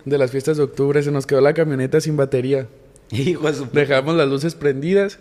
de 0.06 0.18
las 0.18 0.32
fiestas 0.32 0.58
de 0.58 0.64
octubre, 0.64 1.02
se 1.04 1.12
nos 1.12 1.26
quedó 1.26 1.42
la 1.42 1.54
camioneta 1.54 2.02
sin 2.02 2.18
batería. 2.18 2.68
Hijo 3.12 3.48
de 3.50 3.54
su. 3.58 3.68
Dejamos 3.72 4.16
las 4.16 4.28
luces 4.28 4.56
prendidas 4.56 5.20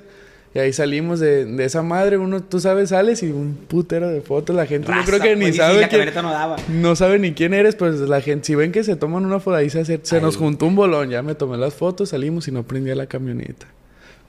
y 0.52 0.58
ahí 0.58 0.72
salimos 0.72 1.20
de, 1.20 1.44
de 1.44 1.64
esa 1.64 1.82
madre. 1.82 2.18
Uno, 2.18 2.42
tú 2.42 2.58
sabes, 2.60 2.88
sales 2.88 3.22
y 3.22 3.30
un 3.30 3.54
putero 3.68 4.08
de 4.08 4.20
fotos. 4.20 4.54
La 4.56 4.66
gente, 4.66 4.90
yo 4.92 5.04
creo 5.04 5.20
que 5.20 5.36
ni 5.36 5.46
pues, 5.46 5.58
la 5.58 5.68
quién- 5.70 5.88
camioneta 5.88 6.22
no 6.22 6.30
daba. 6.32 6.56
No 6.68 6.96
sabe 6.96 7.18
ni 7.20 7.32
quién 7.34 7.54
eres, 7.54 7.76
pues 7.76 8.00
la 8.00 8.20
gente, 8.20 8.46
si 8.46 8.54
ven 8.56 8.72
que 8.72 8.82
se 8.82 8.96
toman 8.96 9.24
una 9.26 9.38
foto 9.38 9.56
ahí 9.56 9.70
se, 9.70 9.80
hace- 9.80 10.00
se 10.02 10.20
nos 10.20 10.36
juntó 10.36 10.66
un 10.66 10.74
bolón, 10.74 11.10
ya 11.10 11.22
me 11.22 11.34
tomé 11.36 11.56
las 11.56 11.74
fotos, 11.74 12.08
salimos 12.08 12.48
y 12.48 12.52
no 12.52 12.64
prendía 12.64 12.94
la 12.96 13.06
camioneta. 13.06 13.66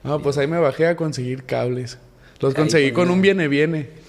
No, 0.04 0.20
pues 0.22 0.38
ahí 0.38 0.48
me 0.48 0.60
bajé 0.60 0.88
a 0.88 0.96
conseguir 0.96 1.44
cables. 1.44 1.98
Los 2.40 2.56
Ahí 2.56 2.62
conseguí 2.62 2.92
con 2.92 3.04
ponía. 3.04 3.14
un 3.16 3.22
viene 3.22 3.48
viene. 3.48 4.01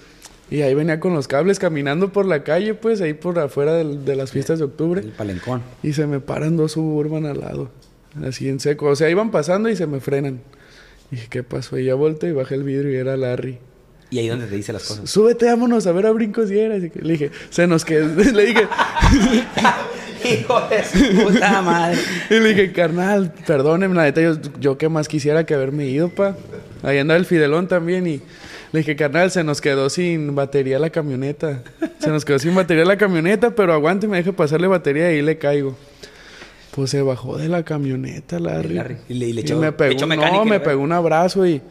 Y 0.51 0.61
ahí 0.61 0.73
venía 0.75 0.99
con 0.99 1.13
los 1.13 1.27
cables 1.27 1.57
caminando 1.57 2.11
por 2.11 2.25
la 2.25 2.43
calle, 2.43 2.73
pues 2.75 3.01
ahí 3.01 3.13
por 3.13 3.39
afuera 3.39 3.73
del- 3.73 4.05
de 4.05 4.15
las 4.15 4.31
fiestas 4.31 4.59
de 4.59 4.65
octubre. 4.65 5.01
El 5.01 5.09
palencón. 5.11 5.61
Y 5.81 5.93
se 5.93 6.05
me 6.05 6.19
paran 6.19 6.57
dos 6.57 6.73
suburban 6.73 7.25
al 7.25 7.39
lado. 7.39 7.71
Así 8.23 8.47
en 8.49 8.59
seco. 8.59 8.87
O 8.87 8.95
sea, 8.95 9.09
iban 9.09 9.31
pasando 9.31 9.69
y 9.69 9.75
se 9.75 9.87
me 9.87 9.99
frenan. 9.99 10.41
dije, 11.09 11.27
¿qué 11.29 11.43
pasó? 11.43 11.77
Y 11.77 11.85
ya 11.85 11.95
volteé 11.95 12.29
y 12.29 12.33
bajé 12.33 12.55
el 12.55 12.63
vidrio 12.63 12.91
y 12.91 12.95
era 12.95 13.15
Larry. 13.17 13.57
Y 14.11 14.19
ahí 14.19 14.27
donde 14.27 14.45
te 14.45 14.55
dice 14.55 14.73
las 14.73 14.83
cosas. 14.83 15.09
Súbete, 15.09 15.45
vámonos 15.47 15.87
a 15.87 15.91
ver 15.91 16.05
a 16.05 16.11
brincos 16.11 16.51
y 16.51 16.59
era. 16.59 16.75
Así 16.75 16.89
que 16.91 17.01
le 17.01 17.13
dije, 17.13 17.31
se 17.49 17.65
nos 17.65 17.83
quedó. 17.85 18.07
Le 18.31 18.45
dije, 18.45 18.67
Hijo 20.23 20.61
de 20.69 20.83
su 20.85 21.23
puta 21.23 21.61
madre. 21.61 21.97
y 22.29 22.33
le 22.35 22.49
dije, 22.49 22.71
carnal, 22.71 23.33
perdóneme, 23.45 23.93
la 23.95 24.03
neta, 24.03 24.21
yo, 24.21 24.37
yo 24.59 24.77
qué 24.77 24.87
más 24.87 25.07
quisiera 25.09 25.45
que 25.45 25.53
haberme 25.53 25.85
ido, 25.87 26.09
pa. 26.09 26.37
Ahí 26.81 26.97
andaba 26.97 27.17
el 27.17 27.25
Fidelón 27.25 27.67
también 27.67 28.07
y 28.07 28.21
le 28.73 28.79
dije, 28.79 28.95
carnal, 28.97 29.31
se 29.31 29.43
nos 29.45 29.61
quedó 29.61 29.89
sin 29.89 30.35
batería 30.35 30.77
la 30.79 30.89
camioneta. 30.89 31.63
Se 31.99 32.09
nos 32.09 32.25
quedó 32.25 32.39
sin 32.39 32.53
batería 32.53 32.83
la 32.83 32.97
camioneta, 32.97 33.51
pero 33.51 33.71
aguante, 33.71 34.07
me 34.07 34.17
deje 34.17 34.33
pasarle 34.33 34.67
batería 34.67 35.09
y 35.13 35.15
ahí 35.17 35.21
le 35.21 35.37
caigo. 35.37 35.77
Pues 36.75 36.89
se 36.89 37.01
bajó 37.01 37.37
de 37.37 37.47
la 37.49 37.63
camioneta, 37.63 38.39
Larry. 38.39 38.73
Larry. 38.73 38.97
Y 39.07 39.13
le- 39.13 39.27
y 39.27 39.33
le 39.33 39.41
Y 39.41 39.43
echó- 39.45 39.57
me 39.59 39.67
le 39.67 39.71
pegó, 39.73 39.91
echó 39.93 40.07
mecánica, 40.07 40.37
no, 40.37 40.43
me 40.45 40.59
pegó 40.59 40.81
un 40.81 40.91
abrazo 40.91 41.45
y 41.45 41.61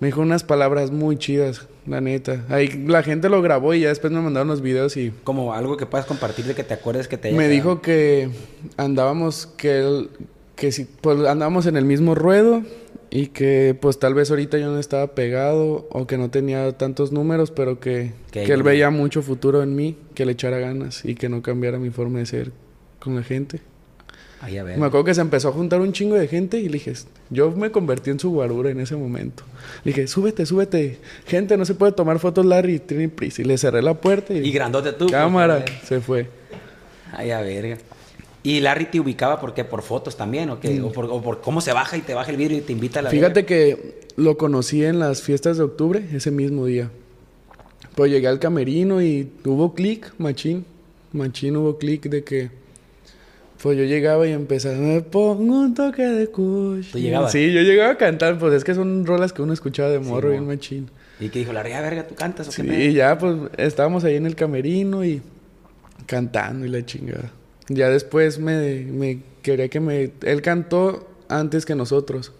me 0.00 0.08
dijo 0.08 0.22
unas 0.22 0.44
palabras 0.44 0.90
muy 0.90 1.18
chidas, 1.18 1.68
la 1.86 2.00
neta. 2.00 2.42
Ahí 2.48 2.68
la 2.86 3.02
gente 3.02 3.28
lo 3.28 3.42
grabó 3.42 3.74
y 3.74 3.80
ya 3.80 3.88
después 3.90 4.12
me 4.12 4.20
mandaron 4.20 4.48
los 4.48 4.62
videos 4.62 4.96
y 4.96 5.12
Como 5.24 5.52
algo 5.52 5.76
que 5.76 5.84
puedas 5.86 6.06
compartir 6.06 6.46
de 6.46 6.54
que 6.54 6.64
te 6.64 6.72
acuerdes 6.74 7.06
que 7.06 7.18
te 7.18 7.28
haya 7.28 7.36
me 7.36 7.44
quedado. 7.44 7.54
dijo 7.54 7.80
que 7.82 8.30
andábamos, 8.78 9.46
que 9.58 9.78
él, 9.80 10.10
que 10.54 10.72
si, 10.72 10.84
pues 10.86 11.18
andábamos 11.26 11.66
en 11.66 11.76
el 11.76 11.84
mismo 11.84 12.14
ruedo 12.14 12.62
y 13.10 13.28
que 13.28 13.76
pues 13.80 13.98
tal 13.98 14.14
vez 14.14 14.30
ahorita 14.30 14.58
yo 14.58 14.70
no 14.70 14.78
estaba 14.78 15.14
pegado 15.14 15.86
o 15.90 16.06
que 16.06 16.18
no 16.18 16.30
tenía 16.30 16.72
tantos 16.76 17.12
números, 17.12 17.50
pero 17.50 17.80
que, 17.80 18.12
Que 18.30 18.44
que 18.44 18.52
él 18.52 18.62
veía 18.62 18.90
mucho 18.90 19.22
futuro 19.22 19.62
en 19.62 19.74
mí, 19.74 19.96
que 20.14 20.26
le 20.26 20.32
echara 20.32 20.58
ganas 20.58 21.04
y 21.04 21.14
que 21.14 21.28
no 21.28 21.42
cambiara 21.42 21.78
mi 21.78 21.90
forma 21.90 22.18
de 22.18 22.26
ser 22.26 22.52
con 22.98 23.14
la 23.14 23.22
gente. 23.22 23.60
Ay, 24.42 24.58
a 24.58 24.64
ver. 24.64 24.76
Me 24.78 24.86
acuerdo 24.86 25.04
que 25.04 25.14
se 25.14 25.22
empezó 25.22 25.48
a 25.48 25.52
juntar 25.52 25.80
un 25.80 25.92
chingo 25.92 26.14
de 26.14 26.28
gente 26.28 26.58
y 26.58 26.64
le 26.68 26.74
dije, 26.74 26.92
yo 27.30 27.50
me 27.52 27.70
convertí 27.70 28.10
en 28.10 28.20
su 28.20 28.30
guarura 28.30 28.70
en 28.70 28.80
ese 28.80 28.94
momento. 28.94 29.44
Le 29.82 29.92
dije, 29.92 30.06
súbete, 30.06 30.44
súbete. 30.44 30.98
Gente, 31.26 31.56
no 31.56 31.64
se 31.64 31.74
puede 31.74 31.92
tomar 31.92 32.18
fotos 32.18 32.44
Larry, 32.44 32.78
tiene 32.80 33.08
prisa. 33.08 33.40
Y 33.40 33.46
le 33.46 33.56
cerré 33.56 33.80
la 33.80 33.94
puerta 33.94 34.34
y, 34.34 34.38
Y 34.46 34.52
grandote 34.52 34.92
tú. 34.92 35.06
cámara, 35.06 35.64
pues, 35.64 35.88
se 35.88 36.00
fue. 36.00 36.28
Ay, 37.12 37.30
a 37.30 37.40
verga. 37.40 37.78
¿Y 38.46 38.60
Larry 38.60 38.84
te 38.84 39.00
ubicaba 39.00 39.40
por 39.40 39.54
qué? 39.54 39.64
¿Por 39.64 39.82
fotos 39.82 40.16
también? 40.16 40.50
¿O, 40.50 40.60
qué? 40.60 40.80
¿O, 40.80 40.92
por, 40.92 41.06
o 41.06 41.20
por 41.20 41.40
cómo 41.40 41.60
se 41.60 41.72
baja 41.72 41.96
y 41.96 42.02
te 42.02 42.14
baja 42.14 42.30
el 42.30 42.36
vidrio 42.36 42.58
y 42.58 42.60
te 42.60 42.70
invita 42.70 43.00
a 43.00 43.02
la 43.02 43.08
Mm. 43.08 43.12
Fíjate 43.12 43.44
que 43.44 43.98
lo 44.14 44.36
conocí 44.36 44.84
en 44.84 45.00
las 45.00 45.20
fiestas 45.20 45.56
de 45.56 45.64
octubre, 45.64 46.04
ese 46.12 46.30
mismo 46.30 46.64
día. 46.66 46.88
Pues 47.96 48.12
llegué 48.12 48.28
al 48.28 48.38
camerino 48.38 49.02
y 49.02 49.32
hubo 49.44 49.74
clic, 49.74 50.14
machín. 50.18 50.64
Machín 51.12 51.56
hubo 51.56 51.76
clic 51.76 52.04
de 52.08 52.22
que... 52.22 52.50
Pues 53.60 53.76
yo 53.76 53.82
llegaba 53.82 54.28
y 54.28 54.30
empezaba, 54.30 54.76
me 54.76 55.00
pongo 55.00 55.62
un 55.62 55.74
toque 55.74 56.02
de 56.02 56.28
kush. 56.28 56.92
¿Tú 56.92 56.98
llegabas? 57.00 57.32
Sí, 57.32 57.52
yo 57.52 57.62
llegaba 57.62 57.94
a 57.94 57.96
cantar, 57.96 58.38
pues 58.38 58.54
es 58.54 58.62
que 58.62 58.76
son 58.76 59.06
rolas 59.06 59.32
que 59.32 59.42
uno 59.42 59.54
escuchaba 59.54 59.88
de 59.88 59.98
morro 59.98 60.28
mo. 60.28 60.32
bien 60.34 60.46
machín. 60.46 60.88
Y 61.18 61.30
que 61.30 61.40
dijo, 61.40 61.52
Larry, 61.52 61.72
a 61.72 61.80
verga, 61.80 62.06
¿tú 62.06 62.14
cantas 62.14 62.46
o 62.46 62.50
qué 62.50 62.62
Sí, 62.62 62.68
pedo?" 62.68 62.80
y 62.80 62.92
ya 62.92 63.18
pues 63.18 63.34
estábamos 63.56 64.04
ahí 64.04 64.14
en 64.14 64.26
el 64.26 64.36
camerino 64.36 65.04
y 65.04 65.20
cantando 66.06 66.64
y 66.64 66.68
la 66.68 66.86
chingada. 66.86 67.32
Ya 67.68 67.88
después 67.88 68.38
me, 68.38 68.84
me 68.84 69.22
quería 69.42 69.68
que 69.68 69.80
me... 69.80 70.12
Él 70.22 70.42
cantó 70.42 71.08
antes 71.28 71.66
que 71.66 71.74
nosotros, 71.74 72.32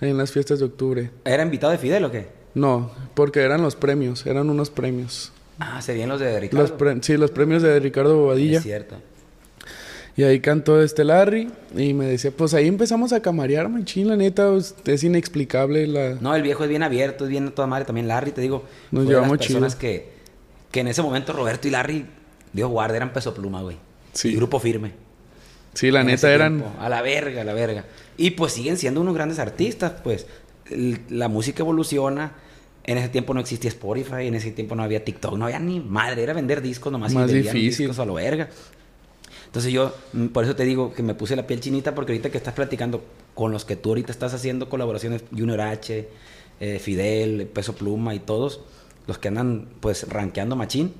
en 0.00 0.18
las 0.18 0.32
fiestas 0.32 0.58
de 0.58 0.64
octubre. 0.64 1.10
¿Era 1.24 1.42
invitado 1.42 1.70
de 1.72 1.78
Fidel 1.78 2.04
o 2.04 2.10
qué? 2.10 2.26
No, 2.54 2.90
porque 3.14 3.40
eran 3.40 3.62
los 3.62 3.76
premios, 3.76 4.26
eran 4.26 4.50
unos 4.50 4.70
premios. 4.70 5.32
Ah, 5.58 5.80
serían 5.80 6.08
los 6.08 6.20
de 6.20 6.40
Ricardo. 6.40 6.62
Los 6.62 6.72
pre- 6.72 6.98
sí, 7.02 7.16
los 7.16 7.30
premios 7.30 7.62
de 7.62 7.78
Ricardo 7.78 8.16
Bobadilla. 8.16 8.58
Es 8.58 8.64
cierto. 8.64 8.96
Y 10.14 10.24
ahí 10.24 10.40
cantó 10.40 10.82
este 10.82 11.04
Larry 11.04 11.50
y 11.74 11.94
me 11.94 12.04
decía, 12.04 12.30
pues 12.36 12.52
ahí 12.52 12.68
empezamos 12.68 13.14
a 13.14 13.20
camarear, 13.22 13.70
machín, 13.70 14.08
la 14.08 14.16
neta, 14.16 14.50
pues, 14.50 14.74
es 14.84 15.04
inexplicable 15.04 15.86
la... 15.86 16.16
No, 16.20 16.34
el 16.34 16.42
viejo 16.42 16.64
es 16.64 16.68
bien 16.68 16.82
abierto, 16.82 17.24
es 17.24 17.30
bien 17.30 17.48
a 17.48 17.50
toda 17.52 17.66
madre. 17.66 17.86
También 17.86 18.08
Larry, 18.08 18.32
te 18.32 18.42
digo. 18.42 18.64
Nos 18.90 19.04
de 19.04 19.10
llevamos 19.10 19.38
las 19.38 19.46
personas 19.46 19.78
chido. 19.78 19.80
que, 19.80 20.08
que 20.70 20.80
en 20.80 20.88
ese 20.88 21.00
momento 21.00 21.32
Roberto 21.32 21.66
y 21.68 21.70
Larry, 21.70 22.04
Dios 22.52 22.68
guarde, 22.70 22.96
eran 22.96 23.14
peso 23.14 23.32
pluma, 23.32 23.62
güey. 23.62 23.78
Sí. 24.12 24.34
Grupo 24.34 24.58
firme. 24.58 24.92
Sí, 25.74 25.90
la 25.90 26.00
en 26.02 26.08
neta 26.08 26.32
eran... 26.32 26.58
tiempo. 26.58 26.76
A 26.80 26.88
la 26.88 27.02
verga, 27.02 27.40
a 27.40 27.44
la 27.44 27.54
verga. 27.54 27.84
Y 28.16 28.32
pues 28.32 28.52
siguen 28.52 28.76
siendo 28.76 29.00
unos 29.00 29.14
grandes 29.14 29.38
artistas, 29.38 29.92
pues. 30.04 30.26
La 31.08 31.28
música 31.28 31.62
evoluciona. 31.62 32.34
En 32.84 32.98
ese 32.98 33.08
tiempo 33.08 33.32
no 33.32 33.40
existía 33.40 33.68
Spotify, 33.68 34.26
en 34.26 34.34
ese 34.34 34.50
tiempo 34.50 34.74
no 34.74 34.82
había 34.82 35.04
TikTok, 35.04 35.36
no 35.36 35.44
había 35.44 35.60
ni 35.60 35.78
madre, 35.78 36.24
era 36.24 36.32
vender 36.32 36.60
discos 36.60 36.90
nomás 36.90 37.14
Más 37.14 37.30
y 37.30 37.34
difícil. 37.34 37.86
discos 37.86 37.98
a 38.00 38.04
lo 38.04 38.14
verga. 38.14 38.48
Entonces 39.46 39.72
yo, 39.72 39.94
mm, 40.14 40.26
por 40.28 40.42
eso 40.44 40.56
te 40.56 40.64
digo 40.64 40.92
que 40.92 41.02
me 41.04 41.14
puse 41.14 41.36
la 41.36 41.46
piel 41.46 41.60
chinita, 41.60 41.94
porque 41.94 42.10
ahorita 42.12 42.30
que 42.30 42.38
estás 42.38 42.54
platicando 42.54 43.04
con 43.34 43.52
los 43.52 43.64
que 43.64 43.76
tú 43.76 43.90
ahorita 43.90 44.10
estás 44.10 44.34
haciendo 44.34 44.68
colaboraciones, 44.68 45.22
Junior 45.30 45.60
H, 45.60 46.08
eh, 46.58 46.78
Fidel, 46.80 47.46
Peso 47.46 47.74
Pluma 47.74 48.14
y 48.14 48.18
todos, 48.18 48.62
los 49.06 49.18
que 49.18 49.28
andan 49.28 49.68
pues 49.80 50.08
rankeando 50.08 50.56
machín, 50.56 50.92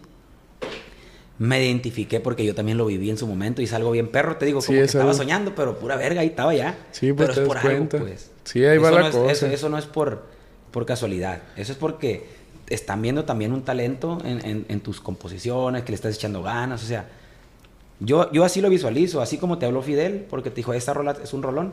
me 1.43 1.65
identifiqué 1.65 2.21
porque 2.21 2.45
yo 2.45 2.55
también 2.55 2.79
lo 2.79 2.87
viví 2.87 3.11
en 3.11 3.19
su 3.19 3.27
momento 3.27 3.63
y 3.63 3.67
salgo 3.67 3.91
bien 3.91 4.09
perro, 4.09 4.37
te 4.37 4.47
digo, 4.47 4.61
Sí, 4.61 4.67
como 4.69 4.79
que 4.79 4.85
es 4.85 4.89
estaba 4.91 5.11
algo- 5.11 5.17
soñando, 5.19 5.55
pero 5.57 5.77
pura 5.79 5.97
verga, 5.97 6.21
ahí 6.21 6.29
estaba 6.29 6.55
ya. 6.55 6.79
Sí, 6.93 7.13
pues 7.13 7.27
pero 7.27 7.27
te 7.27 7.33
es 7.33 7.37
das 7.37 7.49
por 7.49 7.57
algo, 7.59 7.69
cuenta. 7.89 7.99
pues. 7.99 8.31
Sí, 8.45 8.65
ahí 8.65 8.79
va 8.79 8.89
Eso 8.89 8.95
la 8.97 9.01
no 9.03 9.09
es- 9.09 9.17
cosa. 9.17 9.33
eso- 9.33 9.47
eso 9.47 9.69
no 9.69 9.79
es 9.79 9.87
por, 9.87 10.25
por 10.71 10.87
casualidad, 10.87 11.43
eso 11.57 11.73
es 11.73 11.79
porque 11.79 12.27
están 12.69 13.03
viendo 13.03 13.25
también 13.25 13.53
un 13.53 13.63
talento 13.63 14.19
en, 14.25 14.45
en- 14.47 14.67
en 14.69 14.81
tus 14.81 15.01
composiciones, 15.01 15.83
que 15.83 15.91
le 15.93 15.97
estás 15.97 16.15
echando 16.15 16.43
ganas, 16.43 16.83
o 16.83 16.87
sea, 16.87 17.09
yo, 18.01 18.31
yo 18.33 18.45
así 18.45 18.61
lo 18.61 18.69
visualizo, 18.71 19.21
así 19.21 19.37
como 19.39 19.59
te 19.59 19.67
habló 19.67 19.83
Fidel, 19.83 20.27
porque 20.31 20.51
te 20.51 20.57
dijo, 20.57 20.73
esta 20.75 20.93
rola 20.95 21.17
es 21.23 21.33
un 21.33 21.43
rolón. 21.43 21.73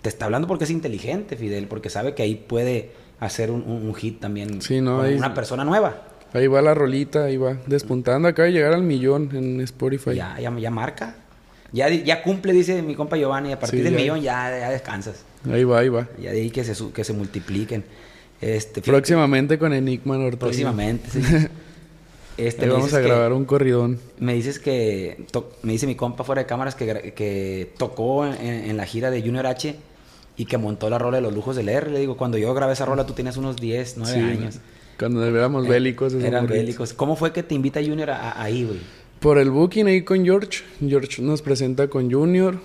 Te 0.00 0.08
está 0.08 0.24
hablando 0.24 0.48
porque 0.48 0.64
es 0.64 0.70
inteligente, 0.70 1.36
Fidel, 1.36 1.68
porque 1.68 1.90
sabe 1.90 2.14
que 2.14 2.22
ahí 2.24 2.34
puede 2.34 2.90
hacer 3.20 3.50
un, 3.52 3.62
un- 3.62 3.86
un 3.86 3.94
hit 3.94 4.20
también 4.20 4.60
Sí, 4.62 4.80
no, 4.80 4.96
con 4.96 5.06
ahí- 5.06 5.14
una 5.14 5.32
persona 5.32 5.64
nueva. 5.64 6.08
Ahí 6.34 6.46
va 6.46 6.62
la 6.62 6.74
rolita, 6.74 7.24
ahí 7.24 7.36
va. 7.36 7.58
Despuntando, 7.66 8.28
acaba 8.28 8.46
de 8.46 8.52
llegar 8.52 8.72
al 8.72 8.82
millón 8.82 9.30
en 9.34 9.60
Spotify. 9.60 10.14
Ya, 10.14 10.38
ya, 10.40 10.56
ya 10.58 10.70
marca. 10.70 11.16
Ya, 11.72 11.88
ya 11.88 12.22
cumple, 12.22 12.52
dice 12.52 12.82
mi 12.82 12.94
compa 12.94 13.16
Giovanni. 13.16 13.52
A 13.52 13.58
partir 13.58 13.80
Sí, 13.80 13.84
del 13.84 13.94
ya. 13.94 13.98
millón 14.00 14.20
ya, 14.22 14.50
ya 14.58 14.70
descansas. 14.70 15.24
Ahí 15.50 15.64
va, 15.64 15.78
ahí 15.80 15.88
va. 15.88 16.08
Ya 16.20 16.32
de 16.32 16.40
ahí 16.40 16.50
que 16.50 16.64
se, 16.64 16.74
que 16.92 17.04
se 17.04 17.12
multipliquen. 17.12 17.84
Este, 18.40 18.80
Próximamente 18.82 19.58
con 19.58 19.72
Enigma 19.72 20.16
Norte. 20.18 20.36
próximamente, 20.38 21.08
sí. 21.10 21.20
Este, 22.38 22.66
vamos 22.66 22.92
a 22.94 23.00
que- 23.02 23.06
grabar 23.08 23.32
un 23.34 23.44
corridón. 23.44 23.98
Me 24.18 24.32
dices 24.34 24.58
que, 24.58 25.26
to- 25.30 25.52
me 25.62 25.72
dice 25.72 25.86
mi 25.86 25.94
compa 25.96 26.24
fuera 26.24 26.40
de 26.42 26.46
cámaras 26.46 26.74
que, 26.74 27.12
que 27.14 27.72
tocó 27.76 28.24
en, 28.26 28.34
en 28.42 28.76
la 28.78 28.86
gira 28.86 29.10
de 29.10 29.20
Junior 29.20 29.46
H 29.46 29.76
y 30.38 30.46
que 30.46 30.56
montó 30.56 30.88
la 30.88 30.98
rola 30.98 31.18
de 31.18 31.22
los 31.22 31.34
lujos 31.34 31.56
del 31.56 31.68
R. 31.68 31.90
Le 31.90 31.98
digo, 32.00 32.16
cuando 32.16 32.38
yo 32.38 32.52
grabé 32.54 32.72
esa 32.72 32.86
rola 32.86 33.04
tú 33.06 33.12
tenías 33.12 33.36
unos 33.36 33.56
10, 33.56 33.96
9 33.98 34.12
Sí, 34.14 34.18
años. 34.18 34.58
Cuando 34.98 35.24
éramos 35.24 35.66
bélicos. 35.66 36.12
esos 36.12 36.24
Eran 36.24 36.42
morritos. 36.44 36.64
bélicos. 36.64 36.92
¿Cómo 36.94 37.16
fue 37.16 37.32
que 37.32 37.42
te 37.42 37.54
invita 37.54 37.80
Junior 37.82 38.10
a- 38.10 38.30
a- 38.32 38.42
ahí, 38.42 38.64
güey? 38.64 38.78
Por 39.20 39.38
el 39.38 39.50
booking 39.50 39.86
ahí 39.86 40.02
con 40.02 40.24
George. 40.24 40.62
George 40.80 41.22
nos 41.22 41.42
presenta 41.42 41.88
con 41.88 42.10
Junior. 42.10 42.58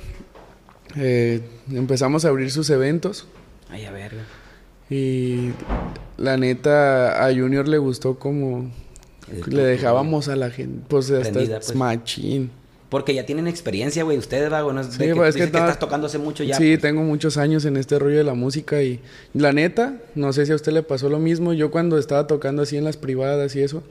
Eh, 0.95 1.41
empezamos 1.71 2.25
a 2.25 2.29
abrir 2.29 2.51
sus 2.51 2.69
eventos. 2.69 3.27
Ay, 3.69 3.85
a 3.85 3.91
verga. 3.91 4.23
Y 4.89 5.49
la 6.17 6.37
neta, 6.37 7.25
a 7.25 7.33
Junior 7.33 7.67
le 7.67 7.77
gustó 7.77 8.17
como 8.17 8.71
El 9.31 9.53
le 9.55 9.63
dejábamos 9.63 10.29
a 10.29 10.35
la 10.35 10.49
gente. 10.49 10.85
Pues 10.87 11.11
hasta 11.11 11.33
Prendida, 11.33 11.57
pues. 11.59 11.75
machín. 11.75 12.49
Porque 12.89 13.13
ya 13.13 13.25
tienen 13.25 13.47
experiencia, 13.47 14.03
güey. 14.03 14.17
Ustedes, 14.17 14.51
va, 14.51 14.61
no 14.61 14.79
es 14.79 14.87
Sí, 14.87 14.97
de 14.99 15.07
que, 15.09 15.15
pues, 15.15 15.35
es 15.35 15.35
que 15.35 15.43
estás 15.43 15.77
tocando 15.77 16.07
hace 16.07 16.17
mucho 16.19 16.43
ya. 16.45 16.55
sí, 16.55 16.69
pues. 16.71 16.81
tengo 16.81 17.01
muchos 17.03 17.35
años 17.37 17.65
en 17.65 17.75
este 17.75 17.99
rollo 17.99 18.17
de 18.17 18.23
la 18.23 18.33
música 18.33 18.81
y 18.81 19.01
la 19.33 19.51
neta, 19.51 19.97
no 20.15 20.31
sé 20.31 20.45
si 20.45 20.53
a 20.53 20.55
usted 20.55 20.71
le 20.71 20.83
pasó 20.83 21.09
lo 21.09 21.19
mismo. 21.19 21.51
Yo 21.53 21.69
cuando 21.69 21.97
estaba 21.97 22.27
tocando 22.27 22.61
así 22.61 22.77
en 22.77 22.85
las 22.85 22.95
privadas 22.95 23.55
y 23.57 23.61
eso, 23.61 23.83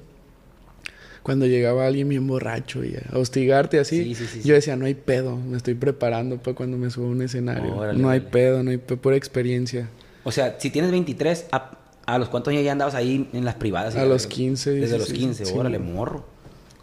cuando 1.22 1.46
llegaba 1.46 1.86
alguien 1.86 2.08
bien 2.08 2.26
borracho 2.26 2.84
y 2.84 2.94
a 2.96 3.18
hostigarte 3.18 3.80
así, 3.80 4.14
Sí, 4.14 4.40
yo 4.44 4.54
decía, 4.54 4.76
no 4.76 4.86
hay 4.86 4.94
pedo, 4.94 5.36
me 5.36 5.56
estoy 5.56 5.74
preparando 5.74 6.38
para 6.38 6.54
cuando 6.54 6.78
me 6.78 6.88
subo 6.88 7.06
a 7.06 7.10
un 7.10 7.20
escenario. 7.22 7.76
Órale, 7.76 7.98
no 8.00 8.08
hay 8.10 8.20
pedo, 8.20 8.62
no 8.62 8.70
hay 8.70 8.76
pe- 8.78 8.96
pura 8.96 9.16
experiencia. 9.16 9.88
O 10.24 10.32
sea, 10.32 10.56
si 10.58 10.70
tienes 10.70 10.90
23, 10.92 11.46
¿a, 11.52 11.78
a 12.06 12.18
los 12.18 12.28
cuántos 12.28 12.52
años 12.52 12.64
ya 12.64 12.72
andabas 12.72 12.94
ahí 12.94 13.28
en 13.32 13.44
las 13.44 13.56
privadas? 13.56 13.96
A 13.96 14.04
los 14.04 14.22
verga? 14.22 14.34
15, 14.36 14.70
Desde 14.70 14.98
los 14.98 15.08
16, 15.08 15.18
15, 15.38 15.44
sí. 15.44 15.52
órale, 15.58 15.78
morro. 15.80 16.24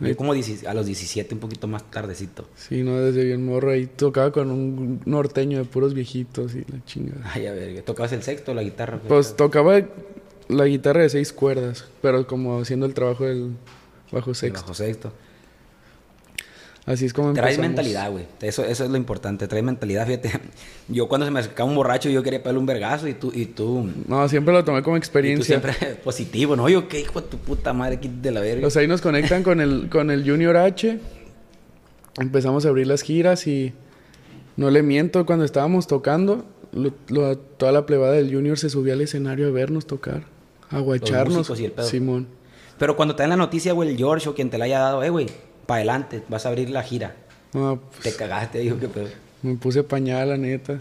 Yo 0.10 0.18
como 0.18 0.34
16 0.34 0.66
a 0.68 0.74
los 0.74 0.86
17, 0.86 1.34
un 1.36 1.39
poquito 1.39 1.68
más 1.68 1.89
tardecito. 1.89 2.48
Sí, 2.56 2.84
no, 2.84 3.00
desde 3.00 3.24
bien 3.24 3.46
morro 3.46 3.72
ahí 3.72 3.86
tocaba 3.88 4.32
con 4.32 4.52
un 4.52 5.02
norteño 5.06 5.60
de 5.60 5.66
puros 5.66 5.94
viejitos 5.94 6.56
y 6.56 6.60
la 6.72 6.84
chingada. 6.86 7.22
Ay, 7.34 7.48
a 7.48 7.54
ver, 7.54 7.82
¿tocabas 7.84 8.12
el 8.13 8.24
sexto 8.24 8.52
o 8.52 8.56
la 8.56 8.63
guitarra? 8.63 9.00
Pues 9.08 9.36
tocaba 9.36 9.82
la 10.50 10.66
guitarra 10.66 11.02
de 11.04 11.10
seis 11.10 11.34
cuerdas, 11.34 11.86
pero 12.02 12.26
como 12.28 12.60
haciendo 12.62 12.86
el 12.86 12.94
trabajo 12.94 13.26
del 13.26 13.52
bajo 14.12 14.32
El 14.32 14.36
sexto. 14.36 14.62
bajo 14.62 14.74
sexto. 14.74 15.13
Así 16.86 17.06
es 17.06 17.13
como 17.13 17.32
Traes 17.32 17.56
empezamos. 17.56 17.69
mentalidad, 17.69 18.12
güey. 18.12 18.26
Eso, 18.41 18.65
eso 18.65 18.84
es 18.84 18.89
lo 18.89 18.98
importante. 18.98 19.48
Traes 19.48 19.63
mentalidad, 19.63 20.06
fíjate. 20.06 20.32
Yo 20.89 21.08
cuando 21.08 21.26
se 21.26 21.32
me 21.32 21.39
acercaba 21.39 21.69
un 21.69 21.76
borracho, 21.78 22.10
yo 22.10 22.22
quería 22.24 22.39
pegarle 22.39 22.60
un 22.60 22.65
vergazo 22.65 23.08
y 23.08 23.13
tú, 23.13 23.32
y 23.34 23.46
tú, 23.46 23.89
No, 24.08 24.28
siempre 24.28 24.54
lo 24.54 24.65
tomé 24.65 24.84
como 24.84 24.98
y 24.98 25.00
tú 25.00 25.04
experiencia. 25.04 25.46
siempre 25.62 25.96
positivo, 26.04 26.58
¿no? 26.58 26.67
Yo, 26.67 26.89
¿qué 26.89 27.00
hijo 27.00 27.22
de 27.22 27.28
tu 27.30 27.38
puta 27.38 27.72
madre? 27.72 28.02
Quítate 28.02 28.19
de 28.22 28.32
la 28.32 28.41
verga. 28.41 28.67
O 28.67 28.69
sea, 28.69 28.82
ahí 28.82 28.88
nos 28.89 29.00
conectan 29.00 29.43
con 29.43 29.62
el, 29.62 29.88
con 29.89 30.12
el 30.12 30.30
Junior 30.30 30.58
H. 30.58 31.00
Empezamos 32.19 32.65
a 32.65 32.69
abrir 32.69 32.86
las 32.88 33.02
giras 33.02 33.48
y 33.48 33.74
no 34.58 34.69
le 34.69 34.84
miento, 34.84 35.26
cuando 35.26 35.46
estábamos 35.46 35.88
tocando, 35.88 36.46
lo- 36.74 36.93
lo- 37.08 37.38
toda 37.38 37.72
la 37.72 37.86
plebada 37.86 38.13
del 38.13 38.32
Junior 38.34 38.58
se 38.60 38.69
subía 38.69 38.93
al 38.93 39.02
escenario 39.02 39.48
a 39.48 39.52
vernos 39.52 39.88
tocar, 39.88 40.24
a 40.69 40.80
guacharnos. 40.80 41.38
músicos 41.38 41.60
y 41.60 41.65
el 41.65 41.72
pedo. 41.72 41.88
Simón. 41.88 42.28
Pero 42.78 42.96
cuando 42.96 43.15
te 43.15 43.24
dan 43.24 43.30
la 43.32 43.38
noticia, 43.38 43.74
güey, 43.74 43.89
el 43.89 43.98
George 43.98 44.28
o 44.30 44.36
quien 44.36 44.50
te 44.50 44.58
la 44.58 44.65
haya 44.65 44.80
dado, 44.80 45.02
eh, 45.04 45.10
güey, 45.10 45.28
para 45.65 45.78
adelante, 45.80 46.23
vas 46.30 46.45
a 46.45 46.49
abrir 46.49 46.69
la 46.69 46.84
gira. 46.84 47.15
No, 47.54 47.78
Te 47.78 48.02
pues, 48.04 48.15
cagaste, 48.15 48.60
dijo 48.60 48.80
que 48.80 48.88
pedo. 48.88 49.08
me 49.43 49.56
puse 49.56 49.84
pañal, 49.84 50.30
la 50.30 50.38
neta. 50.38 50.80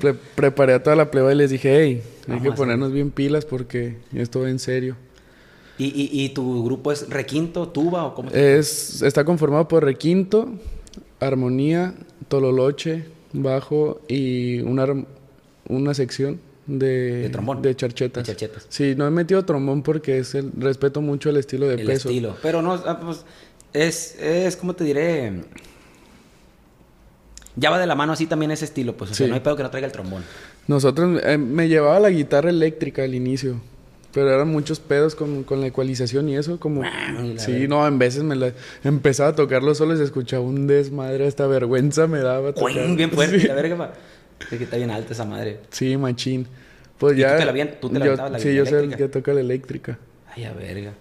Pre- 0.00 0.14
preparé 0.14 0.74
a 0.74 0.82
toda 0.82 0.94
la 0.96 1.10
plebada 1.10 1.34
y 1.34 1.38
les 1.38 1.50
dije, 1.50 1.76
hey, 1.82 2.02
hay 2.32 2.40
que 2.40 2.52
ponernos 2.52 2.92
bien 2.92 3.10
pilas 3.10 3.44
porque 3.44 3.96
esto 4.14 4.40
va 4.40 4.50
en 4.50 4.58
serio. 4.58 4.96
¿Y, 5.78 5.86
y, 5.86 6.24
y 6.24 6.28
tu 6.30 6.64
grupo 6.64 6.90
es 6.92 7.08
requinto, 7.10 7.68
tuba 7.68 8.04
o 8.06 8.14
cómo 8.14 8.30
se 8.30 8.58
Es, 8.58 9.02
está 9.02 9.24
conformado 9.24 9.68
por 9.68 9.84
requinto, 9.84 10.48
armonía, 11.20 11.94
tololoche, 12.28 13.04
bajo 13.32 14.00
y 14.08 14.60
una, 14.60 14.86
una 15.68 15.94
sección 15.94 16.40
de, 16.66 17.22
De 17.22 17.28
trombón. 17.30 17.62
de 17.62 17.74
charchetas. 17.76 18.26
De 18.26 18.32
charchetas. 18.32 18.66
Sí, 18.68 18.94
no 18.96 19.06
he 19.06 19.10
metido 19.10 19.44
trombón 19.44 19.82
porque 19.82 20.18
es 20.18 20.34
el, 20.34 20.50
respeto 20.56 21.00
mucho 21.00 21.30
el 21.30 21.36
estilo 21.36 21.66
de 21.68 21.74
el 21.74 21.84
peso. 21.86 22.08
estilo? 22.08 22.36
Pero 22.42 22.62
no, 22.62 22.72
ah, 22.74 22.98
pues, 23.00 23.24
es, 23.84 24.16
es, 24.20 24.56
¿cómo 24.56 24.74
te 24.74 24.84
diré? 24.84 25.32
Ya 27.56 27.70
va 27.70 27.78
de 27.78 27.86
la 27.86 27.94
mano 27.94 28.12
así 28.12 28.26
también 28.26 28.50
ese 28.50 28.66
estilo, 28.66 28.96
pues, 28.96 29.10
o 29.10 29.14
sea, 29.14 29.24
Sí. 29.26 29.30
no 29.30 29.34
hay 29.34 29.40
pedo 29.40 29.56
que 29.56 29.62
no 29.62 29.70
traiga 29.70 29.86
el 29.86 29.92
trombón. 29.92 30.22
Nosotros, 30.68 31.20
eh, 31.24 31.38
me 31.38 31.68
llevaba 31.68 31.98
la 32.00 32.10
guitarra 32.10 32.50
eléctrica 32.50 33.02
al 33.04 33.14
inicio, 33.14 33.60
pero 34.12 34.30
eran 34.30 34.48
muchos 34.48 34.78
pedos 34.78 35.14
con, 35.14 35.42
con 35.44 35.60
la 35.62 35.68
ecualización 35.68 36.28
y 36.28 36.36
eso, 36.36 36.60
como... 36.60 36.82
la 36.82 37.38
Sí, 37.38 37.66
no, 37.66 37.86
en 37.86 37.98
veces 37.98 38.24
me 38.24 38.36
la, 38.36 38.52
empezaba 38.84 39.30
a 39.30 39.34
tocarlo 39.34 39.74
solo 39.74 39.94
y 39.94 39.96
se 39.96 40.04
escuchaba 40.04 40.42
un 40.44 40.66
desmadre, 40.66 41.26
hasta 41.26 41.46
vergüenza 41.46 42.06
me 42.06 42.18
daba. 42.18 42.52
Bien 42.94 43.10
fuerte, 43.10 43.40
Sí. 43.40 43.46
la 43.48 43.54
verga. 43.54 43.92
Es 44.50 44.58
que 44.58 44.64
está 44.64 44.76
bien 44.76 44.90
alta 44.90 45.14
esa 45.14 45.24
madre. 45.24 45.60
Sí, 45.70 45.96
machín. 45.96 46.46
Pues 46.98 47.14
¿Y 47.14 47.16
tú 47.16 47.20
ya. 47.22 47.36
te 47.38 47.44
la 47.46 47.52
avien- 47.52 47.78
tú 47.80 47.88
te 47.88 47.98
la 47.98 48.04
yo- 48.04 48.10
aventabas 48.12 48.32
la 48.32 48.38
Sí, 48.38 48.54
yo 48.54 48.66
soy 48.66 48.84
el 48.84 48.96
que 48.96 49.08
toca 49.08 49.32
la 49.32 49.40
eléctrica. 49.40 49.98
Ay, 50.34 50.44
a 50.44 50.52
verga. 50.52 50.92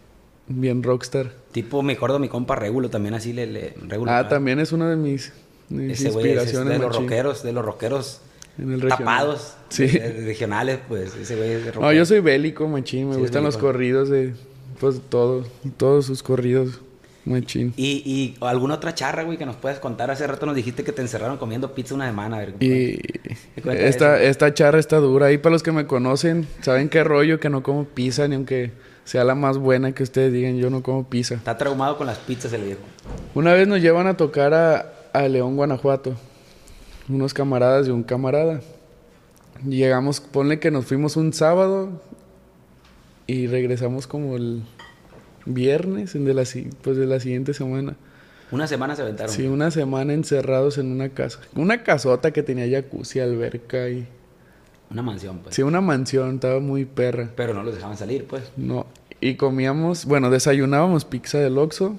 Bien 0.47 0.81
rockstar. 0.83 1.31
Tipo, 1.55 1.81
me 1.81 1.93
acuerdo 1.93 2.19
mi 2.19 2.27
compa 2.27 2.55
Regulo 2.57 2.89
también 2.89 3.13
así 3.15 3.31
le... 3.31 3.47
le 3.47 3.73
Regulo, 3.87 4.11
Ah, 4.11 4.27
también 4.27 4.59
es 4.59 4.73
una 4.73 4.89
de 4.89 4.97
mis, 4.97 5.31
de 5.69 5.83
mis 5.83 5.99
Ese 6.01 6.09
güey 6.09 6.25
es- 6.27 6.33
inspiraciones. 6.33 6.73
de 6.73 6.79
los 6.85 6.95
rockeros, 6.95 7.43
de 7.43 7.53
los 7.53 7.63
rockeros 7.65 8.19
En 8.57 8.73
el 8.73 8.81
regional. 8.81 8.97
tapados. 8.99 9.55
Sí. 9.69 9.87
Regionales, 9.87 10.79
pues, 10.87 11.15
ese 11.15 11.35
güey 11.37 11.51
es 11.51 11.65
de 11.65 11.71
No, 11.71 11.93
yo 11.93 12.05
soy 12.05 12.19
bélico, 12.19 12.67
machín. 12.67 13.07
Me 13.07 13.15
Sí, 13.15 13.21
gustan 13.21 13.43
los 13.43 13.55
corridos 13.57 14.09
de. 14.09 14.33
Pues 14.81 14.99
todo. 15.07 15.45
Todos 15.77 16.05
sus 16.07 16.21
corridos. 16.21 16.81
Machín. 17.23 17.73
¿Y, 17.75 18.03
y 18.05 18.37
alguna 18.41 18.75
otra 18.75 18.93
charra, 18.93 19.23
güey, 19.23 19.37
que 19.39 19.45
nos 19.47 19.55
puedas 19.55 19.79
contar? 19.79 20.11
Hace 20.11 20.27
rato 20.27 20.45
nos 20.45 20.55
dijiste 20.55 20.83
que 20.83 20.91
te 20.91 21.01
encerraron 21.01 21.37
comiendo 21.37 21.73
pizza 21.73 21.95
una 21.95 22.05
semana. 22.07 22.35
A 22.35 22.39
ver, 22.41 22.53
Y. 22.59 22.99
Esta, 23.65 24.21
esta 24.21 24.53
charra 24.53 24.77
está 24.79 24.97
dura. 24.97 25.27
Ahí 25.27 25.37
para 25.39 25.53
los 25.53 25.63
que 25.63 25.71
me 25.71 25.87
conocen, 25.87 26.45
saben 26.61 26.89
qué 26.89 27.03
rollo 27.03 27.39
que 27.39 27.49
no 27.49 27.63
como 27.63 27.85
pizza, 27.85 28.27
ni 28.27 28.35
aunque 28.35 28.71
sea 29.05 29.23
la 29.23 29.35
más 29.35 29.57
buena 29.57 29.93
que 29.93 30.03
ustedes 30.03 30.33
digan, 30.33 30.57
yo 30.57 30.69
no 30.69 30.83
como 30.83 31.07
pizza. 31.07 31.35
Está 31.35 31.57
traumado 31.57 31.97
con 31.97 32.07
las 32.07 32.17
pizzas 32.17 32.51
el 32.53 32.63
viejo. 32.63 32.81
Una 33.35 33.53
vez 33.53 33.67
nos 33.67 33.79
llevan 33.79 34.07
a 34.07 34.17
tocar 34.17 34.53
a, 34.53 34.93
a 35.13 35.27
León, 35.27 35.55
Guanajuato. 35.55 36.15
Unos 37.07 37.33
camaradas 37.33 37.87
y 37.87 37.91
un 37.91 38.03
camarada. 38.03 38.61
Llegamos, 39.65 40.19
ponle 40.19 40.59
que 40.59 40.71
nos 40.71 40.85
fuimos 40.85 41.15
un 41.15 41.31
sábado 41.33 42.01
y 43.27 43.47
regresamos 43.47 44.07
como 44.07 44.35
el 44.35 44.63
viernes 45.45 46.13
de 46.13 46.33
la, 46.33 46.43
pues 46.81 46.97
de 46.97 47.05
la 47.05 47.19
siguiente 47.19 47.53
semana. 47.53 47.95
Una 48.51 48.67
semana 48.67 48.95
se 48.95 49.03
aventaron. 49.03 49.33
Sí, 49.33 49.47
una 49.47 49.71
semana 49.71 50.13
encerrados 50.13 50.77
en 50.77 50.91
una 50.91 51.09
casa. 51.09 51.39
Una 51.55 51.83
casota 51.83 52.31
que 52.31 52.43
tenía 52.43 52.69
jacuzzi, 52.69 53.19
alberca 53.19 53.89
y... 53.89 54.07
Una 54.89 55.01
mansión, 55.01 55.39
pues. 55.39 55.55
Sí, 55.55 55.63
una 55.63 55.81
mansión, 55.81 56.35
estaba 56.35 56.59
muy 56.59 56.85
perra. 56.85 57.29
Pero 57.35 57.53
no 57.53 57.63
los 57.63 57.75
dejaban 57.75 57.97
salir, 57.97 58.25
pues. 58.25 58.43
No, 58.55 58.85
y 59.21 59.35
comíamos, 59.35 60.05
bueno, 60.05 60.29
desayunábamos 60.29 61.05
pizza 61.05 61.39
del 61.39 61.57
Oxxo, 61.57 61.97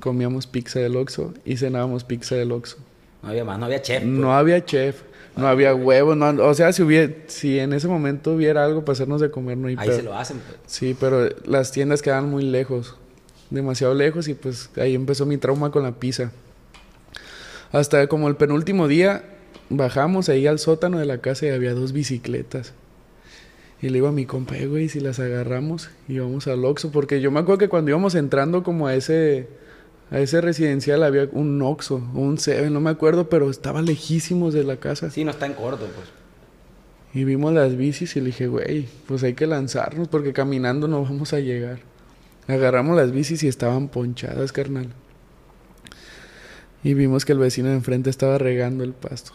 comíamos 0.00 0.46
pizza 0.46 0.80
del 0.80 0.96
Oxxo 0.96 1.34
y 1.44 1.56
cenábamos 1.56 2.04
pizza 2.04 2.34
del 2.34 2.52
Oxxo. 2.52 2.78
No 3.22 3.28
había 3.28 3.44
más, 3.44 3.58
no 3.58 3.66
había 3.66 3.82
chef. 3.82 4.02
pues. 4.02 4.12
No 4.12 4.34
había 4.34 4.64
chef, 4.64 5.02
no 5.36 5.46
había 5.46 5.74
huevos, 5.74 6.16
no, 6.16 6.30
o 6.44 6.54
sea, 6.54 6.72
si 6.72 6.82
hubiera, 6.82 7.12
si 7.28 7.58
en 7.58 7.72
ese 7.72 7.88
momento 7.88 8.32
hubiera 8.32 8.64
algo 8.64 8.84
para 8.84 8.94
hacernos 8.94 9.20
de 9.20 9.30
comer, 9.30 9.58
no 9.58 9.68
hay 9.68 9.76
Ahí 9.78 9.90
se 9.90 10.02
lo 10.02 10.14
hacen, 10.16 10.38
pues. 10.38 10.58
Sí, 10.66 10.96
pero 10.98 11.28
las 11.44 11.72
tiendas 11.72 12.02
quedaban 12.02 12.30
muy 12.30 12.42
lejos, 12.44 12.96
demasiado 13.50 13.94
lejos 13.94 14.28
y 14.28 14.34
pues 14.34 14.70
ahí 14.76 14.94
empezó 14.94 15.26
mi 15.26 15.36
trauma 15.36 15.70
con 15.70 15.82
la 15.82 15.92
pizza. 15.92 16.32
Hasta 17.70 18.06
como 18.06 18.28
el 18.28 18.36
penúltimo 18.36 18.88
día 18.88 19.24
bajamos 19.76 20.28
ahí 20.28 20.46
al 20.46 20.58
sótano 20.58 20.98
de 20.98 21.06
la 21.06 21.18
casa 21.18 21.46
y 21.46 21.50
había 21.50 21.74
dos 21.74 21.92
bicicletas. 21.92 22.72
Y 23.80 23.88
le 23.88 23.94
digo 23.94 24.06
a 24.06 24.12
mi 24.12 24.26
compa, 24.26 24.56
"Eh, 24.56 24.66
güey, 24.66 24.88
si 24.88 25.00
las 25.00 25.18
agarramos 25.18 25.90
y 26.08 26.18
vamos 26.18 26.46
al 26.46 26.64
Oxxo. 26.64 26.92
Porque 26.92 27.20
yo 27.20 27.30
me 27.30 27.40
acuerdo 27.40 27.58
que 27.58 27.68
cuando 27.68 27.90
íbamos 27.90 28.14
entrando 28.14 28.62
como 28.62 28.86
a 28.86 28.94
ese, 28.94 29.48
a 30.10 30.20
ese 30.20 30.40
residencial 30.40 31.02
había 31.02 31.28
un 31.32 31.60
Oxxo, 31.62 31.96
un 32.14 32.38
Seven, 32.38 32.72
no 32.72 32.80
me 32.80 32.90
acuerdo, 32.90 33.28
pero 33.28 33.50
estaba 33.50 33.82
lejísimos 33.82 34.54
de 34.54 34.62
la 34.62 34.76
casa. 34.76 35.10
Sí, 35.10 35.24
no 35.24 35.32
está 35.32 35.46
en 35.46 35.54
corto, 35.54 35.86
pues. 35.96 36.08
Y 37.14 37.24
vimos 37.24 37.52
las 37.52 37.76
bicis 37.76 38.16
y 38.16 38.20
le 38.20 38.26
dije, 38.26 38.46
güey, 38.46 38.86
pues 39.06 39.22
hay 39.22 39.34
que 39.34 39.46
lanzarnos 39.46 40.08
porque 40.08 40.32
caminando 40.32 40.86
no 40.88 41.02
vamos 41.02 41.32
a 41.32 41.40
llegar. 41.40 41.80
Agarramos 42.46 42.96
las 42.96 43.12
bicis 43.12 43.42
y 43.42 43.48
estaban 43.48 43.88
ponchadas, 43.88 44.52
carnal. 44.52 44.88
Y 46.84 46.94
vimos 46.94 47.24
que 47.24 47.32
el 47.32 47.38
vecino 47.38 47.68
de 47.68 47.74
enfrente 47.74 48.10
estaba 48.10 48.38
regando 48.38 48.82
el 48.82 48.92
pasto. 48.92 49.32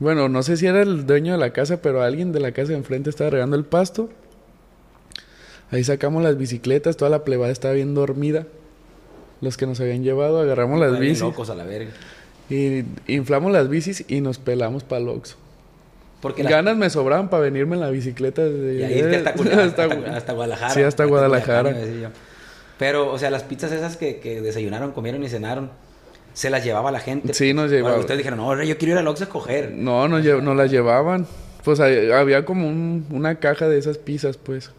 Bueno, 0.00 0.28
no 0.28 0.42
sé 0.42 0.56
si 0.56 0.66
era 0.66 0.82
el 0.82 1.06
dueño 1.06 1.32
de 1.32 1.38
la 1.38 1.52
casa, 1.52 1.80
pero 1.82 2.02
alguien 2.02 2.32
de 2.32 2.40
la 2.40 2.52
casa 2.52 2.70
de 2.70 2.76
enfrente 2.78 3.10
estaba 3.10 3.30
regando 3.30 3.54
el 3.56 3.64
pasto. 3.64 4.08
Ahí 5.70 5.84
sacamos 5.84 6.22
las 6.22 6.36
bicicletas, 6.36 6.96
toda 6.96 7.10
la 7.10 7.24
plebada 7.24 7.52
estaba 7.52 7.74
bien 7.74 7.94
dormida. 7.94 8.46
Los 9.40 9.56
que 9.56 9.66
nos 9.66 9.80
habían 9.80 10.02
llevado, 10.02 10.40
agarramos 10.40 10.80
las 10.80 10.98
bicis 10.98 11.20
locos 11.20 11.48
a 11.50 11.54
la 11.54 11.64
verga. 11.64 11.92
y 12.50 12.82
inflamos 13.06 13.52
las 13.52 13.68
bicis 13.68 14.04
y 14.08 14.20
nos 14.20 14.38
pelamos 14.38 14.82
para 14.84 15.00
el 15.02 15.08
Oxxo. 15.08 15.36
Porque 16.20 16.42
la- 16.42 16.50
Ganas 16.50 16.76
me 16.76 16.90
sobraban 16.90 17.30
para 17.30 17.44
venirme 17.44 17.76
en 17.76 17.80
la 17.80 17.90
bicicleta 17.90 18.42
desde 18.44 18.74
Y 18.94 18.98
irte 18.98 19.16
hasta, 19.18 19.30
hasta- 19.30 19.84
hasta- 19.84 20.16
hasta 20.16 20.32
Guadalajara. 20.32 20.74
Sí, 20.74 20.82
hasta 20.82 21.04
Guadalajara. 21.04 21.70
Culiacán, 21.70 21.76
iba 21.76 21.84
a 21.84 21.86
decir 21.86 22.02
yo. 22.02 22.08
Pero, 22.78 23.12
o 23.12 23.18
sea, 23.18 23.30
las 23.30 23.44
pizzas 23.44 23.70
esas 23.72 23.96
que, 23.96 24.18
que 24.18 24.40
desayunaron, 24.42 24.90
comieron 24.92 25.22
y 25.22 25.28
cenaron, 25.28 25.70
se 26.40 26.48
las 26.48 26.64
llevaba 26.64 26.90
la 26.90 27.00
gente. 27.00 27.34
Sí, 27.34 27.52
nos 27.52 27.66
Bueno, 27.66 27.76
llevaba. 27.76 27.98
ustedes 28.00 28.16
dijeron, 28.16 28.38
no, 28.38 28.62
yo 28.62 28.78
quiero 28.78 28.92
ir 28.94 28.98
al 28.98 29.06
Oxxo 29.08 29.24
a 29.24 29.28
coger. 29.28 29.72
No, 29.72 30.08
nos, 30.08 30.24
lle- 30.24 30.40
nos 30.42 30.56
las 30.56 30.70
llevaban. 30.70 31.26
Pues 31.64 31.78
había 31.80 32.46
como 32.46 32.66
un- 32.66 33.04
una 33.10 33.34
caja 33.34 33.68
de 33.68 33.76
esas 33.78 33.98
pizzas, 33.98 34.38
pues. 34.38 34.70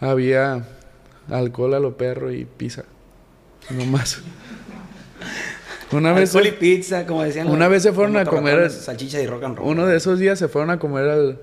Había 0.00 0.64
alcohol 1.30 1.74
a 1.74 1.80
lo 1.80 1.98
perro 1.98 2.32
y 2.32 2.46
pizza. 2.46 2.84
No 3.68 3.84
más. 3.84 4.22
Una 5.92 6.12
vez, 6.12 6.34
Alcohol 6.34 6.46
y 6.46 6.52
pizza, 6.58 7.06
como 7.06 7.22
decían. 7.22 7.48
una 7.48 7.64
los- 7.66 7.70
vez 7.72 7.82
se 7.82 7.92
fueron 7.92 8.16
a 8.16 8.24
comer- 8.24 8.70
Salchicha 8.70 9.20
y 9.20 9.26
rock 9.26 9.44
and 9.44 9.56
roll. 9.58 9.68
uno 9.68 9.86
de 9.86 9.96
esos 9.96 10.18
días 10.18 10.38
se 10.38 10.48
fueron 10.48 10.70
a 10.70 10.78
comer 10.78 11.08
al 11.08 11.38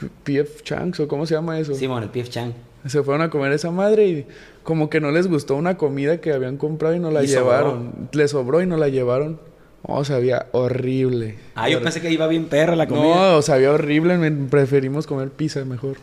P- 0.00 0.08
PF 0.24 0.62
Changs 0.62 0.98
o 1.00 1.06
cómo 1.08 1.24
se 1.26 1.34
llama 1.34 1.58
eso. 1.58 1.74
Simón, 1.74 2.02
el 2.04 2.08
PF 2.08 2.30
Chang. 2.30 2.52
Se 2.88 3.02
fueron 3.02 3.22
a 3.22 3.30
comer 3.30 3.52
esa 3.52 3.70
madre 3.70 4.06
y 4.08 4.26
como 4.62 4.90
que 4.90 5.00
no 5.00 5.10
les 5.10 5.26
gustó 5.28 5.56
una 5.56 5.76
comida 5.76 6.20
que 6.20 6.32
habían 6.32 6.56
comprado 6.56 6.94
y 6.94 6.98
no 7.00 7.10
la 7.10 7.22
Y 7.24 7.28
sobró. 7.28 7.42
llevaron. 7.44 8.08
Les 8.12 8.30
sobró 8.30 8.62
y 8.62 8.66
no 8.66 8.76
la 8.76 8.88
llevaron. 8.88 9.40
Oh, 9.82 10.04
sabía 10.04 10.46
horrible. 10.52 11.36
Ah, 11.54 11.68
yo 11.68 11.80
pensé 11.80 12.00
que 12.00 12.10
iba 12.10 12.26
bien 12.26 12.46
perra 12.46 12.74
la 12.76 12.86
comida. 12.88 13.32
No, 13.32 13.42
sabía 13.42 13.72
horrible. 13.72 14.18
Preferimos 14.50 15.06
comer 15.06 15.30
pizza 15.30 15.64
mejor. 15.64 15.96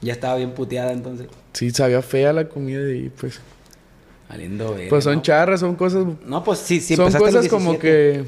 Ya 0.00 0.12
estaba 0.12 0.36
bien 0.36 0.50
puteada 0.52 0.92
entonces. 0.92 1.28
Sí, 1.52 1.70
sabía 1.70 2.02
fea 2.02 2.32
la 2.32 2.48
comida 2.48 2.90
y 2.92 3.08
pues... 3.10 3.40
Valiendo 4.28 4.72
verga, 4.74 4.88
Pues 4.90 5.04
son 5.04 5.16
¿no? 5.16 5.22
charras, 5.22 5.60
son 5.60 5.76
cosas... 5.76 6.04
No, 6.26 6.42
pues 6.42 6.58
sí, 6.58 6.80
sí. 6.80 6.96
son 6.96 7.12
cosas 7.12 7.46
como 7.48 7.72
17. 7.74 7.78
que... 7.80 8.24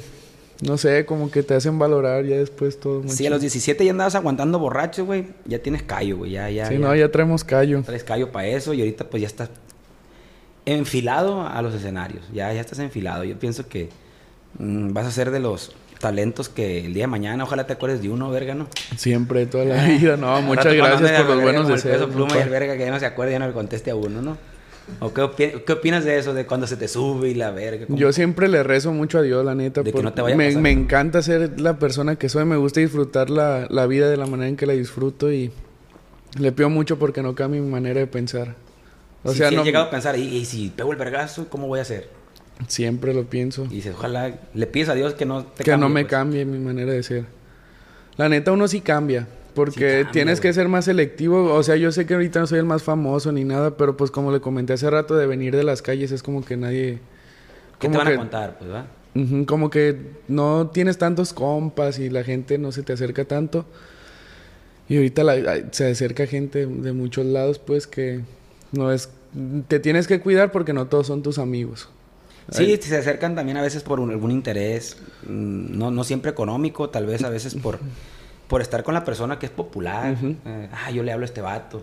No 0.61 0.79
sé, 0.79 1.05
como 1.05 1.31
que 1.31 1.43
te 1.43 1.55
hacen 1.55 1.79
valorar 1.79 2.25
ya 2.25 2.37
después 2.37 2.79
todo. 2.79 3.01
muy 3.03 3.11
Sí, 3.11 3.27
a 3.27 3.31
los 3.31 3.39
chido. 3.39 3.51
17 3.51 3.85
ya 3.85 3.91
andabas 3.91 4.15
aguantando 4.15 4.59
borracho, 4.59 5.05
güey. 5.05 5.27
Ya 5.45 5.59
tienes 5.59 5.83
callo, 5.83 6.19
güey. 6.19 6.33
Ya, 6.33 6.49
ya. 6.51 6.67
Sí, 6.67 6.75
ya. 6.75 6.81
no, 6.81 6.95
ya 6.95 7.11
traemos 7.11 7.45
callo. 7.45 7.83
Traes 7.83 8.05
callo 8.05 8.31
para 8.31 8.47
eso 8.47 8.73
y 8.73 8.81
ahorita 8.81 9.05
pues 9.11 9.21
ya 9.21 9.27
estás 9.27 9.51
enfilado 10.65 11.47
a 11.47 11.61
los 11.63 11.75
escenarios. 11.75 12.25
Ya, 12.33 12.53
ya 12.53 12.61
estás 12.61 12.79
enfilado. 12.79 13.25
Yo 13.25 13.39
pienso 13.39 13.69
que 13.69 13.89
mm, 14.59 14.93
vas 14.93 15.07
a 15.07 15.11
ser 15.11 15.31
de 15.31 15.41
los 15.41 15.73
talentos 15.99 16.49
que 16.49 16.85
el 16.85 16.95
día 16.95 17.05
de 17.05 17.09
mañana, 17.09 17.45
ojalá 17.45 17.67
te 17.67 17.73
acuerdes 17.73 18.03
de 18.03 18.11
uno, 18.11 18.31
verga, 18.31 18.55
¿no? 18.55 18.69
Siempre, 18.97 19.47
toda 19.47 19.65
la 19.65 19.85
vida. 19.85 20.17
No, 20.17 20.41
muchas 20.43 20.75
gracias 20.75 21.23
por 21.23 21.37
los 21.37 21.43
buenos 21.43 21.69
deseos. 21.69 22.11
pluma 22.11 22.37
y 22.37 22.41
el 22.41 22.49
verga 22.51 22.77
que 22.77 22.85
ya 22.85 22.91
no 22.91 23.01
se 23.01 23.07
acuerde, 23.07 23.33
ya 23.33 23.39
no 23.39 23.47
le 23.47 23.55
conteste 23.55 23.91
a 23.91 23.97
uno, 23.97 24.23
¿no? 24.23 24.37
¿O 25.01 25.13
qué, 25.15 25.23
opi- 25.23 25.65
qué 25.65 25.73
opinas 25.73 26.05
de 26.05 26.19
eso? 26.19 26.35
De 26.35 26.47
cuando 26.47 26.67
se 26.67 26.77
te 26.77 26.89
sube 26.89 27.31
y 27.31 27.35
la 27.35 27.51
verga. 27.51 27.87
¿Cómo- 27.87 27.99
Yo 27.99 28.13
siempre 28.13 28.49
le 28.49 28.63
rezo 28.63 28.93
mucho 28.93 29.19
a 29.19 29.23
Dios, 29.23 29.45
la 29.45 29.55
neta. 29.55 29.83
De 29.83 29.93
que 29.93 30.03
no 30.03 30.13
te 30.13 30.21
vaya 30.23 30.35
a 30.35 30.39
me, 30.39 30.47
pasar. 30.49 30.63
me 30.63 30.71
encanta 30.71 31.23
ser 31.23 31.61
la 31.61 31.79
persona 31.79 32.17
que 32.17 32.29
soy. 32.29 32.45
Me 32.45 32.57
gusta 32.57 32.81
disfrutar 32.81 33.31
la, 33.31 33.67
la 33.71 33.87
vida 33.87 34.11
de 34.11 34.17
la 34.17 34.27
manera 34.27 34.49
en 34.49 34.57
que 34.57 34.67
la 34.67 34.75
disfruto 34.75 35.33
y 35.33 35.51
le 36.39 36.53
pido 36.53 36.69
mucho 36.69 36.99
porque 36.99 37.23
no 37.23 37.35
cambie 37.35 37.61
mi 37.61 37.71
manera 37.71 38.01
de 38.01 38.07
pensar. 38.07 38.55
O 39.23 39.33
si, 39.33 39.39
sea, 39.39 39.49
si 39.49 39.55
no, 39.55 39.63
has 39.63 39.67
llegado 39.67 39.87
a 39.87 39.91
pensar, 39.91 40.19
y, 40.19 40.23
y 40.23 40.45
si 40.45 40.69
pego 40.69 40.93
el 40.93 40.99
vergazo, 40.99 41.49
¿cómo 41.49 41.67
voy 41.67 41.79
a 41.79 41.83
hacer? 41.83 42.09
siempre 42.69 43.13
lo 43.15 43.25
pienso. 43.25 43.65
Y 43.65 43.77
dices, 43.77 43.95
ojalá, 43.97 44.33
le 44.55 44.67
pides 44.69 44.89
a 44.89 44.95
Dios 44.95 45.15
que 45.15 45.25
no 45.27 45.45
te 45.45 45.65
que 45.65 45.77
no 45.77 45.89
me 45.89 46.03
pues. 46.03 46.11
cambie 46.11 46.45
mi 46.45 46.59
manera 46.59 46.93
de 46.93 47.03
ser. 47.03 47.25
La 48.17 48.29
neta, 48.29 48.53
uno 48.53 48.69
sí 48.69 48.81
cambia. 48.81 49.27
Porque 49.55 50.03
Sí 50.05 50.09
tienes 50.13 50.41
que 50.41 50.53
ser 50.53 50.69
más 50.69 50.85
selectivo. 50.87 51.55
O 51.55 51.63
sea, 51.63 51.77
yo 51.77 51.93
sé 51.93 52.07
que 52.07 52.15
ahorita 52.15 52.41
no 52.41 52.47
soy 52.47 52.59
el 52.59 52.65
más 52.65 52.83
famoso 52.83 53.31
ni 53.33 53.45
nada, 53.45 53.77
pero 53.77 53.97
pues 53.97 54.11
como 54.11 54.33
le 54.33 54.41
comenté 54.41 54.73
hace 54.73 54.91
rato 54.91 55.15
de 55.17 55.27
venir 55.27 55.55
de 55.57 55.63
las 55.65 55.81
calles, 55.83 56.11
es 56.13 56.23
como 56.23 56.45
que 56.45 56.57
nadie... 56.57 56.99
¿Qué 57.79 57.89
te 57.89 57.95
como 57.95 57.99
van 57.99 58.09
a 58.09 58.17
contar, 58.17 58.59
pues, 58.59 58.71
va? 58.71 58.87
Como 59.47 59.71
que 59.71 59.97
no 60.27 60.71
tienes 60.73 60.99
tantos 60.99 61.33
compas 61.33 62.01
y 62.01 62.11
la 62.11 62.25
gente 62.25 62.59
no 62.59 62.73
se 62.73 62.83
te 62.83 62.93
acerca 62.95 63.25
tanto. 63.25 63.65
Y 64.89 64.97
ahorita 64.97 65.23
la- 65.25 65.73
se 65.73 65.91
acerca 65.91 66.27
gente 66.27 66.67
de 66.67 66.93
muchos 66.93 67.25
lados, 67.25 67.59
pues 67.59 67.87
que 67.87 68.21
no 68.73 68.91
es... 68.93 69.09
Te 69.69 69.79
tienes 69.81 70.07
que 70.07 70.21
cuidar 70.21 70.51
porque 70.53 70.73
no 70.73 70.87
todos 70.87 71.07
son 71.07 71.23
tus 71.23 71.39
amigos. 71.39 71.89
Sí, 72.51 72.77
se 72.81 72.97
acercan 72.97 73.35
también 73.35 73.57
a 73.57 73.63
veces 73.63 73.83
por 73.83 74.01
un- 74.01 74.11
algún 74.11 74.31
interés, 74.31 74.97
mm, 75.27 75.79
no, 75.79 75.91
no 75.91 76.05
siempre 76.05 76.31
económico, 76.31 76.91
tal 76.91 77.07
vez 77.07 77.25
a 77.25 77.31
veces 77.31 77.55
por, 77.55 77.79
por 78.49 78.61
estar 78.61 78.83
con 78.85 78.95
la 78.95 79.05
persona 79.05 79.39
que 79.39 79.47
es 79.47 79.53
popular. 79.53 80.17
Eh, 80.23 80.69
ah, 80.73 80.91
yo 80.91 81.03
le 81.03 81.13
hablo 81.13 81.25
a 81.25 81.27
este 81.27 81.41
vato. 81.41 81.83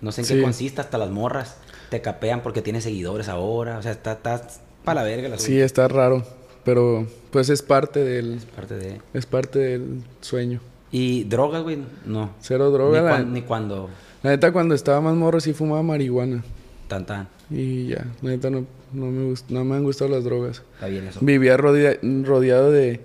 No 0.00 0.12
sé 0.12 0.22
en 0.22 0.26
Sí. 0.26 0.34
qué 0.36 0.42
consiste, 0.42 0.80
hasta 0.80 0.96
las 0.98 1.10
morras 1.10 1.56
te 1.90 2.00
capean 2.00 2.42
porque 2.42 2.62
tienes 2.62 2.84
seguidores 2.84 3.28
ahora. 3.28 3.78
O 3.78 3.82
sea, 3.82 3.92
está, 3.92 4.12
está 4.12 4.42
para 4.84 5.02
la 5.02 5.06
verga 5.06 5.28
la 5.28 5.38
Sí, 5.38 5.60
está 5.60 5.88
raro, 5.88 6.24
pero 6.64 7.06
pues 7.30 7.48
es 7.50 7.62
parte 7.62 8.02
del... 8.04 8.40
parte 8.56 8.76
de... 8.76 9.00
Es 9.14 9.26
parte 9.26 9.58
del 9.58 10.02
sueño. 10.20 10.60
Y 10.92 11.24
drogas, 11.24 11.62
güey, 11.62 11.78
no. 12.06 12.30
Cero 12.40 12.70
droga. 12.70 12.98
Ni, 13.00 13.04
La, 13.06 13.10
cuan- 13.12 13.32
ni 13.32 13.42
cuando 13.42 13.90
la 14.22 14.30
neta, 14.30 14.52
cuando 14.52 14.74
estaba 14.74 15.00
más 15.00 15.14
morro 15.14 15.40
sí 15.40 15.52
fumaba 15.52 15.82
marihuana. 15.82 16.42
tan 16.88 17.06
tan. 17.06 17.28
Y 17.50 17.88
ya, 17.88 18.04
la 18.22 18.30
neta 18.30 18.48
no, 18.50 18.64
no, 18.92 19.06
me, 19.06 19.30
gust- 19.32 19.48
no 19.48 19.64
me 19.64 19.76
han 19.76 19.82
gustado 19.84 20.10
las 20.10 20.24
drogas. 20.24 20.62
Está 20.74 20.86
bien 20.86 21.06
eso. 21.06 21.20
Vivía 21.22 21.56
rodea- 21.56 21.98
rodeado 22.24 22.70
de, 22.70 23.00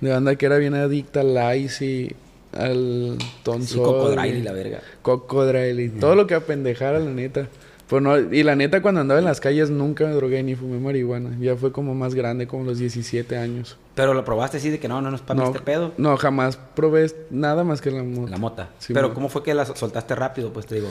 de 0.00 0.10
banda 0.10 0.36
que 0.36 0.46
era 0.46 0.58
bien 0.58 0.74
adicta 0.74 1.20
al 1.20 1.56
ice 1.58 1.84
y 1.84 2.16
al 2.56 3.16
Sí, 3.20 3.26
tonzol. 3.42 3.82
cocodrilo 3.82 4.38
y 4.38 4.42
la 4.42 4.52
verga. 4.52 4.80
cocodrilo 5.02 5.80
y 5.82 5.88
todo 5.90 6.14
lo 6.14 6.26
que 6.26 6.34
apendejara, 6.34 6.98
la 6.98 7.10
neta. 7.10 7.48
Pues 7.88 8.02
no, 8.02 8.18
y 8.18 8.42
la 8.42 8.54
neta, 8.54 8.82
cuando 8.82 9.00
andaba 9.00 9.18
en 9.18 9.24
las 9.24 9.40
calles 9.40 9.70
nunca 9.70 10.04
me 10.06 10.12
drogué 10.12 10.42
ni 10.42 10.54
fumé 10.54 10.78
marihuana. 10.78 11.30
Ya 11.40 11.56
fue 11.56 11.72
como 11.72 11.94
más 11.94 12.14
grande, 12.14 12.46
como 12.46 12.64
los 12.64 12.78
17 12.78 13.38
años. 13.38 13.78
Pero 13.94 14.12
lo 14.12 14.26
probaste 14.26 14.58
así 14.58 14.68
de 14.68 14.78
que 14.78 14.88
no, 14.88 15.00
no, 15.00 15.08
no 15.10 15.16
es 15.16 15.22
para 15.22 15.40
No, 15.40 15.46
este 15.46 15.60
pedo. 15.60 15.92
no, 15.96 16.14
jamás 16.18 16.58
probé 16.76 17.10
nada 17.30 17.64
más 17.64 17.80
que 17.80 17.90
la 17.90 18.02
mota. 18.02 18.30
La 18.30 18.36
mota. 18.36 18.68
Sí, 18.78 18.92
Pero 18.92 19.08
mo- 19.08 19.14
¿cómo 19.14 19.28
fue 19.30 19.42
que 19.42 19.54
la 19.54 19.64
soltaste 19.64 20.14
rápido? 20.14 20.52
Pues 20.52 20.66
te 20.66 20.74
digo. 20.74 20.88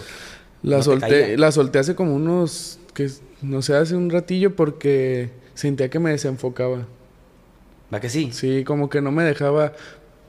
La 0.63 0.77
¿No 0.77 0.79
te 0.79 0.85
solté, 0.85 1.37
la 1.37 1.51
solté 1.51 1.77
hace 1.77 1.93
como 1.93 2.15
unos, 2.15 2.79
que 2.95 3.07
no 3.43 3.61
sé, 3.61 3.75
hace 3.75 3.95
un 3.95 4.09
ratillo 4.09 4.55
porque 4.55 5.29
sentía 5.53 5.89
que 5.91 5.99
me 5.99 6.09
desenfocaba. 6.09 6.87
¿Va 7.93 7.99
que 7.99 8.09
sí? 8.09 8.31
Sí, 8.33 8.63
como 8.63 8.89
que 8.89 9.01
no 9.01 9.11
me 9.11 9.23
dejaba 9.23 9.73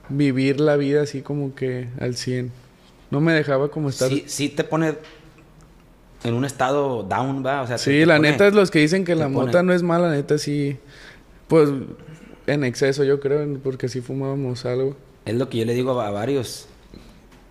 vivir 0.08 0.60
la 0.60 0.76
vida 0.76 1.02
así 1.02 1.22
como 1.22 1.54
que 1.54 1.88
al 2.00 2.14
100. 2.16 2.50
No 3.10 3.20
me 3.20 3.32
dejaba 3.32 3.70
como 3.70 3.88
estar... 3.88 4.08
Sí, 4.08 4.24
sí 4.26 4.48
te 4.48 4.64
pone 4.64 4.94
en 6.24 6.34
un 6.34 6.44
estado 6.44 7.02
down, 7.02 7.44
va. 7.44 7.62
O 7.62 7.66
sea, 7.66 7.78
Sí, 7.78 7.90
te 8.00 8.06
la 8.06 8.16
pone- 8.16 8.30
neta 8.32 8.46
es 8.46 8.54
los 8.54 8.70
que 8.70 8.78
dicen 8.80 9.04
que 9.04 9.14
la 9.14 9.24
pone- 9.28 9.46
mota 9.46 9.62
no 9.62 9.72
es 9.72 9.82
mala, 9.82 10.08
la 10.08 10.14
neta 10.16 10.38
sí. 10.38 10.76
Pues 11.48 11.70
en 12.46 12.64
exceso 12.64 13.04
yo 13.04 13.20
creo, 13.20 13.46
porque 13.62 13.88
sí 13.88 14.00
fumábamos 14.00 14.64
algo. 14.64 14.96
Es 15.24 15.34
lo 15.34 15.48
que 15.48 15.58
yo 15.58 15.64
le 15.64 15.74
digo 15.74 16.00
a, 16.00 16.10
varios 16.10 16.66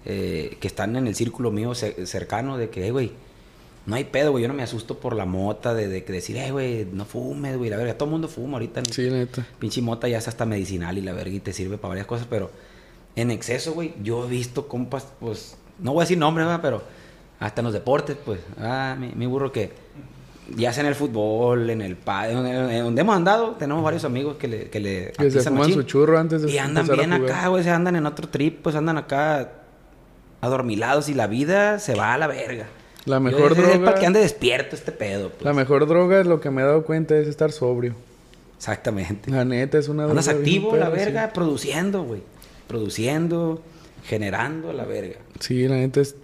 eh, 0.05 0.57
que 0.61 0.67
están 0.67 0.95
en 0.95 1.05
el 1.07 1.15
círculo 1.15 1.51
mío 1.51 1.75
ce- 1.75 2.05
cercano 2.05 2.57
de 2.57 2.69
que, 2.69 2.87
"Eh, 2.87 2.91
güey, 2.91 3.11
no 3.87 3.95
hay 3.95 4.03
pedo, 4.03 4.29
güey. 4.31 4.43
Yo 4.43 4.47
no 4.47 4.53
me 4.53 4.61
asusto 4.61 4.99
por 4.99 5.15
la 5.15 5.25
mota, 5.25 5.73
de, 5.73 5.87
de 5.87 6.03
que 6.03 6.13
decir, 6.13 6.37
eh, 6.37 6.51
güey, 6.51 6.85
no 6.91 7.05
fumes, 7.05 7.57
güey. 7.57 7.69
La 7.71 7.77
verga, 7.77 7.95
todo 7.97 8.05
el 8.05 8.11
mundo 8.11 8.27
fuma 8.27 8.53
ahorita. 8.53 8.81
¿no? 8.81 8.93
Sí, 8.93 9.09
neta. 9.09 9.45
Pinche 9.57 9.81
mota 9.81 10.07
ya 10.07 10.19
es 10.19 10.27
hasta 10.27 10.45
medicinal 10.45 10.97
y 10.97 11.01
la 11.01 11.13
verga 11.13 11.31
y 11.33 11.39
te 11.39 11.53
sirve 11.53 11.77
para 11.79 11.89
varias 11.89 12.05
cosas, 12.05 12.27
pero 12.29 12.51
en 13.15 13.31
exceso, 13.31 13.73
güey, 13.73 13.93
yo 14.03 14.25
he 14.25 14.29
visto 14.29 14.67
compas, 14.67 15.07
pues, 15.19 15.57
no 15.79 15.93
voy 15.93 16.01
a 16.01 16.03
decir 16.03 16.17
nombres, 16.19 16.45
¿verdad? 16.45 16.61
pero 16.61 16.83
hasta 17.39 17.61
en 17.61 17.65
los 17.65 17.73
deportes, 17.73 18.15
pues, 18.23 18.39
ah, 18.59 18.95
mi, 18.99 19.07
mi 19.15 19.25
burro 19.25 19.51
que 19.51 19.71
ya 20.55 20.71
sea 20.71 20.81
en 20.81 20.87
el 20.87 20.95
fútbol, 20.95 21.69
en 21.69 21.81
el 21.81 21.95
pa, 21.97 22.29
en, 22.29 22.45
en- 22.45 22.69
en 22.69 22.83
donde 22.83 23.01
hemos 23.01 23.15
andado, 23.15 23.51
tenemos 23.59 23.83
varios 23.83 24.05
amigos 24.05 24.37
que 24.37 24.47
le, 24.47 24.69
que 24.69 24.79
le 24.79 25.11
Que 25.17 25.29
se 25.31 25.41
fuman 25.49 25.71
su 25.73 25.83
churro 25.83 26.17
antes 26.19 26.41
de 26.41 26.51
Y 26.51 26.57
andan 26.57 26.87
bien 26.87 27.11
acá, 27.13 27.47
güey, 27.49 27.63
se 27.63 27.69
andan 27.69 27.95
en 27.95 28.05
otro 28.05 28.27
trip, 28.29 28.61
pues 28.61 28.75
andan 28.75 28.97
acá 28.97 29.51
adormilados 30.41 31.09
y 31.09 31.13
la 31.13 31.27
vida 31.27 31.79
se 31.79 31.95
va 31.95 32.13
a 32.13 32.17
la 32.17 32.27
verga. 32.27 32.67
La 33.07 33.19
mejor 33.19 33.53
es- 33.53 33.57
es 33.57 33.63
droga... 33.67 33.85
para 33.85 33.99
que 33.99 34.05
ande 34.05 34.19
despierto 34.19 34.75
este 34.75 34.91
pedo, 34.91 35.29
pues. 35.29 35.43
La 35.43 35.53
mejor 35.53 35.87
droga, 35.87 36.23
lo 36.23 36.39
que 36.39 36.49
me 36.51 36.61
he 36.61 36.65
dado 36.65 36.83
cuenta, 36.85 37.17
es 37.17 37.27
estar 37.27 37.51
sobrio. 37.51 37.93
Exactamente. 38.57 39.31
La 39.31 39.45
neta 39.45 39.77
es 39.77 39.87
una 39.87 40.03
Andas 40.05 40.25
droga 40.25 40.39
bien 40.41 40.57
activo, 40.63 40.75
la 40.77 40.87
sí. 40.87 40.91
verga, 40.95 41.33
produciendo, 41.33 42.03
güey. 42.03 42.21
Produciendo, 42.67 43.61
generando 44.05 44.73
la 44.73 44.85
verga. 44.85 45.15
Sí, 45.39 45.67
la 45.67 45.75
neta 45.75 46.01
es... 46.01 46.15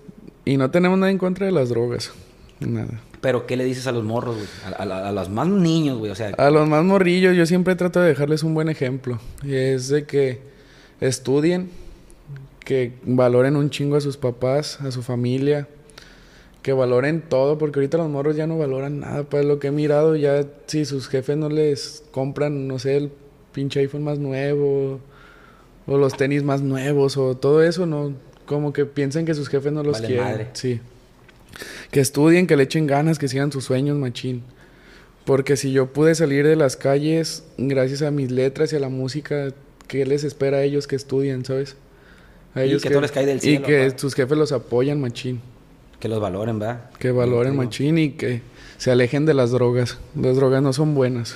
Y 0.46 0.58
no 0.58 0.70
tenemos 0.72 1.00
nada 1.00 1.12
en 1.12 1.18
contra 1.18 1.46
de 1.46 1.52
las 1.54 1.70
drogas. 1.70 2.12
Nada. 2.60 3.00
Pero, 3.22 3.46
¿qué 3.48 3.56
le 3.56 3.64
dices 3.64 3.88
a 3.88 3.94
los 3.94 4.04
morros, 4.04 4.36
güey? 4.36 4.48
A, 4.78 4.84
a- 4.84 5.10
a 5.10 5.12
los 5.14 5.30
más 5.30 5.48
niños, 5.48 5.98
güey. 6.00 6.12
O 6.12 6.16
sea, 6.16 6.30
A 6.38 6.50
los 6.50 6.68
más 6.68 6.84
morrillos 6.84 7.36
yo 7.38 7.46
siempre 7.46 7.76
trato 7.76 8.02
de 8.02 8.10
dejarles 8.10 8.44
un 8.44 8.54
buen 8.54 8.68
ejemplo. 8.68 9.20
Y 9.44 9.56
es 9.56 9.88
de 9.88 10.06
que 10.06 10.42
estudien, 11.00 11.70
que 12.60 12.94
valoren 13.04 13.56
un 13.56 13.70
chingo 13.70 13.96
a 13.96 14.02
sus 14.02 14.18
papás, 14.18 14.80
a 14.82 14.92
su 14.92 15.02
familia, 15.02 15.68
que 16.64 16.74
valoren 16.74 17.22
todo, 17.22 17.58
porque 17.60 17.80
ahorita 17.80 17.98
los 18.00 18.10
morros 18.10 18.36
ya 18.36 18.48
no 18.48 18.58
valoran 18.58 19.00
nada. 19.02 19.24
Pues 19.24 19.46
lo 19.46 19.60
que 19.60 19.68
he 19.68 19.72
mirado 19.72 20.16
ya, 20.16 20.46
si 20.66 20.86
sus 20.86 21.08
jefes 21.08 21.38
no 21.38 21.50
les 21.50 22.04
compran, 22.12 22.68
no 22.68 22.80
sé, 22.80 22.98
el 22.98 23.12
pinche 23.52 23.82
iPhone 23.82 24.04
más 24.04 24.18
nuevo, 24.18 25.00
o 25.86 25.98
los 25.98 26.16
tenis 26.18 26.42
más 26.44 26.62
nuevos, 26.62 27.18
o 27.18 27.36
todo 27.36 27.62
eso, 27.62 27.86
no, 27.86 28.14
como 28.46 28.74
que 28.74 28.86
piensan 28.86 29.26
que 29.26 29.34
sus 29.36 29.50
jefes 29.50 29.72
no 29.74 29.84
los 29.84 29.98
Vale 29.98 30.08
quieren. 30.08 30.26
madre. 30.26 30.48
Sí. 30.54 30.80
Que 31.92 32.00
estudien, 32.00 32.48
que 32.48 32.56
le 32.58 32.64
echen 32.64 32.88
ganas, 32.88 33.20
que 33.20 33.28
sigan 33.28 33.52
sus 33.52 33.66
sueños, 33.66 33.98
machín. 33.98 34.42
Porque 35.26 35.56
si 35.56 35.72
yo 35.72 35.88
pude 35.94 36.16
salir 36.16 36.46
de 36.48 36.56
las 36.56 36.76
calles 36.76 37.44
gracias 37.58 38.02
a 38.02 38.12
mis 38.12 38.32
letras 38.32 38.74
y 38.74 38.76
a 38.76 38.80
la 38.80 38.90
música, 38.90 39.50
¿qué 39.88 40.06
les 40.06 40.24
espera 40.24 40.58
a 40.58 40.64
ellos 40.64 40.88
que 40.88 40.96
estudien, 40.96 41.46
sabes? 41.46 41.76
A 42.56 42.66
Y 42.66 42.78
que 42.78 42.90
todo 42.90 43.02
les 43.02 43.12
cae 43.12 43.26
del 43.26 43.38
Y 43.38 43.42
cielo, 43.42 43.66
que 43.68 43.92
pa. 43.92 43.98
sus 43.98 44.16
jefes 44.16 44.38
los 44.38 44.52
apoyan, 44.52 45.00
machín. 45.00 45.42
Que 46.04 46.10
los 46.10 46.20
valoren, 46.20 46.60
¿verdad? 46.60 46.82
Que 47.00 47.12
valoren, 47.12 47.56
machín, 47.56 47.98
y 47.98 48.10
que 48.10 48.42
se 48.78 48.92
alejen 48.92 49.26
de 49.26 49.34
las 49.34 49.52
drogas. 49.52 50.00
Las 50.22 50.36
drogas 50.36 50.62
no 50.62 50.74
son 50.74 50.96
buenas. 50.96 51.34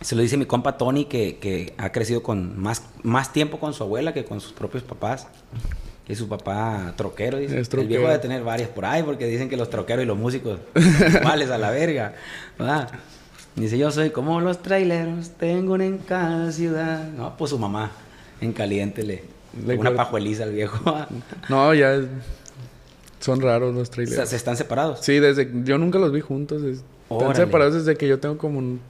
Se 0.00 0.16
lo 0.16 0.22
dice 0.22 0.38
mi 0.38 0.46
compa 0.46 0.78
Tony, 0.78 1.04
que, 1.04 1.36
que 1.36 1.74
ha 1.76 1.92
crecido 1.92 2.22
con 2.22 2.58
más, 2.58 2.84
más 3.02 3.34
tiempo 3.34 3.60
con 3.60 3.74
su 3.74 3.82
abuela 3.82 4.14
que 4.14 4.24
con 4.24 4.40
sus 4.40 4.54
propios 4.54 4.82
papás. 4.82 5.26
Y 6.08 6.14
su 6.14 6.26
papá 6.26 6.94
troquero, 6.96 7.36
dice. 7.36 7.60
Es 7.60 7.68
El 7.74 7.80
viejo 7.86 8.04
troquero. 8.04 8.08
debe 8.08 8.18
tener 8.18 8.42
varias 8.42 8.70
por 8.70 8.86
ahí, 8.86 9.02
porque 9.02 9.26
dicen 9.26 9.50
que 9.50 9.58
los 9.58 9.68
troqueros 9.68 10.04
y 10.04 10.06
los 10.06 10.16
músicos 10.16 10.58
iguales 10.74 11.50
a 11.50 11.58
la 11.58 11.70
verga. 11.70 12.14
¿verdad? 12.58 12.88
Dice, 13.56 13.76
yo 13.76 13.90
soy 13.90 14.08
como 14.08 14.40
los 14.40 14.62
traileros, 14.62 15.32
tengo 15.32 15.74
una 15.74 15.84
en 15.84 15.98
cada 15.98 16.50
ciudad. 16.50 17.10
No, 17.10 17.36
pues 17.36 17.50
su 17.50 17.58
mamá, 17.58 17.90
en 18.40 18.54
caliente, 18.54 19.02
le... 19.02 19.36
Le 19.66 19.76
una 19.76 19.94
pajueliza 19.94 20.44
al 20.44 20.52
viejo. 20.52 20.78
No, 21.50 21.74
ya 21.74 22.00
son 23.20 23.40
raros 23.40 23.74
los 23.74 23.82
O 23.82 23.84
sea, 23.86 23.94
trailers. 23.94 24.28
se 24.30 24.36
están 24.36 24.56
separados. 24.56 25.00
Sí, 25.02 25.18
desde 25.18 25.50
yo 25.64 25.78
nunca 25.78 25.98
los 25.98 26.12
vi 26.12 26.20
juntos. 26.20 26.62
es- 26.62 26.82
Están 27.10 27.34
separados 27.36 27.74
desde 27.74 27.96
que 27.96 28.08
yo 28.08 28.18
tengo 28.18 28.36
como 28.38 28.58
un- 28.58 28.80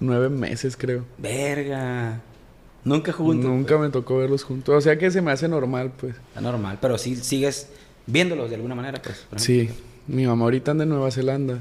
nueve 0.00 0.28
meses, 0.28 0.76
creo. 0.76 1.04
Verga. 1.18 2.20
Nunca 2.84 3.12
juntos. 3.12 3.46
Nunca 3.50 3.78
me 3.78 3.88
tocó 3.88 4.18
verlos 4.18 4.44
juntos. 4.44 4.74
O 4.74 4.80
sea 4.80 4.98
que 4.98 5.10
se 5.10 5.22
me 5.22 5.30
hace 5.32 5.48
normal, 5.48 5.92
pues. 5.98 6.14
Está 6.28 6.40
normal, 6.42 6.78
pero 6.80 6.98
sí 6.98 7.16
sigues 7.16 7.68
viéndolos 8.06 8.50
de 8.50 8.56
alguna 8.56 8.74
manera, 8.74 9.00
pues. 9.02 9.24
Sí. 9.36 9.70
Mi 10.06 10.26
mamá 10.26 10.44
ahorita 10.44 10.72
anda 10.72 10.84
en 10.84 10.90
Nueva 10.90 11.10
Zelanda. 11.10 11.60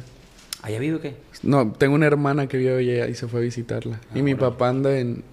¿Allá 0.61 0.79
vive 0.79 0.95
o 0.97 1.01
qué? 1.01 1.15
No, 1.41 1.71
tengo 1.71 1.95
una 1.95 2.05
hermana 2.07 2.47
que 2.47 2.57
vive 2.57 2.77
allá 2.77 3.07
y 3.07 3.15
se 3.15 3.27
fue 3.27 3.39
a 3.39 3.43
visitarla. 3.43 3.99
Ah, 4.03 4.17
y 4.17 4.21
mi 4.21 4.33
órale. 4.33 4.49
papá 4.51 4.69
anda 4.69 4.97
en, 4.97 5.23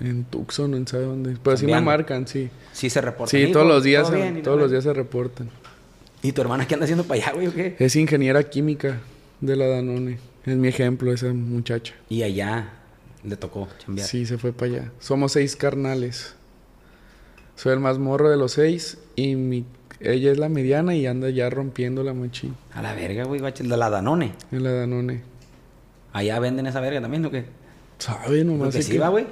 en 0.00 0.24
Tucson, 0.24 0.70
no 0.70 0.86
sabe 0.86 1.04
dónde. 1.04 1.36
Pero 1.42 1.56
sí 1.58 1.66
me 1.66 1.80
marcan, 1.82 2.26
sí. 2.26 2.48
Sí 2.72 2.88
se 2.90 3.00
reporta. 3.02 3.30
Sí, 3.30 3.52
todos 3.52 3.66
los 3.66 3.82
días, 3.84 4.04
¿todo 4.04 4.12
se- 4.12 4.22
bien? 4.22 4.34
Y 4.34 4.38
la 4.38 4.42
todos 4.44 4.58
los 4.58 4.70
días 4.70 4.84
se 4.84 4.92
reportan. 4.94 5.50
¿Y 6.24 6.32
tu 6.32 6.40
hermana 6.40 6.66
qué 6.66 6.74
anda 6.74 6.84
haciendo 6.84 7.04
para 7.04 7.22
allá, 7.22 7.32
güey, 7.34 7.46
o 7.46 7.54
qué? 7.54 7.76
Es 7.78 7.94
ingeniera 7.96 8.42
química 8.42 8.98
de 9.40 9.54
la 9.56 9.66
Danone. 9.68 10.18
Es 10.44 10.56
mi 10.56 10.68
ejemplo, 10.68 11.12
esa 11.12 11.26
muchacha. 11.32 11.94
Y 12.08 12.22
allá 12.22 12.70
le 13.22 13.36
tocó 13.36 13.68
chambear. 13.78 14.08
Sí, 14.08 14.26
se 14.26 14.38
fue 14.38 14.52
para 14.52 14.72
allá. 14.72 14.92
Somos 15.00 15.32
seis 15.32 15.54
carnales. 15.54 16.34
Soy 17.56 17.74
el 17.74 17.80
más 17.80 17.98
morro 17.98 18.30
de 18.30 18.36
los 18.38 18.52
seis 18.52 18.98
y 19.16 19.36
mi, 19.36 19.64
ella 20.00 20.32
es 20.32 20.38
la 20.38 20.48
mediana 20.48 20.94
y 20.96 21.06
anda 21.06 21.28
ya 21.30 21.48
rompiendo 21.50 22.02
la 22.02 22.12
machín 22.14 22.56
A 22.72 22.82
la 22.82 22.94
verga, 22.94 23.24
güey, 23.24 23.40
de 23.40 23.76
la 23.76 23.90
Danone. 23.90 24.32
en 24.50 24.64
la 24.64 24.72
Danone. 24.72 25.20
Allá 26.12 26.38
venden 26.40 26.66
esa 26.66 26.80
verga 26.80 27.00
también, 27.00 27.24
¿o 27.26 27.30
qué? 27.30 27.44
¿Sabe? 27.98 28.44
Nomás 28.44 28.74
que 28.74 28.82
sé 28.82 28.88
sí 28.88 28.92
que- 28.92 28.98
va, 28.98 29.08
güey. 29.10 29.26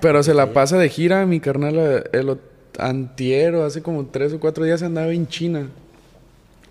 Pero 0.00 0.22
se 0.22 0.32
la 0.34 0.52
pasa 0.52 0.78
de 0.78 0.88
gira 0.88 1.26
mi 1.26 1.40
carnal 1.40 1.76
el 2.12 2.28
ot- 2.28 2.40
antiero, 2.78 3.64
hace 3.64 3.82
como 3.82 4.06
tres 4.06 4.32
o 4.32 4.40
cuatro 4.40 4.64
días 4.64 4.82
andaba 4.82 5.12
en 5.12 5.26
China. 5.26 5.68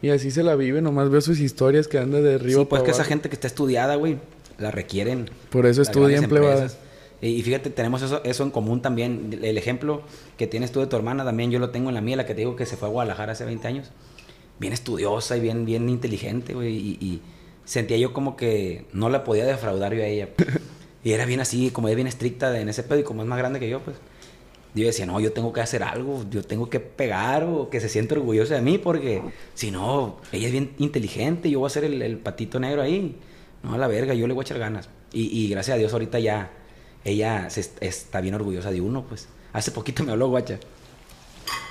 Y 0.02 0.10
así 0.10 0.32
se 0.32 0.44
la 0.44 0.56
vive, 0.56 0.82
nomás 0.82 1.10
veo 1.10 1.20
sus 1.22 1.40
historias 1.40 1.88
que 1.88 1.98
anda 1.98 2.22
de 2.22 2.38
río 2.38 2.60
Sí, 2.60 2.66
pues 2.70 2.82
pa' 2.82 2.86
que 2.86 2.92
esa 2.92 3.04
gente 3.04 3.28
que 3.30 3.36
está 3.36 3.48
estudiada, 3.48 3.96
güey, 3.96 4.18
la 4.58 4.72
requieren. 4.72 5.30
Por 5.50 5.66
eso 5.66 5.82
las 5.82 5.90
estudia 5.90 6.18
en 6.18 6.22
grandes 6.24 6.30
plebada. 6.30 6.54
empresas. 6.64 6.80
Y 7.22 7.42
fíjate, 7.44 7.70
tenemos 7.70 8.02
eso, 8.02 8.22
eso 8.24 8.44
en 8.44 8.52
común 8.52 8.82
también. 8.82 9.38
El 9.42 9.58
ejemplo 9.58 10.04
que 10.38 10.48
tienes 10.48 10.72
tú 10.72 10.80
de 10.80 10.88
tu 10.88 10.96
hermana 10.96 11.26
también, 11.26 11.52
yo 11.52 11.60
lo 11.60 11.70
tengo 11.70 11.90
en 11.90 11.96
la 11.96 12.02
mía, 12.02 12.16
la 12.16 12.26
que 12.26 12.34
te 12.34 12.42
digo 12.42 12.56
que 12.56 12.66
se 12.66 12.78
fue 12.78 12.88
a 12.88 12.92
Guadalajara 12.92 13.34
hace 13.34 13.44
20 13.44 13.68
años. 13.68 13.92
Bien 14.58 14.72
estudiosa 14.72 15.36
y 15.36 15.42
bien, 15.42 15.66
bien 15.66 15.90
inteligente, 15.90 16.54
güey. 16.54 16.76
Y, 16.78 16.90
y 17.02 17.22
sentía 17.66 17.98
yo 17.98 18.14
como 18.14 18.38
que 18.38 18.86
no 18.94 19.10
la 19.10 19.26
podía 19.26 19.46
defraudar 19.46 19.94
yo 19.94 20.02
a 20.04 20.08
ella. 20.08 20.30
Y 21.02 21.14
era 21.14 21.26
bien 21.26 21.40
así, 21.40 21.70
como 21.72 21.88
es 21.88 21.96
bien 21.96 22.08
estricta 22.08 22.60
en 22.60 22.68
ese 22.68 22.84
pedo 22.84 23.00
y 23.00 23.04
como 23.04 23.22
es 23.22 23.28
más 23.30 23.38
grande 23.40 23.58
que 23.58 23.70
yo, 23.70 23.80
pues. 23.80 23.96
Yo 24.76 24.86
decía, 24.86 25.06
no, 25.08 25.20
yo 25.20 25.34
tengo 25.34 25.52
que 25.52 25.62
hacer 25.62 25.82
algo, 25.82 26.26
yo 26.30 26.44
tengo 26.44 26.70
que 26.70 26.80
pegar 26.80 27.44
o 27.44 27.70
que 27.72 27.80
se 27.80 27.90
sienta 27.90 28.14
orgullosa 28.16 28.54
de 28.56 28.62
mí 28.62 28.78
porque 28.78 29.22
si 29.56 29.72
no, 29.72 30.18
ella 30.32 30.46
es 30.48 30.52
bien 30.52 30.74
inteligente, 30.78 31.50
yo 31.50 31.60
voy 31.60 31.68
a 31.68 31.70
ser 31.72 31.84
el, 31.86 32.02
el 32.02 32.18
patito 32.18 32.60
negro 32.60 32.82
ahí. 32.84 33.16
No, 33.64 33.74
a 33.74 33.78
la 33.78 33.88
verga, 33.88 34.14
yo 34.14 34.28
le 34.28 34.34
voy 34.34 34.44
a 34.44 34.46
echar 34.46 34.60
ganas. 34.60 34.90
Y, 35.12 35.24
y 35.38 35.50
gracias 35.50 35.76
a 35.76 35.78
Dios 35.80 35.92
ahorita 35.92 36.20
ya, 36.20 36.52
ella 37.04 37.50
se 37.50 37.62
est- 37.62 37.82
está 37.82 38.22
bien 38.22 38.36
orgullosa 38.36 38.70
de 38.72 38.80
uno, 38.80 39.04
pues. 39.06 39.28
Hace 39.54 39.72
poquito 39.72 40.04
me 40.04 40.12
habló, 40.12 40.30
guacha. 40.30 40.60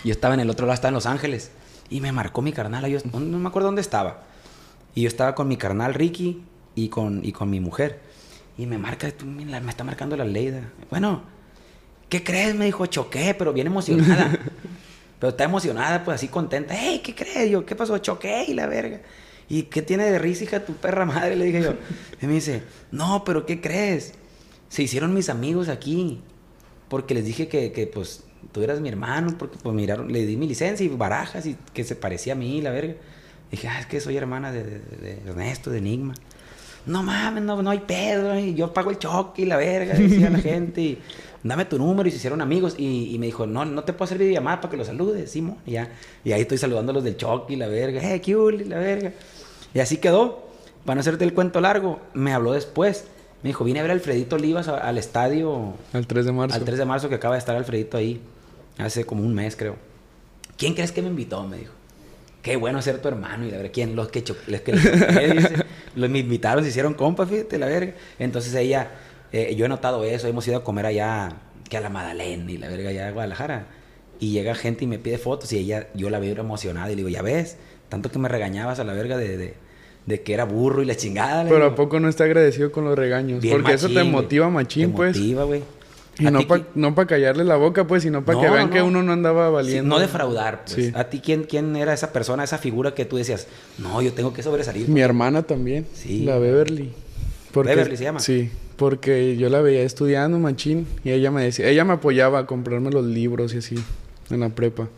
Yo 0.05 0.11
estaba 0.13 0.35
en 0.35 0.41
el 0.41 0.51
otro 0.51 0.67
lado, 0.67 0.75
estaba 0.75 0.89
en 0.91 0.95
Los 0.95 1.07
Ángeles. 1.07 1.53
Y 1.91 2.01
me 2.01 2.13
marcó 2.13 2.43
mi 2.43 2.53
carnal, 2.53 2.85
yo 2.89 2.99
no 3.13 3.21
no 3.21 3.39
me 3.39 3.49
acuerdo 3.49 3.69
dónde 3.69 3.81
estaba. 3.81 4.25
Y 4.95 5.03
yo 5.03 5.09
estaba 5.09 5.35
con 5.35 5.47
mi 5.49 5.57
carnal 5.57 5.95
Ricky 5.95 6.43
y 6.75 6.89
con, 6.89 7.25
y 7.25 7.33
con 7.33 7.49
mi 7.49 7.61
mujer. 7.61 8.01
Y 8.59 8.67
me 8.67 8.77
marca, 8.77 9.09
me 9.25 9.71
está 9.71 9.85
marcando 9.85 10.17
la 10.17 10.25
Leida. 10.25 10.73
Bueno, 10.91 11.23
¿qué 12.09 12.23
crees? 12.25 12.55
Me 12.55 12.65
dijo, 12.67 12.87
choqué, 12.87 13.35
pero 13.35 13.53
bien 13.53 13.67
emocionada. 13.67 14.39
pero 15.19 15.31
está 15.31 15.45
emocionada, 15.45 16.05
pues 16.05 16.17
así 16.17 16.29
contenta. 16.29 16.75
Hey, 16.77 17.01
¿qué 17.05 17.15
crees? 17.15 17.51
Yo, 17.51 17.65
¿qué 17.67 17.75
pasó? 17.75 17.99
Choqué 17.99 18.45
y 18.49 18.55
la 18.55 18.67
verga. 18.67 19.01
¿Y 19.49 19.65
qué 19.65 19.83
tiene 19.83 20.05
de 20.11 20.19
risa, 20.19 20.45
hija, 20.45 20.65
tu 20.65 20.75
perra 20.75 21.07
madre? 21.07 21.35
Le 21.37 21.47
dije 21.47 21.63
yo. 21.63 21.75
Y 22.21 22.27
me 22.27 22.35
dice, 22.35 22.63
no, 22.91 23.25
pero 23.25 23.47
¿qué 23.47 23.61
crees? 23.61 24.13
Se 24.69 24.83
hicieron 24.83 25.15
mis 25.15 25.29
amigos 25.31 25.69
aquí. 25.69 26.21
Porque 26.89 27.15
les 27.15 27.25
dije 27.25 27.49
que, 27.49 27.73
que, 27.73 27.87
pues, 27.87 28.25
tú 28.53 28.63
eras 28.63 28.81
mi 28.81 28.89
hermano. 28.91 29.37
Porque, 29.39 29.57
pues, 29.63 29.75
miraron, 29.75 30.13
le 30.13 30.27
di 30.27 30.37
mi 30.37 30.47
licencia 30.47 30.85
y 30.85 30.89
barajas 30.91 31.47
y 31.47 31.57
que 31.73 31.85
se 31.85 31.97
parecía 31.97 32.35
a 32.35 32.37
mí, 32.37 32.61
la 32.61 32.71
verga. 32.71 32.95
Dije, 33.51 33.69
ah, 33.69 33.81
es 33.81 33.87
que 33.87 34.01
soy 34.01 34.17
hermana 34.19 34.53
de, 34.53 34.63
de- 34.65 34.79
de 34.81 35.19
Ernesto, 35.31 35.71
de 35.71 35.79
Enigma. 35.79 36.13
No 36.85 37.03
mames, 37.03 37.43
no, 37.43 37.63
no 37.63 37.71
hay 37.71 37.81
pedo. 37.81 38.39
y 38.39 38.55
yo 38.55 38.73
pago 38.75 38.91
el 38.91 38.99
choque 38.99 39.43
y 39.43 39.45
la 39.47 39.57
verga, 39.57 39.95
decía 39.95 40.29
la 40.31 40.39
gente. 40.41 40.81
Y, 40.83 40.99
Dame 41.43 41.65
tu 41.65 41.79
número 41.79 42.09
y 42.09 42.11
se 42.13 42.19
hicieron 42.19 42.41
amigos. 42.41 42.75
Y, 42.79 43.15
y 43.15 43.19
me 43.19 43.27
dijo, 43.27 43.47
no, 43.47 43.65
no 43.65 43.85
te 43.85 43.93
puedo 43.93 44.05
hacer 44.05 44.19
videollamada 44.19 44.61
para 44.61 44.71
que 44.71 44.77
los 44.77 44.87
saludes, 44.87 45.31
Simón. 45.31 45.57
Y, 45.67 45.73
ya, 45.73 45.91
y 46.25 46.33
ahí 46.33 46.43
estoy 46.43 46.59
saludando 46.59 46.91
a 46.91 46.95
los 46.95 47.05
del 47.05 47.17
choque 47.17 47.55
y 47.55 47.57
la 47.57 47.69
verga. 47.69 48.03
Eh, 48.15 48.21
qué 48.21 48.37
hule, 48.37 48.65
la 48.65 48.79
verga. 48.79 49.13
Y 49.75 49.81
así 49.81 49.99
quedó. 49.99 50.47
Para 50.85 50.97
no 50.97 51.01
hacerte 51.01 51.25
el 51.25 51.35
cuento 51.35 51.61
largo, 51.61 52.01
me 52.15 52.33
habló 52.33 52.53
después. 52.53 53.05
Me 53.43 53.51
dijo, 53.51 53.65
vine 53.65 53.79
a 53.79 53.83
ver 53.83 53.91
a 53.91 53.95
Alfredito 53.95 54.37
Olivas 54.37 54.69
al 54.69 54.99
estadio 54.99 55.75
Al 55.93 56.07
3 56.07 56.27
de 56.27 56.33
marzo. 56.33 56.57
al 56.57 56.65
3 56.65 56.79
de 56.79 56.85
marzo 56.85 57.09
que 57.09 57.15
acaba 57.17 57.35
de 57.35 57.39
estar 57.41 57.55
Alfredito 57.57 57.97
ahí. 57.97 58.21
Hace 58.79 59.05
como 59.05 59.23
un 59.23 59.35
mes, 59.35 59.55
creo. 59.55 59.77
¿Quién 60.57 60.75
crees 60.75 60.93
que 60.93 61.03
me 61.03 61.09
invitó? 61.09 61.47
Me 61.47 61.59
dijo. 61.59 61.73
Qué 62.43 62.57
bueno 62.57 62.81
ser 62.81 63.01
tu 63.03 63.09
hermano. 63.09 63.47
Y 63.47 63.51
la 63.51 63.59
verdad, 63.59 63.73
¿quién? 63.75 63.95
Los 63.95 64.09
que, 64.09 64.25
los 64.47 64.61
que 64.63 64.73
dice. 64.73 65.65
Los 65.97 66.09
me 66.09 66.21
invitaron, 66.21 66.63
se 66.63 66.71
hicieron 66.71 66.95
compas, 66.95 67.29
fíjate, 67.29 67.59
la 67.59 67.67
verga. 67.67 67.95
Entonces 68.19 68.55
ella, 68.55 68.91
eh, 69.33 69.55
yo 69.57 69.67
he 69.67 69.69
notado 69.69 70.05
eso. 70.05 70.27
Hemos 70.29 70.47
ido 70.49 70.59
a 70.59 70.65
comer 70.65 70.87
allá, 70.87 71.37
que 71.69 71.77
a 71.77 71.81
la 71.81 71.91
Madalena 71.91 72.51
y 72.51 72.59
la 72.59 72.69
verga, 72.69 72.91
allá 72.91 73.09
a 73.09 73.13
Guadalajara. 73.13 73.67
Y 74.21 74.33
llega 74.33 74.55
gente 74.55 74.85
y 74.85 74.87
me 74.89 74.99
pide 74.99 75.19
fotos 75.19 75.53
y 75.53 75.59
ella, 75.59 75.89
yo 75.95 76.11
la 76.11 76.19
veo 76.19 76.35
emocionada 76.39 76.89
y 76.89 76.93
le 76.93 76.97
digo, 76.97 77.09
ya 77.09 77.23
ves, 77.23 77.57
tanto 77.89 78.11
que 78.11 78.19
me 78.19 78.29
regañabas 78.29 78.81
a 78.81 78.85
la 78.85 78.93
verga 78.93 79.17
de, 79.17 79.37
de, 79.37 79.55
de 80.07 80.23
que 80.23 80.35
era 80.35 80.45
burro 80.45 80.83
y 80.83 80.87
la 80.87 80.97
chingada. 80.97 81.45
Pero 81.45 81.57
digo. 81.57 81.67
¿a 81.69 81.75
poco 81.75 82.01
no 82.01 82.09
está 82.09 82.25
agradecido 82.25 82.73
con 82.73 82.85
los 82.85 82.99
regaños? 82.99 83.41
Bien 83.41 83.55
Porque 83.57 83.75
eso 83.75 83.89
te 83.89 84.03
motiva 84.05 84.49
machín, 84.51 84.91
Te 84.91 84.97
pues. 84.97 85.17
motiva, 85.17 85.45
güey. 85.45 85.63
Y 86.21 86.27
¿A 86.27 86.33
no 86.33 86.41
para 86.49 86.65
no 86.75 86.97
pa 86.97 87.07
callarle 87.07 87.45
la 87.45 87.55
boca, 87.55 87.87
pues, 87.87 88.03
sino 88.03 88.25
para 88.25 88.41
que 88.41 88.47
No, 88.49 88.53
vean 88.53 88.71
que 88.71 88.79
no. 88.81 88.87
uno 88.87 89.05
no 89.05 89.13
andaba 89.13 89.47
Sí, 89.51 89.55
valiendo. 89.55 89.95
no 89.95 90.01
defraudar, 90.01 90.65
pues. 90.65 90.87
Sí. 90.87 90.93
¿A 90.97 91.05
ti 91.05 91.21
quién, 91.21 91.45
quién 91.45 91.77
era 91.77 91.93
esa 91.95 92.13
persona, 92.13 92.43
esa 92.43 92.59
figura 92.59 92.93
que 92.93 93.05
tú 93.05 93.19
decías, 93.19 93.47
no, 93.79 94.03
yo 94.03 94.13
tengo 94.13 94.33
que 94.33 94.43
sobresalir? 94.43 94.89
Mi 94.89 95.01
hermana 95.01 95.45
también. 95.45 95.87
Sí. 95.95 96.25
La 96.25 96.39
Beverly. 96.39 96.93
Beverly 97.55 97.97
se 97.97 98.05
llama. 98.05 98.21
Sí. 98.21 98.51
Porque 98.77 99.37
yo 99.37 99.49
la 99.49 99.61
veía 99.61 99.83
estudiando 99.83 100.39
machín 100.39 100.87
y 101.05 101.11
ella 101.11 101.31
me 101.31 101.43
decía, 101.43 101.69
ella 101.69 101.85
me 101.85 101.95
apoyaba 101.95 102.41
a 102.41 102.47
comprarme 102.47 102.91
los 102.91 103.05
libros 103.05 103.55
y 103.55 103.59
así 103.59 103.75
en 104.31 104.41
la 104.41 104.51
prepa. 104.51 104.89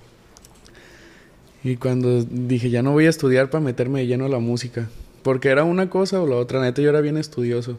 Y 1.62 1.76
cuando 1.76 2.22
dije, 2.24 2.70
ya 2.70 2.82
no 2.82 2.92
voy 2.92 3.06
a 3.06 3.10
estudiar 3.10 3.50
para 3.50 3.62
meterme 3.62 4.00
de 4.00 4.06
lleno 4.06 4.24
a 4.24 4.28
la 4.28 4.38
música, 4.38 4.88
porque 5.22 5.48
era 5.50 5.64
una 5.64 5.90
cosa 5.90 6.20
o 6.20 6.26
la 6.26 6.36
otra, 6.36 6.60
neta 6.60 6.80
yo 6.82 6.88
era 6.90 7.00
bien 7.00 7.16
estudioso. 7.16 7.78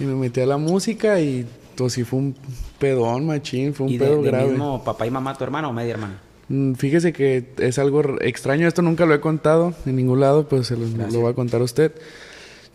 Y 0.00 0.04
me 0.04 0.14
metí 0.14 0.40
a 0.40 0.46
la 0.46 0.56
música 0.56 1.20
y 1.20 1.46
pues 1.76 1.92
sí 1.92 2.02
fue 2.04 2.18
un 2.18 2.36
pedón, 2.80 3.26
machín, 3.26 3.74
fue 3.74 3.86
un 3.86 3.92
¿Y 3.92 3.98
de, 3.98 4.04
pedo 4.06 4.22
de 4.22 4.30
grave. 4.30 4.48
mismo 4.50 4.82
papá 4.84 5.06
y 5.06 5.10
mamá 5.10 5.36
tu 5.38 5.44
hermano 5.44 5.70
o 5.70 5.72
media 5.72 5.92
hermana? 5.94 6.20
Mm, 6.48 6.74
Fíjese 6.74 7.12
que 7.12 7.44
es 7.58 7.78
algo 7.78 8.02
extraño, 8.20 8.66
esto 8.66 8.82
nunca 8.82 9.06
lo 9.06 9.14
he 9.14 9.20
contado 9.20 9.72
en 9.86 9.94
ningún 9.96 10.18
lado, 10.20 10.48
pues 10.48 10.66
se 10.66 10.76
lo, 10.76 10.86
lo 10.86 11.20
voy 11.20 11.30
a 11.30 11.34
contar 11.34 11.60
a 11.60 11.64
usted. 11.64 11.92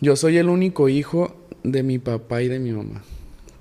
Yo 0.01 0.15
soy 0.15 0.37
el 0.37 0.49
único 0.49 0.89
hijo 0.89 1.35
de 1.63 1.83
mi 1.83 1.99
papá 1.99 2.41
y 2.41 2.47
de 2.47 2.59
mi 2.59 2.71
mamá. 2.71 3.01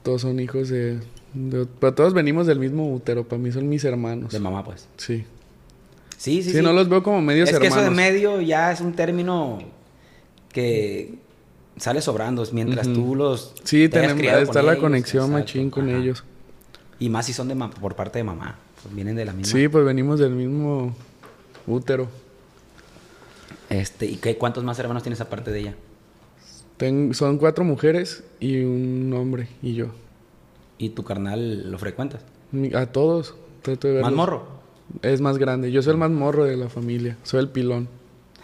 Todos 0.03 0.22
son 0.22 0.39
hijos 0.41 0.68
de... 0.68 0.99
de- 1.34 1.66
pero 1.80 1.95
todos 1.95 2.14
venimos 2.14 2.47
del 2.47 2.59
mismo 2.59 2.93
útero, 2.93 3.24
para 3.26 3.41
mí 3.43 3.51
son 3.53 3.68
mis 3.68 3.84
hermanos. 3.84 4.32
De 4.32 4.39
mamá, 4.39 4.64
pues. 4.64 4.86
Sí. 4.97 5.24
Sí, 6.16 6.43
sí, 6.43 6.51
Sí, 6.53 6.62
no 6.62 6.72
los 6.72 6.89
veo 6.89 7.03
como 7.03 7.20
medios 7.22 7.49
es 7.49 7.59
que 7.59 7.66
hermanos. 7.66 7.84
eso 7.86 7.91
de 7.91 7.97
medio 7.97 8.41
ya 8.41 8.72
es 8.72 8.80
un 8.80 8.93
término 8.95 9.59
que 10.53 11.14
sale 11.76 12.01
sobrando 12.01 12.45
mientras 12.53 12.93
tú 12.93 13.14
los 13.14 13.55
Sí, 13.64 13.89
te 13.89 14.01
tenemos, 14.01 14.24
está 14.43 14.62
la 14.62 14.72
ellos, 14.72 14.82
conexión 14.82 15.24
exacto, 15.26 15.39
machín 15.41 15.70
con 15.70 15.89
ajá. 15.89 15.99
ellos. 15.99 16.24
Y 16.99 17.09
más 17.09 17.26
si 17.26 17.32
son 17.32 17.47
de 17.49 17.55
por 17.80 17.95
parte 17.95 18.18
de 18.18 18.24
mamá, 18.24 18.59
pues 18.82 18.93
vienen 18.95 19.14
de 19.14 19.24
la 19.24 19.32
misma. 19.32 19.53
Sí, 19.53 19.68
pues 19.68 19.84
venimos 19.84 20.18
del 20.18 20.32
mismo 20.32 20.95
útero. 21.68 22.09
Este, 23.70 24.07
¿y 24.07 24.16
qué 24.16 24.36
cuántos 24.36 24.64
más 24.64 24.78
hermanos 24.78 25.03
tienes 25.05 25.20
aparte 25.20 25.53
de 25.53 25.61
ella? 25.61 25.74
Ten- 26.79 27.12
son 27.14 27.39
cuatro 27.39 27.64
mujeres 27.64 28.24
y 28.41 28.62
un 28.62 29.12
hombre 29.14 29.49
y 29.62 29.74
yo. 29.74 29.89
¿Y 30.79 30.91
tu 30.91 31.05
carnal 31.05 31.70
lo 31.70 31.79
frecuentas? 31.79 32.22
A 32.74 32.87
todos. 32.87 33.35
Trato 33.62 33.89
de 33.89 34.01
¿Más 34.01 34.12
morro? 34.12 34.47
Es 35.03 35.20
más 35.20 35.37
grande. 35.39 35.70
Yo 35.70 35.83
soy 35.83 35.93
el 35.93 35.99
más 35.99 36.11
morro 36.11 36.45
de 36.45 36.57
la 36.57 36.68
familia. 36.68 37.16
Soy 37.24 37.41
el 37.41 37.49
pilón. 37.49 37.89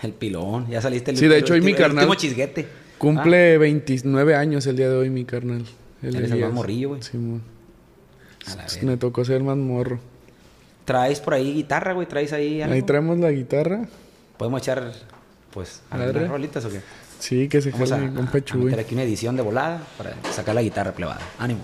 El 0.02 0.12
pilón, 0.12 0.68
ya 0.68 0.82
saliste 0.82 1.12
el 1.12 1.16
Sí, 1.16 1.28
de 1.28 1.38
hecho, 1.38 1.54
hoy 1.54 1.62
mi 1.62 1.72
carnal 1.72 2.04
último 2.04 2.14
chisguete. 2.16 2.66
Cumple 2.98 3.56
29 3.58 4.34
años 4.34 4.66
el 4.66 4.76
día 4.76 4.88
de 4.90 4.96
hoy 4.96 5.10
mi 5.10 5.24
carnal. 5.24 5.64
Eres 6.02 6.30
el 6.30 6.40
más 6.40 6.52
morrillo, 6.52 6.90
güey. 6.90 7.00
Verga. 8.46 8.66
Me 8.82 8.96
tocó 8.96 9.24
ser 9.24 9.42
más 9.42 9.56
morro. 9.56 9.98
¿Traes 10.84 11.20
por 11.20 11.32
ahí 11.34 11.54
guitarra, 11.54 11.94
güey? 11.94 12.06
¿Traes 12.06 12.32
ahí 12.32 12.60
algo? 12.60 12.74
Ahí 12.74 12.82
traemos 12.82 13.18
la 13.18 13.30
guitarra. 13.30 13.88
¿Podemos 14.36 14.60
echar, 14.60 14.92
pues, 15.52 15.80
algunas 15.90 16.28
rolitas 16.28 16.64
o 16.66 16.68
qué? 16.70 16.80
Sí, 17.24 17.48
que 17.48 17.62
se 17.62 17.70
Vamos 17.70 17.90
a, 17.90 17.96
mi 17.96 18.14
compa 18.14 18.36
a- 18.36 18.56
meter 18.58 18.80
aquí 18.80 18.92
una 18.94 19.02
edición 19.02 19.34
de 19.34 19.40
volada 19.42 19.80
para 19.96 20.14
sacar 20.30 20.54
la 20.54 20.60
guitarra 20.60 20.92
plebada. 20.92 21.20
Ánimo. 21.38 21.60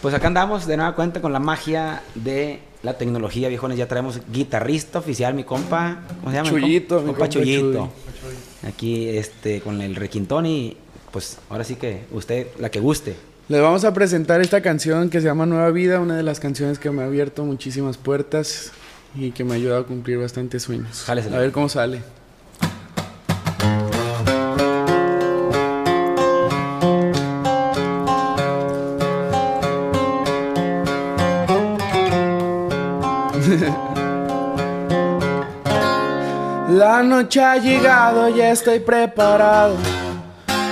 Pues 0.00 0.14
acá 0.14 0.28
andamos 0.28 0.66
de 0.66 0.78
nueva 0.78 0.94
cuenta 0.94 1.20
con 1.20 1.30
la 1.30 1.40
magia 1.40 2.02
de 2.14 2.60
la 2.82 2.96
tecnología, 2.96 3.50
viejones. 3.50 3.76
Ya 3.76 3.86
traemos 3.86 4.20
guitarrista 4.32 5.00
oficial, 5.00 5.34
mi 5.34 5.44
compa. 5.44 6.00
¿Cómo 6.20 6.30
se 6.30 6.38
llama? 6.38 6.50
mi 6.52 6.60
Chuyito, 6.60 6.96
compa? 6.96 7.06
mi 7.12 7.14
compa 7.18 7.28
compa 7.34 7.44
Chuyito. 7.44 7.92
Aquí 8.66 9.10
este, 9.10 9.60
con 9.60 9.82
el 9.82 9.94
requintón 9.94 10.46
y 10.46 10.74
pues 11.10 11.36
ahora 11.50 11.64
sí 11.64 11.74
que 11.74 12.04
usted, 12.10 12.46
la 12.58 12.70
que 12.70 12.80
guste. 12.80 13.14
Les 13.50 13.60
vamos 13.60 13.84
a 13.84 13.92
presentar 13.92 14.40
esta 14.40 14.62
canción 14.62 15.10
que 15.10 15.20
se 15.20 15.26
llama 15.26 15.44
Nueva 15.44 15.70
Vida, 15.70 16.00
una 16.00 16.16
de 16.16 16.22
las 16.22 16.40
canciones 16.40 16.78
que 16.78 16.90
me 16.90 17.02
ha 17.02 17.04
abierto 17.04 17.44
muchísimas 17.44 17.98
puertas 17.98 18.72
y 19.14 19.32
que 19.32 19.44
me 19.44 19.52
ha 19.52 19.56
ayudado 19.56 19.82
a 19.82 19.86
cumplir 19.86 20.16
bastantes 20.16 20.62
sueños. 20.62 21.02
Jálesela. 21.04 21.36
A 21.36 21.40
ver 21.40 21.52
cómo 21.52 21.68
sale. 21.68 22.00
Noche 37.22 37.40
ha 37.40 37.56
llegado, 37.56 38.28
ya 38.30 38.50
estoy 38.50 38.80
preparado. 38.80 39.76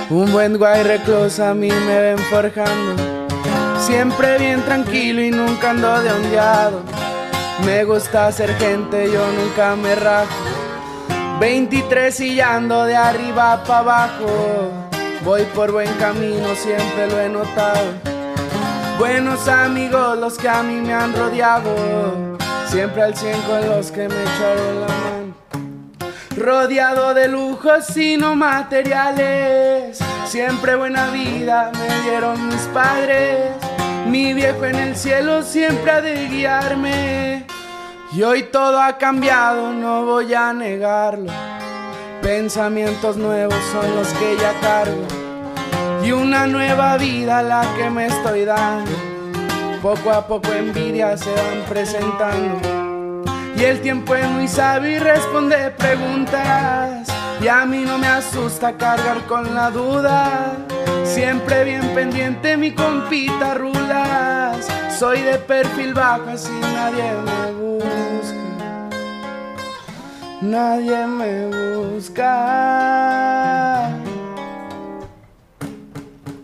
Un 0.09 0.29
buen 0.33 0.57
guay 0.57 0.83
recluso 0.83 1.45
a 1.45 1.53
mí 1.53 1.69
me 1.69 2.01
ven 2.01 2.17
forjando. 2.17 3.01
Siempre 3.79 4.37
bien 4.37 4.61
tranquilo 4.63 5.21
y 5.21 5.31
nunca 5.31 5.69
ando 5.69 6.01
de 6.01 6.11
ondeado. 6.11 6.81
Me 7.65 7.85
gusta 7.85 8.29
ser 8.33 8.53
gente, 8.55 9.09
yo 9.09 9.25
nunca 9.31 9.77
me 9.77 9.95
rajo. 9.95 10.27
23 11.39 12.19
y 12.19 12.35
ya 12.35 12.55
ando 12.55 12.83
de 12.83 12.97
arriba 12.97 13.63
para 13.63 13.79
abajo. 13.79 14.71
Voy 15.23 15.43
por 15.55 15.71
buen 15.71 15.93
camino, 15.93 16.53
siempre 16.55 17.07
lo 17.07 17.17
he 17.21 17.29
notado. 17.29 17.93
Buenos 18.99 19.47
amigos 19.47 20.17
los 20.17 20.37
que 20.37 20.49
a 20.49 20.61
mí 20.63 20.81
me 20.81 20.93
han 20.93 21.15
rodeado. 21.15 21.73
Siempre 22.67 23.03
al 23.03 23.15
100 23.15 23.41
con 23.43 23.69
los 23.69 23.89
que 23.89 24.09
me 24.09 24.21
echaron 24.21 24.81
la 24.81 24.87
mano. 24.87 25.40
Rodeado 26.37 27.13
de 27.13 27.27
lujos 27.27 27.95
y 27.97 28.15
no 28.17 28.35
materiales. 28.35 29.99
Siempre 30.25 30.75
buena 30.75 31.11
vida 31.11 31.71
me 31.73 32.09
dieron 32.09 32.47
mis 32.47 32.61
padres. 32.73 33.51
Mi 34.07 34.33
viejo 34.33 34.65
en 34.65 34.75
el 34.75 34.95
cielo 34.95 35.43
siempre 35.43 35.91
ha 35.91 36.01
de 36.01 36.27
guiarme. 36.27 37.45
Y 38.13 38.23
hoy 38.23 38.43
todo 38.43 38.81
ha 38.81 38.97
cambiado, 38.97 39.71
no 39.73 40.05
voy 40.05 40.33
a 40.33 40.53
negarlo. 40.53 41.31
Pensamientos 42.21 43.17
nuevos 43.17 43.59
son 43.71 43.95
los 43.95 44.07
que 44.13 44.37
ya 44.37 44.53
cargo. 44.61 45.07
Y 46.03 46.11
una 46.11 46.47
nueva 46.47 46.97
vida 46.97 47.41
la 47.41 47.61
que 47.77 47.89
me 47.89 48.07
estoy 48.07 48.45
dando. 48.45 48.91
Poco 49.81 50.11
a 50.11 50.25
poco 50.27 50.51
envidias 50.53 51.19
se 51.21 51.31
van 51.31 51.63
presentando. 51.67 52.90
Y 53.55 53.63
el 53.63 53.81
tiempo 53.81 54.15
es 54.15 54.27
muy 54.29 54.47
sabio 54.47 54.91
y 54.91 54.99
responde 54.99 55.71
preguntas. 55.71 57.07
Y 57.41 57.47
a 57.47 57.65
mí 57.65 57.83
no 57.85 57.97
me 57.97 58.07
asusta 58.07 58.77
cargar 58.77 59.25
con 59.27 59.55
la 59.55 59.71
duda. 59.71 60.57
Siempre 61.03 61.63
bien 61.63 61.81
pendiente 61.93 62.55
mi 62.57 62.73
compita 62.73 63.53
rulas. 63.55 64.67
Soy 64.97 65.21
de 65.21 65.37
perfil 65.39 65.93
bajo 65.93 66.29
así 66.29 66.51
nadie 66.73 67.11
me 67.25 67.51
busca. 67.53 68.89
Nadie 70.41 71.07
me 71.07 71.47
busca. 71.47 72.31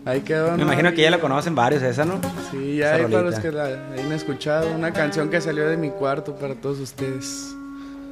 Ahí 0.08 0.22
quedó. 0.22 0.52
Me 0.52 0.56
¿no? 0.56 0.62
imagino 0.62 0.90
que 0.94 1.02
ya 1.02 1.10
la 1.10 1.20
conocen 1.20 1.54
varios 1.54 1.82
esa, 1.82 2.06
¿no? 2.06 2.18
Sí, 2.50 2.78
ya 2.78 2.94
hay 2.94 3.02
para 3.02 3.24
los 3.24 3.38
que 3.38 3.52
la 3.52 3.64
hayan 3.64 4.10
escuchado. 4.12 4.74
Una 4.74 4.90
canción 4.90 5.28
que 5.28 5.38
salió 5.38 5.68
de 5.68 5.76
mi 5.76 5.90
cuarto 5.90 6.34
para 6.34 6.54
todos 6.54 6.78
ustedes. 6.78 7.54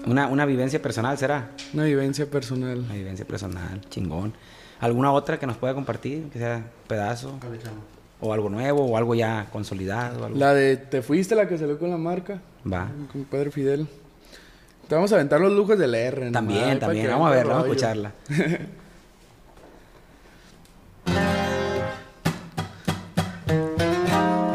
Una, 0.04 0.26
una 0.26 0.44
vivencia 0.44 0.80
personal, 0.82 1.16
¿será? 1.16 1.48
Una 1.72 1.84
vivencia 1.84 2.26
personal. 2.26 2.80
Una 2.80 2.92
vivencia 2.92 3.24
personal, 3.24 3.80
chingón. 3.88 4.34
¿Alguna 4.78 5.10
otra 5.10 5.38
que 5.38 5.46
nos 5.46 5.56
pueda 5.56 5.72
compartir? 5.72 6.28
Que 6.28 6.38
sea 6.38 6.64
pedazo. 6.86 7.40
O 8.20 8.34
algo 8.34 8.50
nuevo, 8.50 8.84
o 8.84 8.98
algo 8.98 9.14
ya 9.14 9.46
consolidado. 9.50 10.26
Algo. 10.26 10.38
La 10.38 10.52
de 10.52 10.76
Te 10.76 11.00
fuiste, 11.00 11.34
la 11.34 11.48
que 11.48 11.56
salió 11.56 11.78
con 11.78 11.88
la 11.88 11.96
marca. 11.96 12.42
Va. 12.70 12.88
Con 13.10 13.24
padre 13.24 13.50
Fidel. 13.50 13.88
Te 14.86 14.94
vamos 14.94 15.10
a 15.12 15.14
aventar 15.14 15.40
los 15.40 15.50
lujos 15.50 15.78
del 15.78 15.94
R. 15.94 16.30
También, 16.30 16.78
también. 16.78 17.08
Vamos 17.08 17.28
a 17.28 17.30
verla, 17.30 17.54
vamos 17.54 17.68
a 17.68 17.70
escucharla. 17.70 18.12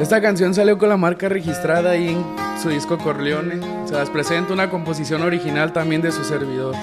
Esta 0.02 0.20
canción 0.20 0.56
salió 0.56 0.80
con 0.80 0.90
la 0.90 0.98
marca 0.98 1.30
registrada 1.30 1.92
ahí 1.92 2.08
en 2.10 2.26
su 2.60 2.70
disco 2.70 2.98
Corleone. 2.98 3.60
Se 3.86 3.94
las 3.94 4.10
presenta 4.10 4.52
una 4.52 4.68
composición 4.68 5.22
original 5.22 5.74
también 5.74 6.02
de 6.02 6.12
su 6.12 6.24
servidor. 6.24 6.74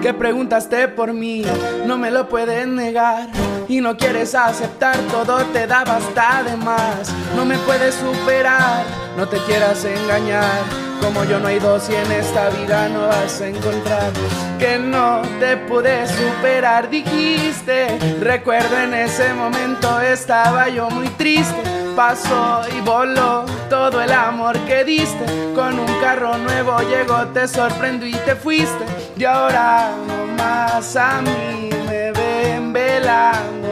Que 0.00 0.14
preguntaste 0.14 0.86
por 0.86 1.12
mí, 1.12 1.44
no 1.86 1.98
me 1.98 2.12
lo 2.12 2.28
puedes 2.28 2.68
negar. 2.68 3.28
Y 3.66 3.80
no 3.80 3.96
quieres 3.96 4.36
aceptar, 4.36 4.96
todo 5.10 5.38
te 5.46 5.66
da 5.66 5.82
basta 5.82 6.44
de 6.44 6.56
más. 6.56 7.12
No 7.34 7.44
me 7.44 7.58
puedes 7.58 7.96
superar, 7.96 8.84
no 9.16 9.26
te 9.26 9.38
quieras 9.38 9.84
engañar. 9.84 10.85
Como 11.00 11.24
yo 11.24 11.38
no 11.38 11.48
hay 11.48 11.58
dos 11.58 11.88
y 11.88 11.94
en 11.94 12.10
esta 12.12 12.48
vida 12.50 12.88
no 12.88 13.08
vas 13.08 13.40
a 13.40 13.48
encontrar. 13.48 14.10
Que 14.58 14.78
no 14.78 15.22
te 15.40 15.56
pude 15.56 16.06
superar, 16.06 16.90
dijiste. 16.90 17.98
Recuerdo 18.20 18.78
en 18.78 18.94
ese 18.94 19.32
momento 19.34 20.00
estaba 20.00 20.68
yo 20.68 20.90
muy 20.90 21.08
triste. 21.10 21.62
Pasó 21.94 22.62
y 22.76 22.80
voló 22.80 23.44
todo 23.70 24.02
el 24.02 24.12
amor 24.12 24.58
que 24.60 24.84
diste. 24.84 25.24
Con 25.54 25.78
un 25.78 26.00
carro 26.00 26.36
nuevo 26.38 26.78
llegó, 26.80 27.26
te 27.28 27.48
sorprendió 27.48 28.08
y 28.08 28.12
te 28.24 28.34
fuiste. 28.34 28.84
Y 29.16 29.24
ahora 29.24 29.90
nomás 30.06 30.94
a 30.96 31.22
mí 31.22 31.70
me 31.88 32.12
ven 32.12 32.72
velando 32.72 33.65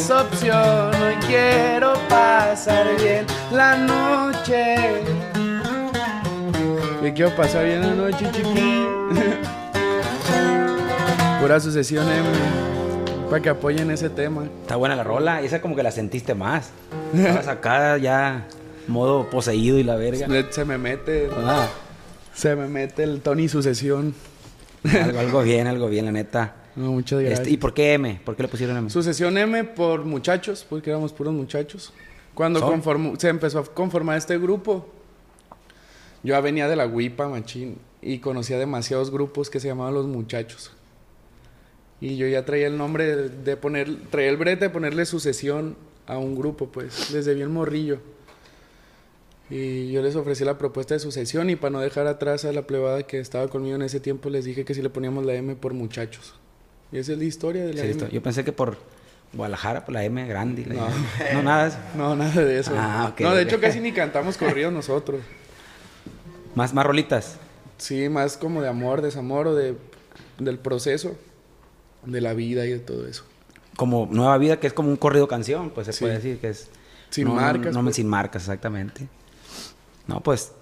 es 0.00 0.10
opción. 0.10 0.94
Hoy 0.94 1.14
quiero 1.26 1.92
pasar 2.08 2.86
bien 3.00 3.26
la 3.52 3.76
noche. 3.76 5.02
Hoy 7.02 7.12
quiero 7.12 7.34
pasar 7.36 7.66
bien 7.66 7.82
la 7.82 7.94
noche, 7.94 8.26
chiqui. 8.32 8.86
Pura 11.40 11.60
sucesión 11.60 12.08
M. 12.08 12.24
Para 13.28 13.42
que 13.42 13.50
apoyen 13.50 13.90
ese 13.90 14.08
tema. 14.08 14.44
Está 14.62 14.76
buena 14.76 14.96
la 14.96 15.04
rola. 15.04 15.42
Esa 15.42 15.60
como 15.60 15.76
que 15.76 15.82
la 15.82 15.90
sentiste 15.90 16.34
más. 16.34 16.70
Estabas 17.14 17.48
acá 17.48 17.98
ya 17.98 18.46
modo 18.88 19.28
poseído 19.28 19.78
y 19.78 19.84
la 19.84 19.96
verga. 19.96 20.26
Se 20.50 20.64
me 20.64 20.78
mete. 20.78 21.28
Ah, 21.44 21.68
Se 22.34 22.56
me 22.56 22.68
mete 22.68 23.02
el 23.02 23.20
Tony 23.20 23.48
Sucesión. 23.48 24.14
algo, 24.84 25.20
algo 25.20 25.42
bien, 25.42 25.66
algo 25.66 25.88
bien, 25.88 26.06
la 26.06 26.12
neta. 26.12 26.54
No, 26.76 26.92
muchas 26.92 27.20
gracias. 27.20 27.40
Este, 27.40 27.50
¿Y 27.52 27.56
por 27.56 27.74
qué 27.74 27.94
M? 27.94 28.20
¿Por 28.24 28.36
qué 28.36 28.42
le 28.42 28.48
pusieron 28.48 28.76
M? 28.76 28.90
Sucesión 28.90 29.36
M 29.36 29.64
por 29.64 30.04
muchachos, 30.04 30.66
porque 30.68 30.90
éramos 30.90 31.12
puros 31.12 31.32
muchachos. 31.34 31.92
Cuando 32.34 32.60
se 33.18 33.28
empezó 33.28 33.58
a 33.58 33.64
conformar 33.64 34.16
este 34.16 34.38
grupo, 34.38 34.86
yo 36.22 36.34
ya 36.34 36.40
venía 36.40 36.68
de 36.68 36.76
la 36.76 36.86
Huipa, 36.86 37.28
machín, 37.28 37.78
y 38.00 38.18
conocía 38.18 38.58
demasiados 38.58 39.10
grupos 39.10 39.50
que 39.50 39.60
se 39.60 39.68
llamaban 39.68 39.94
Los 39.94 40.06
Muchachos. 40.06 40.72
Y 42.00 42.16
yo 42.16 42.26
ya 42.28 42.44
traía 42.44 42.66
el 42.66 42.78
nombre 42.78 43.04
de, 43.16 43.28
de 43.28 43.56
poner, 43.56 44.08
traía 44.10 44.30
el 44.30 44.36
brete 44.36 44.66
de 44.66 44.70
ponerle 44.70 45.04
sucesión 45.04 45.76
a 46.06 46.18
un 46.18 46.34
grupo, 46.34 46.68
pues, 46.68 47.12
desde 47.12 47.34
bien 47.34 47.50
morrillo. 47.50 48.00
Y 49.50 49.90
yo 49.90 50.00
les 50.00 50.14
ofrecí 50.14 50.44
la 50.44 50.56
propuesta 50.56 50.94
de 50.94 51.00
sucesión 51.00 51.50
y 51.50 51.56
para 51.56 51.72
no 51.72 51.80
dejar 51.80 52.06
atrás 52.06 52.44
a 52.44 52.52
la 52.52 52.62
plebada 52.62 53.02
que 53.02 53.18
estaba 53.18 53.48
conmigo 53.48 53.74
en 53.74 53.82
ese 53.82 53.98
tiempo, 53.98 54.30
les 54.30 54.44
dije 54.44 54.64
que 54.64 54.74
si 54.74 54.80
le 54.80 54.90
poníamos 54.90 55.26
la 55.26 55.34
M 55.34 55.56
por 55.56 55.74
muchachos. 55.74 56.34
Y 56.92 56.98
esa 56.98 57.12
es 57.12 57.18
la 57.18 57.24
historia 57.24 57.64
de 57.64 57.74
la 57.74 57.82
Sí, 57.82 57.90
M. 57.90 58.08
Yo 58.10 58.22
pensé 58.22 58.44
que 58.44 58.52
por 58.52 58.76
Guadalajara, 59.32 59.84
por 59.84 59.94
la 59.94 60.04
M 60.04 60.26
grande. 60.26 60.66
la 60.66 60.74
No. 60.74 60.86
M. 60.88 61.34
no, 61.34 61.42
nada 61.42 61.64
de 61.64 61.68
eso. 61.68 61.78
No, 61.96 62.16
nada 62.16 62.42
de 62.42 62.58
eso. 62.58 62.72
Ah, 62.76 63.14
no, 63.18 63.34
de 63.34 63.42
hecho 63.42 63.60
casi 63.60 63.80
ni 63.80 63.92
cantamos 63.92 64.36
corridos 64.36 64.72
nosotros. 64.72 65.20
Más, 66.54 66.74
más 66.74 66.84
rolitas. 66.84 67.36
Sí, 67.78 68.08
más 68.08 68.36
como 68.36 68.60
de 68.60 68.68
amor, 68.68 69.02
desamor 69.02 69.46
o 69.46 69.54
de, 69.54 69.76
del 70.38 70.58
proceso, 70.58 71.16
de 72.04 72.20
la 72.20 72.34
vida 72.34 72.66
y 72.66 72.70
de 72.70 72.78
todo 72.80 73.06
eso. 73.06 73.24
Como 73.76 74.08
Nueva 74.10 74.36
Vida, 74.38 74.58
que 74.58 74.66
es 74.66 74.72
como 74.72 74.90
un 74.90 74.96
corrido 74.96 75.28
canción, 75.28 75.70
pues 75.70 75.86
se 75.86 75.92
Sí. 75.92 76.00
puede 76.04 76.14
decir 76.14 76.38
que 76.38 76.48
es. 76.50 76.68
Sin 77.10 77.24
no, 77.26 77.34
no- 77.34 77.40
marcas, 77.40 77.74
No, 77.74 77.82
pues. 77.82 77.96
sin 77.96 78.06
marcas, 78.08 78.42
exactamente. 78.42 79.06
No, 80.06 80.20
pues 80.20 80.52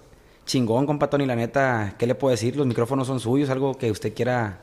chingón, 0.45 0.85
compa 0.85 1.09
Tony, 1.09 1.25
la 1.25 1.35
neta, 1.35 1.95
¿qué 1.97 2.07
le 2.07 2.15
puedo 2.15 2.31
decir? 2.31 2.55
Los 2.55 2.65
micrófonos 2.67 3.07
son 3.07 3.19
suyos, 3.19 3.49
algo 3.49 3.77
que 3.77 3.91
usted 3.91 4.13
quiera 4.13 4.59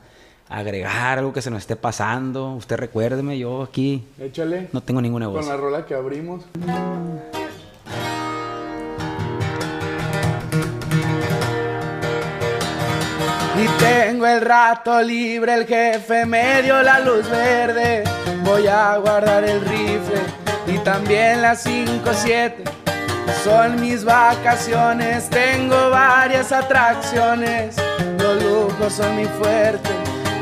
agregar, 0.49 1.17
algo 1.19 1.33
que 1.33 1.41
se 1.41 1.49
nos 1.49 1.59
esté 1.59 1.75
pasando. 1.75 2.53
Usted 2.53 2.77
recuérdeme, 2.77 3.37
yo 3.37 3.63
aquí 3.63 4.03
Échale. 4.19 4.69
no 4.71 4.81
tengo 4.81 5.01
ningún 5.01 5.21
Con 5.23 5.31
negocio. 5.33 5.51
la 5.51 5.57
rola 5.57 5.85
que 5.85 5.93
abrimos. 5.95 6.43
Y 13.59 13.67
tengo 13.79 14.27
el 14.27 14.41
rato 14.41 15.01
libre, 15.01 15.53
el 15.55 15.65
jefe 15.65 16.25
me 16.25 16.61
dio 16.61 16.81
la 16.83 16.99
luz 16.99 17.27
verde. 17.29 18.03
Voy 18.43 18.67
a 18.67 18.97
guardar 18.97 19.43
el 19.43 19.61
rifle 19.61 20.21
y 20.67 20.77
también 20.79 21.41
las 21.41 21.65
5-7. 21.65 22.53
Son 23.43 23.81
mis 23.81 24.03
vacaciones, 24.05 25.27
tengo 25.29 25.89
varias 25.89 26.51
atracciones. 26.51 27.75
Los 28.19 28.43
lujos 28.43 28.93
son 28.93 29.15
mi 29.15 29.25
fuerte 29.25 29.89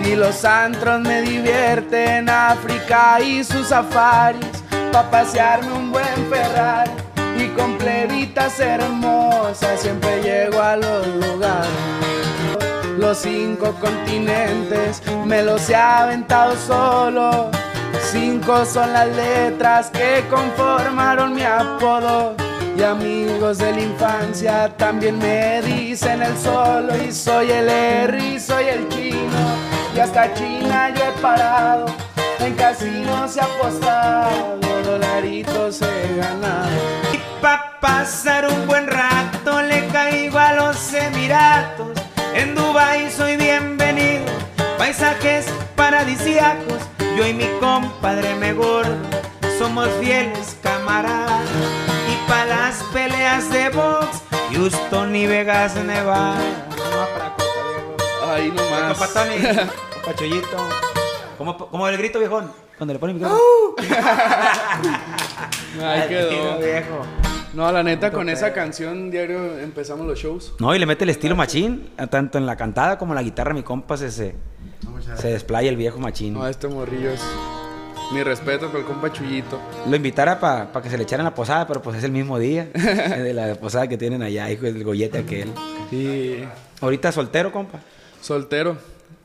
y 0.04 0.16
los 0.16 0.43
antros 0.46 1.02
me 1.02 1.22
divierten. 1.22 2.30
África 2.30 3.20
y 3.22 3.43
sus 3.43 3.68
safaris, 3.68 4.64
pa' 4.91 5.10
pasearme 5.10 5.72
un 5.72 5.91
buen 5.91 6.30
Ferrari. 6.30 6.91
Y 7.38 7.48
con 7.50 7.78
plebitas 7.78 8.60
hermosas 8.60 9.82
siempre 9.82 10.22
llego 10.22 10.62
a 10.62 10.78
los 10.78 11.08
lugares. 11.08 11.70
Los 12.98 13.18
cinco 13.18 13.74
continentes 13.82 15.02
me 15.26 15.43
los 15.43 15.70
he 15.70 15.76
aventado 15.76 16.56
solo. 16.56 17.52
Cinco 18.12 18.66
son 18.66 18.93
las 18.93 19.08
letras 19.10 19.89
que 19.89 20.24
conformaron 20.30 21.34
mi 21.36 21.43
apodo. 21.43 22.36
Y 22.78 22.84
amigos 22.84 23.58
de 23.58 23.72
la 23.74 23.82
infancia 23.82 24.70
también 24.78 25.18
me 25.18 25.62
dicen 25.62 26.22
el 26.22 26.38
solo. 26.38 26.96
Y 27.04 27.12
soy 27.12 27.52
el 27.52 27.70
R 27.70 28.18
y 28.18 28.39
soy 28.39 28.66
el 28.66 28.88
chino. 28.88 29.75
Y 29.96 30.00
hasta 30.00 30.34
China 30.34 30.93
yo 30.93 31.06
he 31.06 31.22
parado. 31.22 31.86
En 32.39 32.54
casinos 32.56 33.38
he 33.38 33.41
apostado. 33.41 34.60
Dolaritos 34.84 35.82
he 35.82 36.18
ganado. 36.18 36.70
Y 37.14 37.41
pa' 37.41 37.80
pasar 37.80 38.46
un 38.48 38.68
buen 38.68 38.88
rato 38.88 39.62
le 39.62 39.88
caigo 39.88 40.38
a 40.38 40.54
los 40.54 40.93
Emiratos. 40.93 41.98
En 42.34 42.54
Dubai 42.54 43.10
soy 43.10 43.38
bienvenido, 43.38 44.26
paisajes 44.78 45.46
paradisíacos. 45.78 46.82
Yo 47.18 47.26
y 47.26 47.34
mi 47.34 47.48
compadre 47.62 48.36
me 48.36 48.52
gordo 48.52 48.98
somos 49.58 49.88
fieles 50.02 50.58
camaradas. 50.62 51.50
Y 52.12 52.30
pa' 52.30 52.46
las 52.46 52.84
peleas 52.93 53.50
de 53.50 53.70
box, 53.70 54.22
Houston 54.52 55.16
y 55.16 55.26
Vegas, 55.26 55.76
Nevada. 55.76 56.38
Diego. 56.76 57.45
Ahí 58.30 58.52
nomás. 58.52 58.98
Como, 61.38 61.58
como 61.58 61.88
el 61.90 61.98
grito 61.98 62.20
viejón, 62.20 62.50
cuando 62.78 62.94
le 62.94 63.00
ponen 63.00 63.18
micrófono. 63.18 63.42
Ahí 65.84 66.08
quedó. 66.08 66.60
Viejo. 66.60 67.02
No, 67.54 67.72
la 67.72 67.84
neta, 67.84 68.12
con 68.12 68.30
esa 68.30 68.54
canción 68.54 69.12
diario 69.12 69.58
empezamos 69.60 70.06
los 70.06 70.20
shows. 70.20 70.54
No, 70.60 70.76
y 70.76 70.80
le 70.80 70.86
mete 70.86 71.04
el 71.04 71.10
estilo 71.10 71.36
machín, 71.36 71.90
tanto 72.10 72.38
en 72.38 72.46
la 72.46 72.56
cantada 72.56 72.98
como 72.98 73.14
en 73.14 73.16
la 73.16 73.24
guitarra, 73.24 73.54
mi 73.54 73.64
compa 73.64 73.98
se, 73.98 74.12
se, 74.12 74.36
se 75.16 75.28
desplaya 75.30 75.70
el 75.70 75.78
viejo 75.78 76.00
machín. 76.00 76.34
No, 76.34 76.48
este 76.48 76.68
morrillo 76.68 77.12
es. 77.12 77.22
Mi 78.14 78.22
respeto 78.24 78.70
por 78.70 78.82
el 78.82 78.86
compa 78.86 79.12
Chuyito. 79.12 79.60
Lo 79.90 79.96
invitara 79.96 80.40
para 80.40 80.82
que 80.82 80.90
se 80.90 80.98
le 80.98 81.04
echaran 81.04 81.26
la 81.26 81.34
posada, 81.34 81.66
pero 81.66 81.82
pues 81.82 81.98
es 81.98 82.04
el 82.04 82.12
mismo 82.12 82.38
día 82.38 82.66
de 82.74 83.34
la 83.34 83.56
posada 83.56 83.88
que 83.88 83.98
tienen 83.98 84.22
allá, 84.22 84.52
hijo 84.52 84.66
del 84.66 84.84
gollete 84.84 85.20
aquel. 85.20 85.52
Sí. 85.90 86.44
Ahorita 86.82 87.12
soltero, 87.12 87.52
compa. 87.52 87.80
Soltero. 88.26 88.78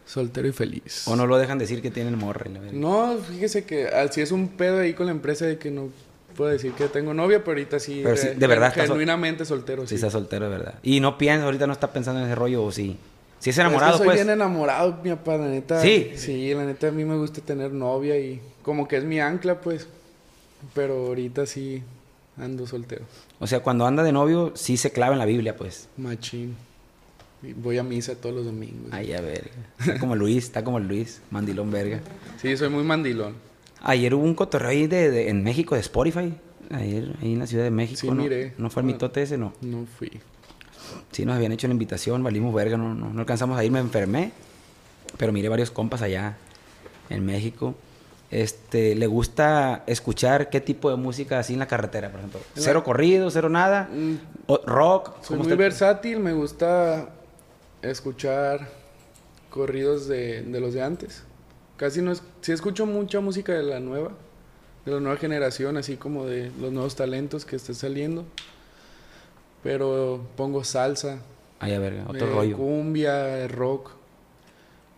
Soltero 0.06 0.48
y 0.48 0.52
feliz. 0.52 1.06
O 1.06 1.14
no 1.16 1.26
lo 1.26 1.38
dejan 1.38 1.58
decir 1.58 1.80
que 1.80 1.90
tienen 1.90 2.18
morra. 2.18 2.46
No, 2.72 3.16
fíjese 3.18 3.64
que 3.64 3.86
así 3.88 4.20
es 4.20 4.32
un 4.32 4.48
pedo 4.48 4.80
ahí 4.80 4.92
con 4.92 5.06
la 5.06 5.12
empresa 5.12 5.46
de 5.46 5.56
que 5.56 5.70
no 5.70 5.88
puedo 6.36 6.50
decir 6.50 6.72
que 6.72 6.88
tengo 6.88 7.14
novia, 7.14 7.38
pero 7.40 7.52
ahorita 7.52 7.78
sí. 7.78 8.00
Pero 8.02 8.16
sí, 8.16 8.26
re- 8.28 8.34
de 8.34 8.46
verdad 8.46 8.74
sol- 8.74 8.82
Genuinamente 8.88 9.44
soltero, 9.44 9.82
Si 9.82 9.90
sí. 9.90 9.94
está 9.96 10.10
soltero, 10.10 10.46
de 10.46 10.50
verdad. 10.50 10.74
Y 10.82 11.00
no 11.00 11.16
piensa, 11.16 11.44
ahorita 11.44 11.66
no 11.66 11.72
está 11.72 11.92
pensando 11.92 12.20
en 12.20 12.26
ese 12.26 12.34
rollo, 12.34 12.64
o 12.64 12.72
sí. 12.72 12.96
Si 13.38 13.50
es 13.50 13.56
Es 13.56 13.56
que 13.56 13.60
enamorado, 13.68 13.96
soy 13.98 14.06
pues. 14.06 14.16
bien 14.16 14.30
enamorado, 14.30 14.98
mi 15.02 15.10
papá, 15.10 15.36
la 15.38 15.46
neta. 15.46 15.80
¿Sí? 15.80 16.10
Sí, 16.16 16.52
la 16.52 16.64
neta 16.64 16.88
a 16.88 16.92
mí 16.92 17.04
me 17.04 17.16
gusta 17.16 17.40
tener 17.40 17.72
novia 17.72 18.18
y 18.18 18.40
como 18.62 18.86
que 18.88 18.96
es 18.98 19.04
mi 19.04 19.18
ancla, 19.20 19.60
pues. 19.60 19.86
Pero 20.74 21.06
ahorita 21.06 21.46
sí 21.46 21.82
ando 22.36 22.66
soltero. 22.66 23.04
O 23.38 23.46
sea, 23.46 23.60
cuando 23.60 23.86
anda 23.86 24.02
de 24.02 24.12
novio, 24.12 24.52
sí 24.56 24.76
se 24.76 24.90
clava 24.92 25.12
en 25.14 25.18
la 25.20 25.24
Biblia, 25.24 25.56
pues. 25.56 25.88
Machín. 25.96 26.56
Voy 27.56 27.78
a 27.78 27.82
misa 27.82 28.14
todos 28.16 28.34
los 28.34 28.44
domingos. 28.44 28.88
Ay, 28.92 29.12
a 29.14 29.20
ver. 29.20 29.50
Está 29.78 29.98
como 29.98 30.14
Luis, 30.14 30.44
está 30.44 30.62
como 30.62 30.78
Luis, 30.78 31.22
mandilón 31.30 31.70
verga. 31.70 32.00
Sí, 32.40 32.54
soy 32.56 32.68
muy 32.68 32.84
mandilón. 32.84 33.34
Ayer 33.82 34.14
hubo 34.14 34.24
un 34.24 34.34
cotorreo 34.34 34.68
ahí 34.70 34.86
de, 34.86 35.10
de- 35.10 35.30
en 35.30 35.42
México 35.42 35.74
de 35.74 35.80
Spotify. 35.80 36.34
Ayer, 36.70 37.14
ahí 37.22 37.32
en 37.32 37.38
la 37.38 37.46
Ciudad 37.46 37.64
de 37.64 37.70
México. 37.70 37.98
Sí, 38.00 38.08
¿no? 38.08 38.14
miré. 38.16 38.52
¿No 38.58 38.68
fue 38.68 38.82
el 38.82 38.86
mitote 38.86 39.22
ese? 39.22 39.38
No. 39.38 39.54
No 39.62 39.86
fui. 39.98 40.10
Sí, 41.12 41.24
nos 41.24 41.34
habían 41.36 41.52
hecho 41.52 41.66
la 41.66 41.72
invitación, 41.72 42.22
valimos 42.22 42.54
verga, 42.54 42.76
no, 42.76 42.94
no, 42.94 43.10
no 43.12 43.20
alcanzamos 43.20 43.58
a 43.58 43.64
ir, 43.64 43.70
me 43.72 43.78
enfermé. 43.80 44.32
Pero 45.16 45.32
miré 45.32 45.48
varios 45.48 45.70
compas 45.70 46.02
allá 46.02 46.36
en 47.08 47.24
México. 47.24 47.74
Este, 48.30 48.94
le 48.94 49.06
gusta 49.08 49.82
escuchar 49.86 50.50
qué 50.50 50.60
tipo 50.60 50.88
de 50.90 50.96
música 50.96 51.38
así 51.40 51.54
en 51.54 51.58
la 51.58 51.66
carretera, 51.66 52.10
por 52.10 52.20
ejemplo. 52.20 52.40
Cero 52.54 52.84
corrido, 52.84 53.30
cero 53.30 53.48
nada. 53.48 53.88
Mm, 53.92 54.14
O- 54.46 54.60
rock. 54.66 55.14
Soy 55.22 55.28
¿cómo 55.28 55.38
muy 55.38 55.46
usted- 55.52 55.56
versátil, 55.56 56.20
me 56.20 56.32
gusta 56.32 57.08
escuchar 57.82 58.68
corridos 59.50 60.06
de, 60.06 60.42
de 60.42 60.60
los 60.60 60.74
de 60.74 60.82
antes. 60.82 61.24
Casi 61.76 62.02
no 62.02 62.12
es, 62.12 62.22
sí 62.40 62.52
escucho 62.52 62.86
mucha 62.86 63.20
música 63.20 63.52
de 63.52 63.62
la 63.62 63.80
nueva, 63.80 64.12
de 64.84 64.92
la 64.92 65.00
nueva 65.00 65.16
generación, 65.16 65.76
así 65.76 65.96
como 65.96 66.26
de 66.26 66.50
los 66.60 66.72
nuevos 66.72 66.94
talentos 66.94 67.44
que 67.44 67.56
están 67.56 67.74
saliendo. 67.74 68.24
Pero 69.62 70.26
pongo 70.36 70.64
salsa, 70.64 71.18
Ay, 71.58 71.74
a 71.74 71.78
ver, 71.78 72.02
otro 72.08 72.26
eh, 72.26 72.30
rollo. 72.30 72.56
cumbia, 72.56 73.46
rock, 73.48 73.90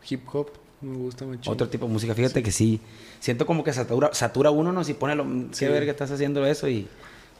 hip 0.08 0.22
hop, 0.32 0.50
me 0.80 0.96
gusta 0.96 1.24
mucho. 1.24 1.50
Otro 1.50 1.68
tipo 1.68 1.86
de 1.86 1.92
música. 1.92 2.14
Fíjate 2.14 2.42
que 2.42 2.52
sí. 2.52 2.80
Siento 3.18 3.46
como 3.46 3.64
que 3.64 3.72
satura, 3.72 4.14
satura 4.14 4.50
uno, 4.50 4.72
¿no? 4.72 4.84
Si 4.84 4.94
pone 4.94 5.16
lo... 5.16 5.24
Sí. 5.24 5.60
¿Qué 5.60 5.68
verga 5.68 5.90
estás 5.90 6.10
haciendo 6.12 6.46
eso? 6.46 6.68
Y, 6.68 6.88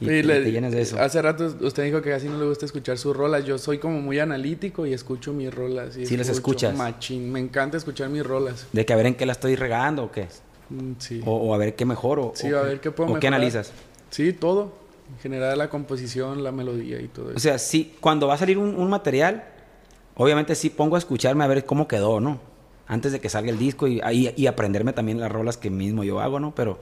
y 0.01 0.07
te, 0.07 0.23
le- 0.23 0.41
te 0.43 0.51
llenas 0.53 0.73
de 0.73 0.81
eso. 0.83 0.99
Hace 1.01 1.23
rato 1.23 1.55
usted 1.61 1.85
dijo 1.85 2.03
que 2.03 2.11
casi 2.11 2.29
no 2.29 2.39
le 2.39 2.47
gusta 2.47 2.67
escuchar 2.67 2.99
sus 2.99 3.17
rolas. 3.17 3.45
Yo 3.45 3.59
soy 3.59 3.79
como 3.79 4.01
muy 4.01 4.19
analítico 4.19 4.87
y 4.87 4.93
escucho 4.93 5.33
mis 5.33 5.53
rolas. 5.55 5.97
y 5.97 6.07
Sí, 6.07 6.17
las 6.17 6.29
escuchas. 6.29 6.77
Machín. 6.77 7.31
Me 7.31 7.39
encanta 7.41 7.77
escuchar 7.77 8.09
mis 8.09 8.25
rolas. 8.25 8.67
De 8.73 8.85
que 8.85 8.93
a 8.93 8.97
ver 8.97 9.07
en 9.07 9.15
qué 9.15 9.27
la 9.27 9.33
estoy 9.33 9.55
regando 9.57 10.05
o 10.05 10.11
qué. 10.11 10.29
Mm, 10.71 10.93
Sí. 10.99 11.21
O, 11.25 11.37
o 11.37 11.55
a 11.55 11.59
ver 11.59 11.75
qué 11.77 11.85
mejoro. 11.85 12.33
Sí, 12.35 12.53
o, 12.53 12.59
a 12.59 12.63
ver 12.63 12.81
qué 12.81 12.91
puedo 12.91 13.13
O 13.13 13.19
qué 13.21 13.29
analizas. 13.29 13.73
Sí, 14.11 14.33
todo. 14.33 14.73
En 15.15 15.19
general, 15.19 15.59
la 15.59 15.69
composición, 15.69 16.43
la 16.43 16.53
melodía 16.53 17.01
y 17.01 17.09
todo 17.09 17.27
eso. 17.31 17.37
O 17.37 17.41
sea, 17.41 17.59
sí, 17.59 17.95
cuando 18.01 18.27
va 18.27 18.35
a 18.35 18.39
salir 18.39 18.57
un, 18.59 18.75
un 18.75 18.89
material, 18.89 19.45
obviamente 20.17 20.55
sí 20.55 20.71
pongo 20.71 20.97
a 20.97 20.99
escucharme 20.99 21.45
a 21.45 21.47
ver 21.47 21.65
cómo 21.67 21.87
quedó, 21.87 22.19
¿no? 22.21 22.41
Antes 22.87 23.13
de 23.13 23.21
que 23.21 23.29
salga 23.29 23.51
el 23.51 23.59
disco 23.59 23.87
y, 23.87 24.01
y, 24.11 24.33
y 24.37 24.47
aprenderme 24.47 24.93
también 24.93 25.21
las 25.21 25.31
rolas 25.31 25.57
que 25.59 25.71
mismo 25.71 26.03
yo 26.05 26.21
hago, 26.21 26.41
¿no? 26.41 26.55
Pero, 26.55 26.79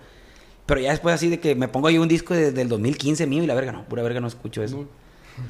pero 0.71 0.81
ya 0.81 0.91
después 0.93 1.15
así 1.15 1.29
de 1.29 1.39
que 1.41 1.55
me 1.55 1.69
pongo 1.69 1.89
ahí 1.89 1.99
un 1.99 2.09
disco 2.09 2.33
de- 2.33 2.53
del 2.53 2.69
2015 2.69 3.27
mío 3.27 3.43
y 3.43 3.47
la 3.47 3.55
verga, 3.55 3.73
no, 3.73 3.85
pura 3.85 4.03
verga 4.03 4.21
no 4.21 4.29
escucho 4.29 4.63
eso. 4.63 4.77
No. 4.79 4.87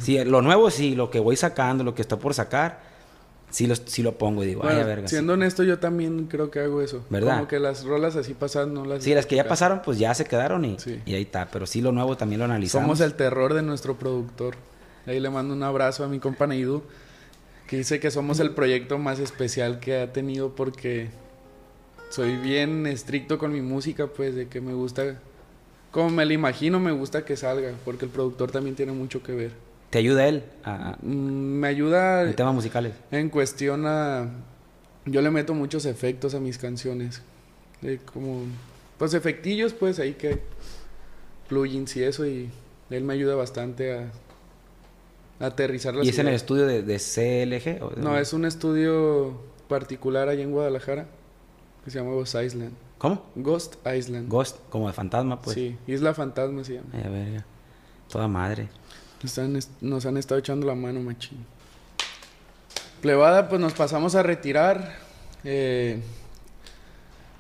Sí, 0.01 0.23
lo 0.25 0.43
nuevo 0.43 0.71
sí, 0.71 0.95
lo 0.97 1.11
que 1.11 1.21
voy 1.21 1.37
sacando, 1.37 1.85
lo 1.85 1.95
que 1.95 2.03
está 2.03 2.19
por 2.19 2.33
sacar, 2.35 2.81
sí, 3.51 3.67
los, 3.67 3.83
sí 3.87 4.03
lo 4.03 4.17
pongo 4.19 4.43
y 4.45 4.47
digo, 4.47 4.63
ay, 4.65 4.75
Bueno, 4.75 4.87
verga. 4.87 5.09
sí. 5.09 5.17
siendo 5.17 5.33
honesto, 5.35 5.63
yo 5.65 5.79
también 5.79 6.27
creo 6.27 6.51
que 6.51 6.61
hago 6.61 6.81
eso. 6.83 7.05
¿Verdad? 7.11 7.35
Como 7.37 7.49
que 7.49 7.59
las 7.59 7.85
rolas 7.85 8.17
así 8.17 8.35
pasadas 8.35 8.69
no 8.69 8.85
las... 8.85 9.03
Sí, 9.05 9.15
las 9.15 9.27
que 9.27 9.37
ya 9.37 9.47
pasaron, 9.49 9.83
pues 9.85 9.99
ya 9.99 10.15
se 10.15 10.25
quedaron 10.25 10.65
y, 10.65 10.79
Sí. 10.79 11.01
y 11.07 11.15
ahí 11.15 11.23
está. 11.23 11.49
Pero 11.53 11.67
sí, 11.67 11.81
lo 11.81 11.93
nuevo 11.93 12.17
también 12.17 12.39
lo 12.39 12.45
analizamos. 12.47 12.85
Somos 12.87 13.01
el 13.01 13.15
terror 13.15 13.55
de 13.55 13.63
nuestro 13.63 13.97
productor. 13.97 14.55
Ahí 15.07 15.19
le 15.21 15.29
mando 15.31 15.55
un 15.55 15.63
abrazo 15.63 16.05
a 16.05 16.09
mi 16.09 16.19
compa 16.21 16.47
Neidu, 16.47 16.83
que 17.67 17.77
dice 17.79 17.99
que 18.01 18.11
somos 18.11 18.39
el 18.41 18.51
proyecto 18.53 18.99
más 18.99 19.19
especial 19.19 19.81
que 19.81 19.99
ha 20.01 20.13
tenido 20.13 20.55
porque 20.55 21.09
soy 22.11 22.37
bien 22.37 22.87
estricto 22.87 23.39
con 23.39 23.53
mi 23.53 23.63
música, 23.63 24.07
pues 24.09 24.35
de 24.35 24.49
que 24.49 24.61
me 24.61 24.75
gusta, 24.75 25.19
como 25.91 26.11
me 26.11 26.25
lo 26.27 26.33
imagino, 26.35 26.79
me 26.79 26.93
gusta 26.93 27.25
que 27.25 27.37
salga, 27.37 27.73
porque 27.85 28.05
el 28.05 28.11
productor 28.11 28.51
también 28.51 28.77
tiene 28.77 28.93
mucho 28.93 29.23
que 29.23 29.33
ver. 29.33 29.53
¿Te 29.91 29.99
ayuda 29.99 30.29
él 30.29 30.45
a, 30.65 30.97
Mm, 31.03 31.09
me 31.61 31.67
ayuda 31.69 32.23
en 32.23 32.35
temas 32.37 32.55
musicales? 32.55 32.93
en 33.11 33.29
cuestión 33.31 33.85
a... 33.87 34.29
Yo 35.07 35.23
le 35.23 35.31
meto 35.31 35.55
muchos 35.55 35.87
efectos 35.87 36.35
a 36.35 36.41
mis 36.41 36.59
canciones. 36.59 37.23
Como... 38.13 38.43
Pues 38.99 39.15
efectillos, 39.15 39.73
pues 39.73 39.99
ahí 39.99 40.13
que... 40.15 40.41
Plugins 41.49 41.97
y 41.97 42.05
eso. 42.05 42.27
Y 42.27 42.51
él 42.91 43.03
me 43.03 43.15
ayuda 43.15 43.35
bastante 43.35 43.95
a... 43.95 44.13
aterrizar 45.41 45.95
las 45.95 46.07
¿Y 46.07 46.11
es 46.11 46.19
en 46.19 46.29
el 46.29 46.35
estudio 46.35 46.67
de, 46.67 46.83
de 46.83 46.99
CLG? 46.99 47.83
o 47.83 47.91
de- 47.91 48.03
No, 48.03 48.17
es 48.19 48.33
un 48.33 48.45
estudio 48.45 49.41
particular 49.69 50.29
allá 50.29 50.43
en 50.43 50.53
Guadalajara. 50.53 51.07
Que 51.85 51.91
se 51.91 51.99
llama 51.99 52.13
Ghost 52.13 52.35
Island. 52.35 52.73
¿Cómo? 52.99 53.25
Ghost 53.35 53.77
Island. 53.87 54.29
Ghost, 54.29 54.59
como 54.69 54.87
de 54.89 54.93
fantasma, 54.93 55.41
pues. 55.41 55.55
Sí, 55.55 55.77
Isla 55.87 56.13
Fantasma 56.15 56.63
se 56.65 56.75
llama. 56.75 56.89
Ay, 56.93 57.03
a 57.05 57.09
verga. 57.09 57.45
Toda 58.11 58.29
madre. 58.29 58.69
Están- 59.25 59.59
nos 59.81 60.05
han 60.07 60.17
estado 60.17 60.39
echando 60.39 60.67
la 60.67 60.75
mano, 60.75 61.01
machín. 61.01 61.45
Plebada, 63.01 63.49
pues 63.49 63.61
nos 63.61 63.73
pasamos 63.73 64.15
a 64.15 64.23
retirar. 64.23 64.97
Eh, 65.45 66.01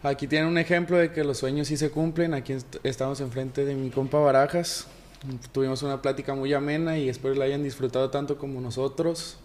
aquí 0.02 0.26
tienen 0.26 0.48
un 0.48 0.56
ejemplo 0.56 0.96
de 0.96 1.12
que 1.12 1.22
los 1.24 1.36
sueños 1.38 1.68
sí 1.68 1.76
se 1.76 1.90
cumplen. 1.90 2.32
Aquí 2.32 2.54
est- 2.54 2.76
estamos 2.82 3.20
enfrente 3.20 3.64
de 3.66 3.74
mi 3.74 3.90
compa 3.90 4.18
Barajas. 4.18 4.86
Tuvimos 5.52 5.82
una 5.82 6.00
plática 6.00 6.34
muy 6.34 6.54
amena 6.54 6.96
y 6.96 7.10
espero 7.10 7.34
la 7.34 7.44
hayan 7.44 7.62
disfrutado 7.62 8.08
tanto 8.08 8.38
como 8.38 8.60
nosotros. 8.62 9.36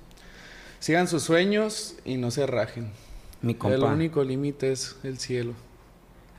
Sigan 0.80 1.10
sus 1.10 1.24
sueños 1.24 1.96
y 2.06 2.16
no 2.16 2.32
se 2.32 2.46
rajen. 2.48 2.92
Mi 3.46 3.54
El 3.54 3.58
compa. 3.60 3.94
único 3.94 4.24
límite 4.24 4.72
es 4.72 4.98
el 5.04 5.20
cielo. 5.20 5.54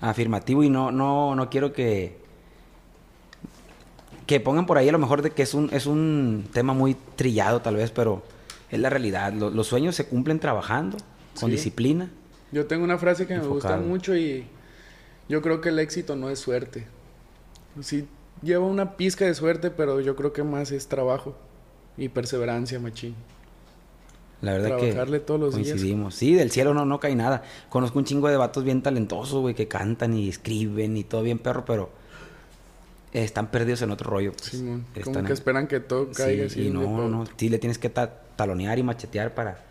Afirmativo 0.00 0.62
y 0.64 0.68
no, 0.70 0.90
no, 0.90 1.34
no 1.34 1.48
quiero 1.48 1.72
que 1.72 2.18
que 4.26 4.40
pongan 4.40 4.66
por 4.66 4.76
ahí 4.76 4.88
a 4.88 4.92
lo 4.92 4.98
mejor 4.98 5.22
de 5.22 5.30
que 5.30 5.42
es 5.42 5.54
un, 5.54 5.68
es 5.72 5.86
un 5.86 6.48
tema 6.52 6.74
muy 6.74 6.96
trillado 7.14 7.62
tal 7.62 7.76
vez, 7.76 7.92
pero 7.92 8.24
es 8.72 8.80
la 8.80 8.90
realidad. 8.90 9.32
Lo- 9.32 9.50
los 9.50 9.68
sueños 9.68 9.94
se 9.94 10.06
cumplen 10.06 10.40
trabajando, 10.40 10.96
con 11.38 11.48
Sí. 11.48 11.52
disciplina. 11.52 12.10
Yo 12.50 12.66
tengo 12.66 12.82
una 12.82 12.98
frase 12.98 13.26
que 13.28 13.34
me 13.34 13.46
gusta 13.46 13.68
Enfocado. 13.68 13.82
mucho 13.88 14.16
y 14.16 14.44
yo 15.28 15.42
creo 15.42 15.60
que 15.60 15.68
el 15.68 15.78
éxito 15.78 16.16
no 16.16 16.28
es 16.28 16.40
suerte. 16.40 16.86
Sí, 17.80 18.08
lleva 18.42 18.66
una 18.66 18.96
pizca 18.96 19.24
de 19.26 19.34
suerte, 19.34 19.70
pero 19.70 20.00
yo 20.00 20.16
creo 20.16 20.32
que 20.32 20.42
más 20.42 20.72
es 20.72 20.88
trabajo 20.88 21.36
y 21.96 22.08
perseverancia, 22.08 22.80
machín. 22.80 23.14
La 24.42 24.52
verdad 24.52 24.76
Trabajarle 24.76 25.18
que 25.20 25.24
todos 25.24 25.40
los 25.40 25.54
días. 25.56 25.68
coincidimos. 25.68 26.14
Sí, 26.14 26.34
del 26.34 26.50
cielo 26.50 26.74
no, 26.74 26.84
no 26.84 27.00
cae 27.00 27.14
nada. 27.16 27.42
Conozco 27.70 27.98
un 27.98 28.04
chingo 28.04 28.28
de 28.28 28.36
vatos 28.36 28.64
bien 28.64 28.82
talentosos, 28.82 29.40
güey, 29.40 29.54
que 29.54 29.66
cantan 29.66 30.12
y 30.14 30.28
escriben 30.28 30.96
y 30.96 31.04
todo 31.04 31.22
bien 31.22 31.38
perro, 31.38 31.64
pero 31.64 31.90
están 33.12 33.50
perdidos 33.50 33.82
en 33.82 33.90
otro 33.90 34.10
rollo. 34.10 34.32
pues. 34.32 34.50
Simón, 34.50 34.84
como 34.92 35.00
Están 35.06 35.24
que 35.24 35.28
en- 35.28 35.32
esperan 35.32 35.66
que 35.66 35.80
todo 35.80 36.06
Sí, 36.08 36.14
caiga 36.22 36.46
así. 36.46 36.66
y 36.66 36.70
no, 36.70 37.08
no, 37.08 37.24
sí 37.36 37.48
le 37.48 37.58
tienes 37.58 37.78
que 37.78 37.88
ta- 37.88 38.20
talonear 38.36 38.78
y 38.78 38.82
machetear 38.82 39.34
para, 39.34 39.64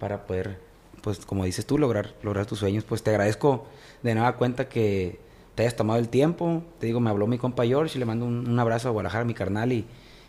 para 0.00 0.26
poder, 0.26 0.58
pues 1.02 1.20
como 1.24 1.44
dices 1.44 1.64
tú, 1.64 1.78
lograr, 1.78 2.12
lograr 2.22 2.46
tus 2.46 2.58
sueños. 2.58 2.82
Pues 2.84 3.02
te 3.02 3.10
agradezco 3.10 3.66
de 4.02 4.14
nueva 4.14 4.36
cuenta 4.36 4.68
que 4.68 5.20
te 5.54 5.62
hayas 5.62 5.76
tomado 5.76 6.00
el 6.00 6.08
tiempo. 6.08 6.64
Te 6.80 6.86
digo, 6.86 6.98
me 6.98 7.10
habló 7.10 7.26
mi 7.28 7.38
compa 7.38 7.64
George 7.64 7.96
y 7.96 8.00
le 8.00 8.04
mando 8.04 8.24
un, 8.26 8.48
un 8.48 8.58
abrazo 8.58 8.88
a 8.88 8.90
Guadalajara, 8.90 9.24
mi 9.24 9.34
carnal, 9.34 9.70
y, 9.72 9.84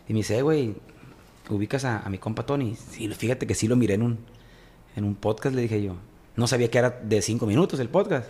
y 0.08 0.12
me 0.12 0.18
dice, 0.20 0.38
"Eh, 0.38 0.42
güey, 0.42 0.74
ubicas 1.50 1.84
a, 1.84 2.00
a 2.00 2.08
mi 2.10 2.18
compa 2.18 2.46
Tony. 2.46 2.74
Sí, 2.76 3.08
fíjate 3.08 3.46
que 3.46 3.54
sí 3.54 3.68
lo 3.68 3.76
miré 3.76 3.94
en 3.94 4.02
un, 4.02 4.18
en 4.96 5.04
un 5.04 5.14
podcast, 5.14 5.54
le 5.54 5.62
dije 5.62 5.82
yo. 5.82 5.96
No 6.36 6.46
sabía 6.46 6.70
que 6.70 6.78
era 6.78 6.90
de 6.90 7.22
cinco 7.22 7.46
minutos 7.46 7.80
el 7.80 7.88
podcast. 7.88 8.28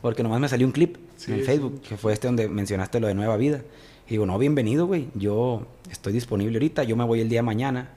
Porque 0.00 0.24
nomás 0.24 0.40
me 0.40 0.48
salió 0.48 0.66
un 0.66 0.72
clip 0.72 0.96
Sí, 1.16 1.30
en 1.32 1.38
sí. 1.38 1.44
Facebook, 1.44 1.80
que 1.82 1.96
fue 1.96 2.12
este 2.12 2.26
donde 2.26 2.48
mencionaste 2.48 2.98
lo 2.98 3.06
de 3.06 3.14
Nueva 3.14 3.36
Vida. 3.36 3.62
Y 4.08 4.10
digo, 4.10 4.26
no, 4.26 4.36
bienvenido, 4.36 4.86
güey. 4.86 5.06
Yo 5.14 5.64
estoy 5.90 6.12
disponible 6.12 6.56
ahorita. 6.56 6.82
Yo 6.82 6.96
me 6.96 7.04
voy 7.04 7.20
el 7.20 7.28
día 7.28 7.38
de 7.38 7.42
mañana 7.44 7.90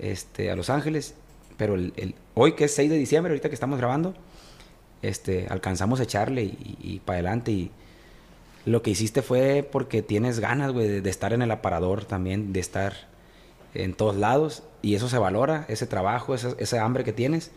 este, 0.00 0.50
a 0.50 0.56
Los 0.56 0.68
Ángeles. 0.68 1.14
Pero 1.56 1.74
el, 1.76 1.92
el- 1.96 2.14
hoy, 2.34 2.52
que 2.54 2.64
es 2.64 2.74
6 2.74 2.90
de 2.90 2.96
diciembre, 2.98 3.30
ahorita 3.32 3.48
que 3.48 3.54
estamos 3.54 3.78
grabando, 3.78 4.14
este, 5.02 5.46
alcanzamos 5.48 6.00
a 6.00 6.02
echarle 6.02 6.42
y, 6.42 7.00
para 7.04 7.18
adelante. 7.18 7.52
Y 7.52 7.70
lo 8.64 8.82
que 8.82 8.90
hiciste 8.90 9.22
fue 9.22 9.66
porque 9.70 10.02
tienes 10.02 10.40
ganas, 10.40 10.72
güey, 10.72 10.88
de, 10.88 11.00
de 11.02 11.10
estar 11.10 11.32
en 11.32 11.40
el 11.42 11.50
aparador 11.52 12.04
también, 12.04 12.52
de 12.52 12.58
estar 12.60 12.94
en 13.84 13.94
todos 13.94 14.16
lados. 14.16 14.62
Y 14.82 14.94
eso 14.94 15.08
se 15.08 15.18
valora, 15.18 15.64
ese 15.68 15.86
trabajo, 15.86 16.34
esa, 16.34 16.54
esa 16.58 16.84
hambre 16.84 17.04
que 17.04 17.12
tienes. 17.12 17.50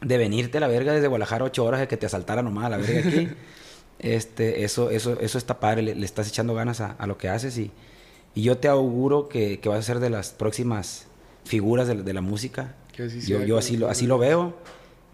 De 0.00 0.16
venirte 0.18 0.58
a 0.58 0.60
la 0.60 0.68
verga 0.68 0.92
desde 0.92 1.08
Guadalajara 1.08 1.44
ocho 1.44 1.64
horas, 1.64 1.80
de 1.80 1.88
que 1.88 1.96
te 1.96 2.06
asaltara 2.06 2.42
nomás 2.42 2.66
a 2.66 2.68
la 2.70 2.76
verga 2.76 3.08
aquí. 3.08 3.28
este, 3.98 4.64
eso, 4.64 4.90
eso, 4.90 5.18
eso 5.20 5.38
está 5.38 5.58
padre, 5.58 5.82
le, 5.82 5.94
le 5.94 6.04
estás 6.04 6.28
echando 6.28 6.54
ganas 6.54 6.80
a, 6.80 6.92
a 6.92 7.06
lo 7.06 7.18
que 7.18 7.28
haces 7.28 7.58
y, 7.58 7.72
y 8.34 8.42
yo 8.42 8.58
te 8.58 8.68
auguro 8.68 9.28
que, 9.28 9.58
que 9.58 9.68
vas 9.68 9.78
a 9.80 9.82
ser 9.82 9.98
de 9.98 10.10
las 10.10 10.30
próximas 10.30 11.06
figuras 11.44 11.88
de, 11.88 11.96
la- 11.96 12.02
de 12.02 12.12
la 12.12 12.20
música. 12.20 12.74
Que 12.94 13.04
así 13.04 13.20
yo 13.22 13.38
sea, 13.38 13.46
yo 13.46 13.58
así 13.58 13.76
lo, 13.76 13.88
así 13.88 14.06
lo 14.06 14.18
veo, 14.18 14.54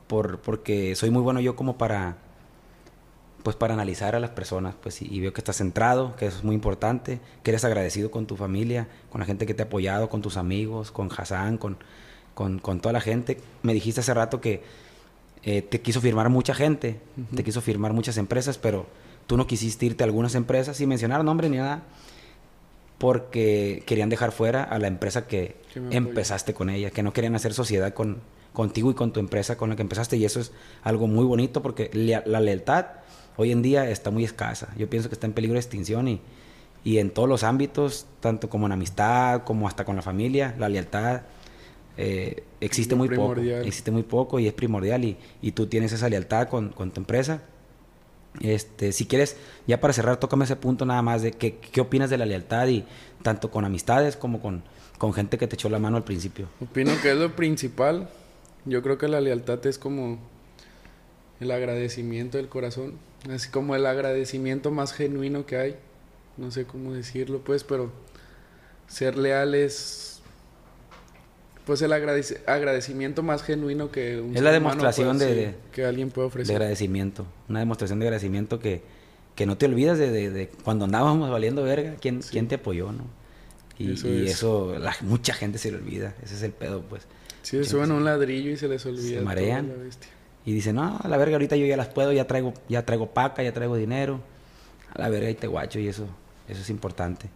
por, 0.07 0.41
porque 0.41 0.95
soy 0.97 1.11
muy 1.11 1.23
bueno 1.23 1.41
yo 1.41 1.57
como 1.57 1.79
para, 1.79 2.19
pues 3.45 3.57
para 3.57 3.75
analizar 3.75 4.17
a 4.17 4.21
las 4.21 4.31
personas, 4.31 4.75
pues 4.83 5.03
y, 5.03 5.15
y 5.15 5.21
veo 5.21 5.35
que 5.35 5.41
estás 5.43 5.59
centrado, 5.59 6.17
que 6.17 6.27
eso 6.27 6.39
es 6.39 6.45
muy 6.45 6.55
importante, 6.55 7.21
que 7.43 7.51
eres 7.51 7.63
agradecido 7.65 8.11
con 8.11 8.27
tu 8.27 8.37
familia, 8.37 8.89
con 9.11 9.21
la 9.21 9.27
gente 9.27 9.45
que 9.45 9.53
te 9.53 9.63
ha 9.63 9.67
apoyado, 9.67 10.09
con 10.09 10.23
tus 10.23 10.39
amigos, 10.39 10.91
con 10.91 11.11
Hassan, 11.15 11.59
con, 11.59 11.77
con, 12.35 12.59
con 12.59 12.81
toda 12.81 12.95
la 12.95 13.03
gente. 13.03 13.39
Me 13.63 13.75
dijiste 13.75 14.01
hace 14.01 14.15
rato 14.15 14.41
que 14.41 14.63
eh, 15.43 15.61
te 15.61 15.83
quiso 15.83 16.01
firmar 16.01 16.31
mucha 16.31 16.55
gente, 16.55 16.99
te 17.35 17.45
quiso 17.45 17.61
firmar 17.61 17.93
muchas 17.93 18.17
empresas, 18.17 18.57
pero 18.57 18.87
tú 19.27 19.37
no 19.37 19.47
quisiste 19.47 19.85
irte 19.85 20.05
a 20.05 20.07
algunas 20.07 20.35
empresas 20.35 20.79
sin 20.79 20.89
mencionar 20.89 21.23
nombre 21.23 21.51
ni 21.51 21.59
nada, 21.59 21.83
porque 22.97 23.83
querían 23.85 24.09
dejar 24.09 24.33
fuera 24.33 24.65
a 24.65 24.79
la 24.79 24.87
empresa 24.87 25.27
que, 25.27 25.63
empezaste 25.91 26.55
con 26.55 26.71
ella, 26.71 26.91
que 26.91 27.03
no 27.03 27.13
querían 27.13 27.35
hacer 27.35 27.53
sociedad 27.53 27.93
con, 27.93 28.23
contigo 28.55 28.91
y 28.91 28.95
con 28.95 29.13
tu 29.13 29.21
empresa 29.21 29.59
con 29.59 29.69
la 29.69 29.77
que 29.77 29.83
empezaste, 29.83 30.17
y 30.17 30.25
eso 30.25 30.41
es 30.41 30.53
algo 30.83 31.09
muy 31.09 31.27
bonito 31.27 31.61
porque 31.61 31.91
la 31.93 32.41
lealtad 32.41 33.04
hoy 33.37 33.53
en 33.53 33.63
día 33.63 33.89
está 33.91 34.11
muy 34.11 34.25
escasa. 34.25 34.69
Yo 34.77 34.89
pienso 34.89 35.09
que 35.09 35.15
está 35.15 35.27
en 35.27 35.33
peligro 35.33 35.55
de 35.55 35.61
extinción 35.61 36.09
y, 36.09 36.21
y 36.85 36.99
en 36.99 37.11
todos 37.11 37.29
los 37.29 37.43
ámbitos, 37.43 38.07
tanto 38.21 38.49
como 38.49 38.67
en 38.67 38.73
amistad, 38.73 39.45
como 39.45 39.69
hasta 39.69 39.85
con 39.85 39.97
la 39.97 40.03
familia, 40.03 40.55
la 40.59 40.69
lealtad 40.69 41.23
eh, 41.97 42.45
existe 42.61 42.95
muy 42.95 43.09
poco. 43.09 43.35
Primordial. 43.35 43.67
Existe 43.67 43.91
muy 43.91 44.03
poco 44.03 44.39
y 44.39 44.47
es 44.47 44.53
primordial 44.53 45.05
y, 45.05 45.17
y 45.43 45.53
tú 45.53 45.67
tienes 45.67 45.93
esa 45.93 46.09
lealtad 46.09 46.49
con, 46.49 46.71
con 46.71 46.91
tu 46.91 47.01
empresa. 47.01 47.43
Este, 48.41 48.91
si 48.91 49.07
quieres, 49.07 49.37
ya 49.67 49.81
para 49.81 49.93
cerrar, 49.93 50.17
tócame 50.19 50.45
ese 50.45 50.57
punto 50.57 50.85
nada 50.85 51.03
más 51.03 51.23
de 51.23 51.31
qué, 51.31 51.57
qué 51.57 51.81
opinas 51.81 52.11
de 52.11 52.19
la 52.19 52.27
lealtad 52.27 52.67
y 52.67 52.85
tanto 53.23 53.51
con 53.51 53.65
amistades 53.65 54.17
como 54.17 54.41
con, 54.41 54.65
con 54.99 55.13
gente 55.13 55.39
que 55.39 55.47
te 55.47 55.55
echó 55.55 55.69
la 55.69 55.79
mano 55.79 55.97
al 55.97 56.03
principio. 56.03 56.49
Opino 56.61 56.93
que 57.01 57.13
es 57.13 57.17
lo 57.17 57.37
principal. 57.37 58.09
Yo 58.65 58.83
creo 58.83 58.99
que 58.99 59.07
la 59.07 59.21
lealtad 59.21 59.65
es 59.67 59.79
como 59.79 60.19
el 61.41 61.51
agradecimiento 61.51 62.39
del 62.39 62.49
corazón. 62.49 62.95
Así 63.31 63.49
como 63.51 63.75
el 63.75 63.87
agradecimiento 63.87 64.71
más 64.71 64.93
genuino 64.93 65.47
que 65.47 65.57
hay. 65.57 65.77
No 66.37 66.51
sé 66.51 66.65
cómo 66.65 66.93
decirlo, 66.93 67.41
pues, 67.45 67.65
pero 67.65 67.91
ser 68.89 69.17
leal 69.17 69.55
es. 69.55 70.21
Pues 71.65 71.81
el 71.81 71.93
agradec- 71.93 72.41
agradecimiento 72.47 73.23
más 73.23 73.43
genuino 73.43 73.91
que 73.91 74.21
un 74.21 74.37
Es 74.37 74.43
la 74.43 74.53
demostración 74.53 75.17
puede- 75.17 75.35
de- 75.35 75.47
sí, 75.53 75.57
que 75.73 75.85
alguien 75.87 76.11
puede 76.11 76.25
de 76.25 76.29
ofrecer. 76.29 76.57
agradecimiento, 76.57 77.27
una 77.49 77.61
demostración 77.61 77.99
de 78.01 78.07
agradecimiento 78.07 78.59
que, 78.61 78.83
que 79.35 79.47
no 79.47 79.57
te 79.57 79.65
olvidas 79.65 79.97
de, 79.99 80.11
de- 80.11 80.29
de 80.31 80.49
cuando 80.63 80.85
andábamos 80.85 81.31
valiendo 81.31 81.63
verga, 81.63 81.95
quién, 82.01 82.23
Sí. 82.23 82.29
quién 82.33 82.49
te 82.49 82.57
apoyó, 82.57 82.93
¿no? 82.93 83.05
Y 83.79 83.93
Eso 83.95 84.09
y 84.09 84.27
es. 84.27 84.33
eso, 84.33 84.79
la- 84.79 84.95
mucha 85.01 85.33
gente 85.33 85.57
se 85.57 85.71
le 85.71 85.79
olvida, 85.79 86.15
ese 86.23 86.35
es 86.35 86.43
el 86.43 86.53
pedo, 86.53 86.83
pues. 86.83 87.05
Sí, 87.43 87.57
se 87.57 87.65
suben 87.65 87.91
a 87.93 87.95
un 87.95 88.05
ladrillo 88.05 88.51
y 88.51 88.57
se 88.59 88.69
les 88.69 88.85
olvida. 88.85 89.15
toda 89.21 89.25
marean. 89.25 89.69
la 89.69 89.83
bestia. 89.83 90.11
Y 90.47 90.53
dicen, 90.53 90.77
no, 90.77 90.99
a 91.03 91.09
la 91.09 91.17
verga, 91.17 91.37
ahorita 91.37 91.57
yo 91.57 91.67
ya 91.67 91.77
las 91.77 91.89
puedo, 91.89 92.13
ya 92.13 92.27
traigo, 92.27 92.53
ya 92.69 92.85
traigo 92.85 93.07
paca, 93.07 93.43
ya 93.43 93.53
traigo 93.53 93.77
dinero. 93.77 94.21
A 94.95 95.01
la 95.01 95.09
verga, 95.09 95.31
y 95.31 95.35
te 95.35 95.47
guacho, 95.47 95.79
y 95.79 95.89
eso, 95.89 96.07
eso 96.49 96.61
es 96.61 96.71
importante. 96.71 97.29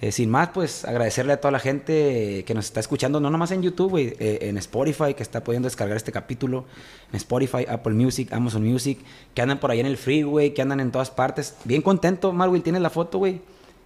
Eh, 0.00 0.12
sin 0.12 0.28
más, 0.28 0.50
pues 0.50 0.84
agradecerle 0.84 1.32
a 1.32 1.40
toda 1.40 1.52
la 1.52 1.58
gente 1.58 2.44
que 2.46 2.54
nos 2.54 2.66
está 2.66 2.80
escuchando, 2.80 3.18
no 3.18 3.30
nomás 3.30 3.50
en 3.50 3.62
YouTube, 3.62 3.90
güey, 3.90 4.14
eh, 4.18 4.40
en 4.42 4.58
Spotify, 4.58 5.14
que 5.14 5.22
está 5.22 5.42
pudiendo 5.42 5.66
descargar 5.66 5.96
este 5.96 6.12
capítulo, 6.12 6.66
en 7.12 7.16
Spotify, 7.16 7.64
Apple 7.66 7.94
Music, 7.94 8.30
Amazon 8.32 8.62
Music, 8.62 8.98
que 9.32 9.40
andan 9.40 9.58
por 9.58 9.70
ahí 9.70 9.80
en 9.80 9.86
el 9.86 9.96
freeway, 9.96 10.52
que 10.52 10.60
andan 10.60 10.80
en 10.80 10.92
todas 10.92 11.10
partes. 11.10 11.56
Bien 11.64 11.80
contento, 11.80 12.32
Marwil, 12.32 12.62
tienes 12.62 12.82
la 12.82 12.90
foto, 12.90 13.18
güey, 13.18 13.40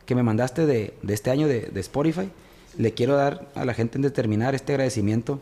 que 0.04 0.16
me 0.16 0.24
mandaste 0.24 0.66
de, 0.66 0.94
de 1.02 1.14
este 1.14 1.30
año 1.30 1.46
de, 1.46 1.62
de 1.62 1.80
Spotify. 1.80 2.28
Le 2.76 2.92
quiero 2.92 3.14
dar 3.14 3.48
a 3.54 3.64
la 3.64 3.74
gente 3.74 3.98
en 3.98 4.02
determinar 4.02 4.54
este 4.54 4.72
agradecimiento 4.72 5.40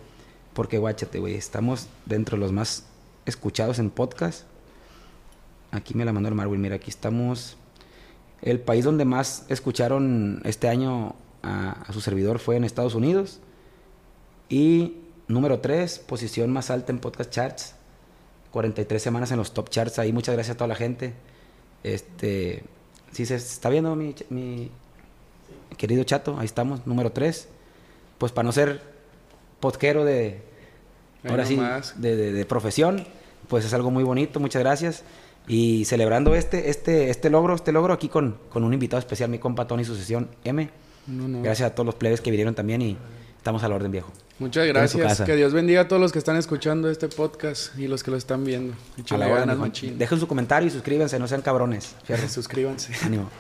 Porque 0.55 0.79
guáchate, 0.79 1.19
güey, 1.19 1.35
estamos 1.35 1.89
dentro 2.05 2.37
de 2.37 2.41
los 2.41 2.53
más 2.53 2.85
escuchados 3.29 3.79
en 3.79 3.91
podcast. 3.91 4.45
Aquí 5.71 5.95
me 5.95 6.05
la 6.05 6.13
mandó 6.13 6.29
el 6.29 6.35
Marwin, 6.35 6.61
mira, 6.61 6.77
aquí 6.77 6.91
estamos. 6.91 7.57
El 8.43 8.61
país 8.61 8.85
donde 8.85 9.05
más 9.05 9.45
escucharon 9.49 10.41
este 10.45 10.69
año 10.69 11.15
a, 11.43 11.83
a 11.87 11.93
su 11.93 12.01
servidor 12.01 12.39
fue 12.39 12.57
en 12.57 12.65
Estados 12.65 12.95
Unidos. 12.95 13.41
Y 14.49 14.99
número 15.27 15.61
3, 15.61 15.99
posición 16.01 16.51
más 16.53 16.71
alta 16.71 16.93
en 16.93 16.99
podcast 17.01 17.31
charts. 17.31 17.75
43 18.53 19.03
semanas 19.03 19.31
en 19.31 19.37
los 19.37 19.53
top 19.53 19.69
charts 19.69 19.99
ahí. 19.99 20.13
Muchas 20.13 20.35
gracias 20.35 20.55
a 20.55 20.57
toda 20.57 20.69
la 20.69 20.75
gente. 20.75 21.13
Este, 21.85 22.65
si 23.13 23.27
se 23.27 23.35
está 23.35 23.69
viendo 23.69 23.95
mi, 23.95 24.71
querido 25.77 26.03
chato, 26.05 26.39
ahí 26.39 26.47
estamos, 26.47 26.87
número 26.87 27.13
3. 27.13 27.47
Pues 28.17 28.33
para 28.33 28.47
no 28.47 28.53
ser 28.53 28.81
podquero 29.61 30.05
de, 30.05 30.41
Ahí 31.25 31.31
ahora 31.31 31.45
sí, 31.45 31.57
nomás. 31.57 32.01
de, 32.01 32.17
de- 32.17 32.33
de 32.33 32.45
profesión, 32.47 33.07
pues 33.49 33.65
es 33.65 33.75
algo 33.75 33.91
muy 33.91 34.05
bonito, 34.05 34.41
muchas 34.41 34.63
gracias. 34.63 35.03
Y 35.47 35.87
celebrando 35.87 36.35
este, 36.35 36.69
este, 36.69 37.11
este 37.11 37.31
logro, 37.31 37.55
este 37.55 37.73
logro 37.73 37.95
aquí 37.95 38.09
con, 38.09 38.39
con 38.51 38.65
un 38.65 38.75
invitado 38.75 39.01
especial, 39.01 39.31
mi 39.31 39.39
compa 39.39 39.67
Tony 39.67 39.85
Sucesión 39.85 40.29
M. 40.45 40.71
No, 41.07 41.27
no. 41.27 41.43
Gracias 41.43 41.71
a 41.71 41.75
todos 41.75 41.87
los 41.87 41.95
plebes 41.95 42.21
que 42.21 42.31
vinieron 42.31 42.55
también 42.55 42.83
y 42.83 42.99
estamos 43.39 43.63
a 43.63 43.69
la 43.69 43.75
orden, 43.77 43.91
viejo. 43.91 44.13
Muchas 44.39 44.67
gracias. 44.67 45.23
Que 45.23 45.35
Dios 45.35 45.53
bendiga 45.53 45.83
a 45.83 45.89
todos 45.89 46.01
los 46.01 46.13
que 46.13 46.19
están 46.19 46.37
escuchando 46.37 46.91
este 46.91 47.09
podcast 47.09 47.77
y 47.79 47.89
los 47.89 48.03
que 48.05 48.11
lo 48.11 48.17
están 48.17 48.45
viendo. 48.45 48.75
Ganas. 49.09 49.59
Dejen 49.97 50.21
su 50.21 50.29
comentario 50.29 50.69
y 50.69 50.71
suscríbanse, 50.71 51.19
no 51.19 51.27
sean 51.27 51.43
cabrones. 51.43 51.97
Fierro. 52.05 52.29
Suscríbanse. 52.29 52.93
Ánimo. 53.05 53.31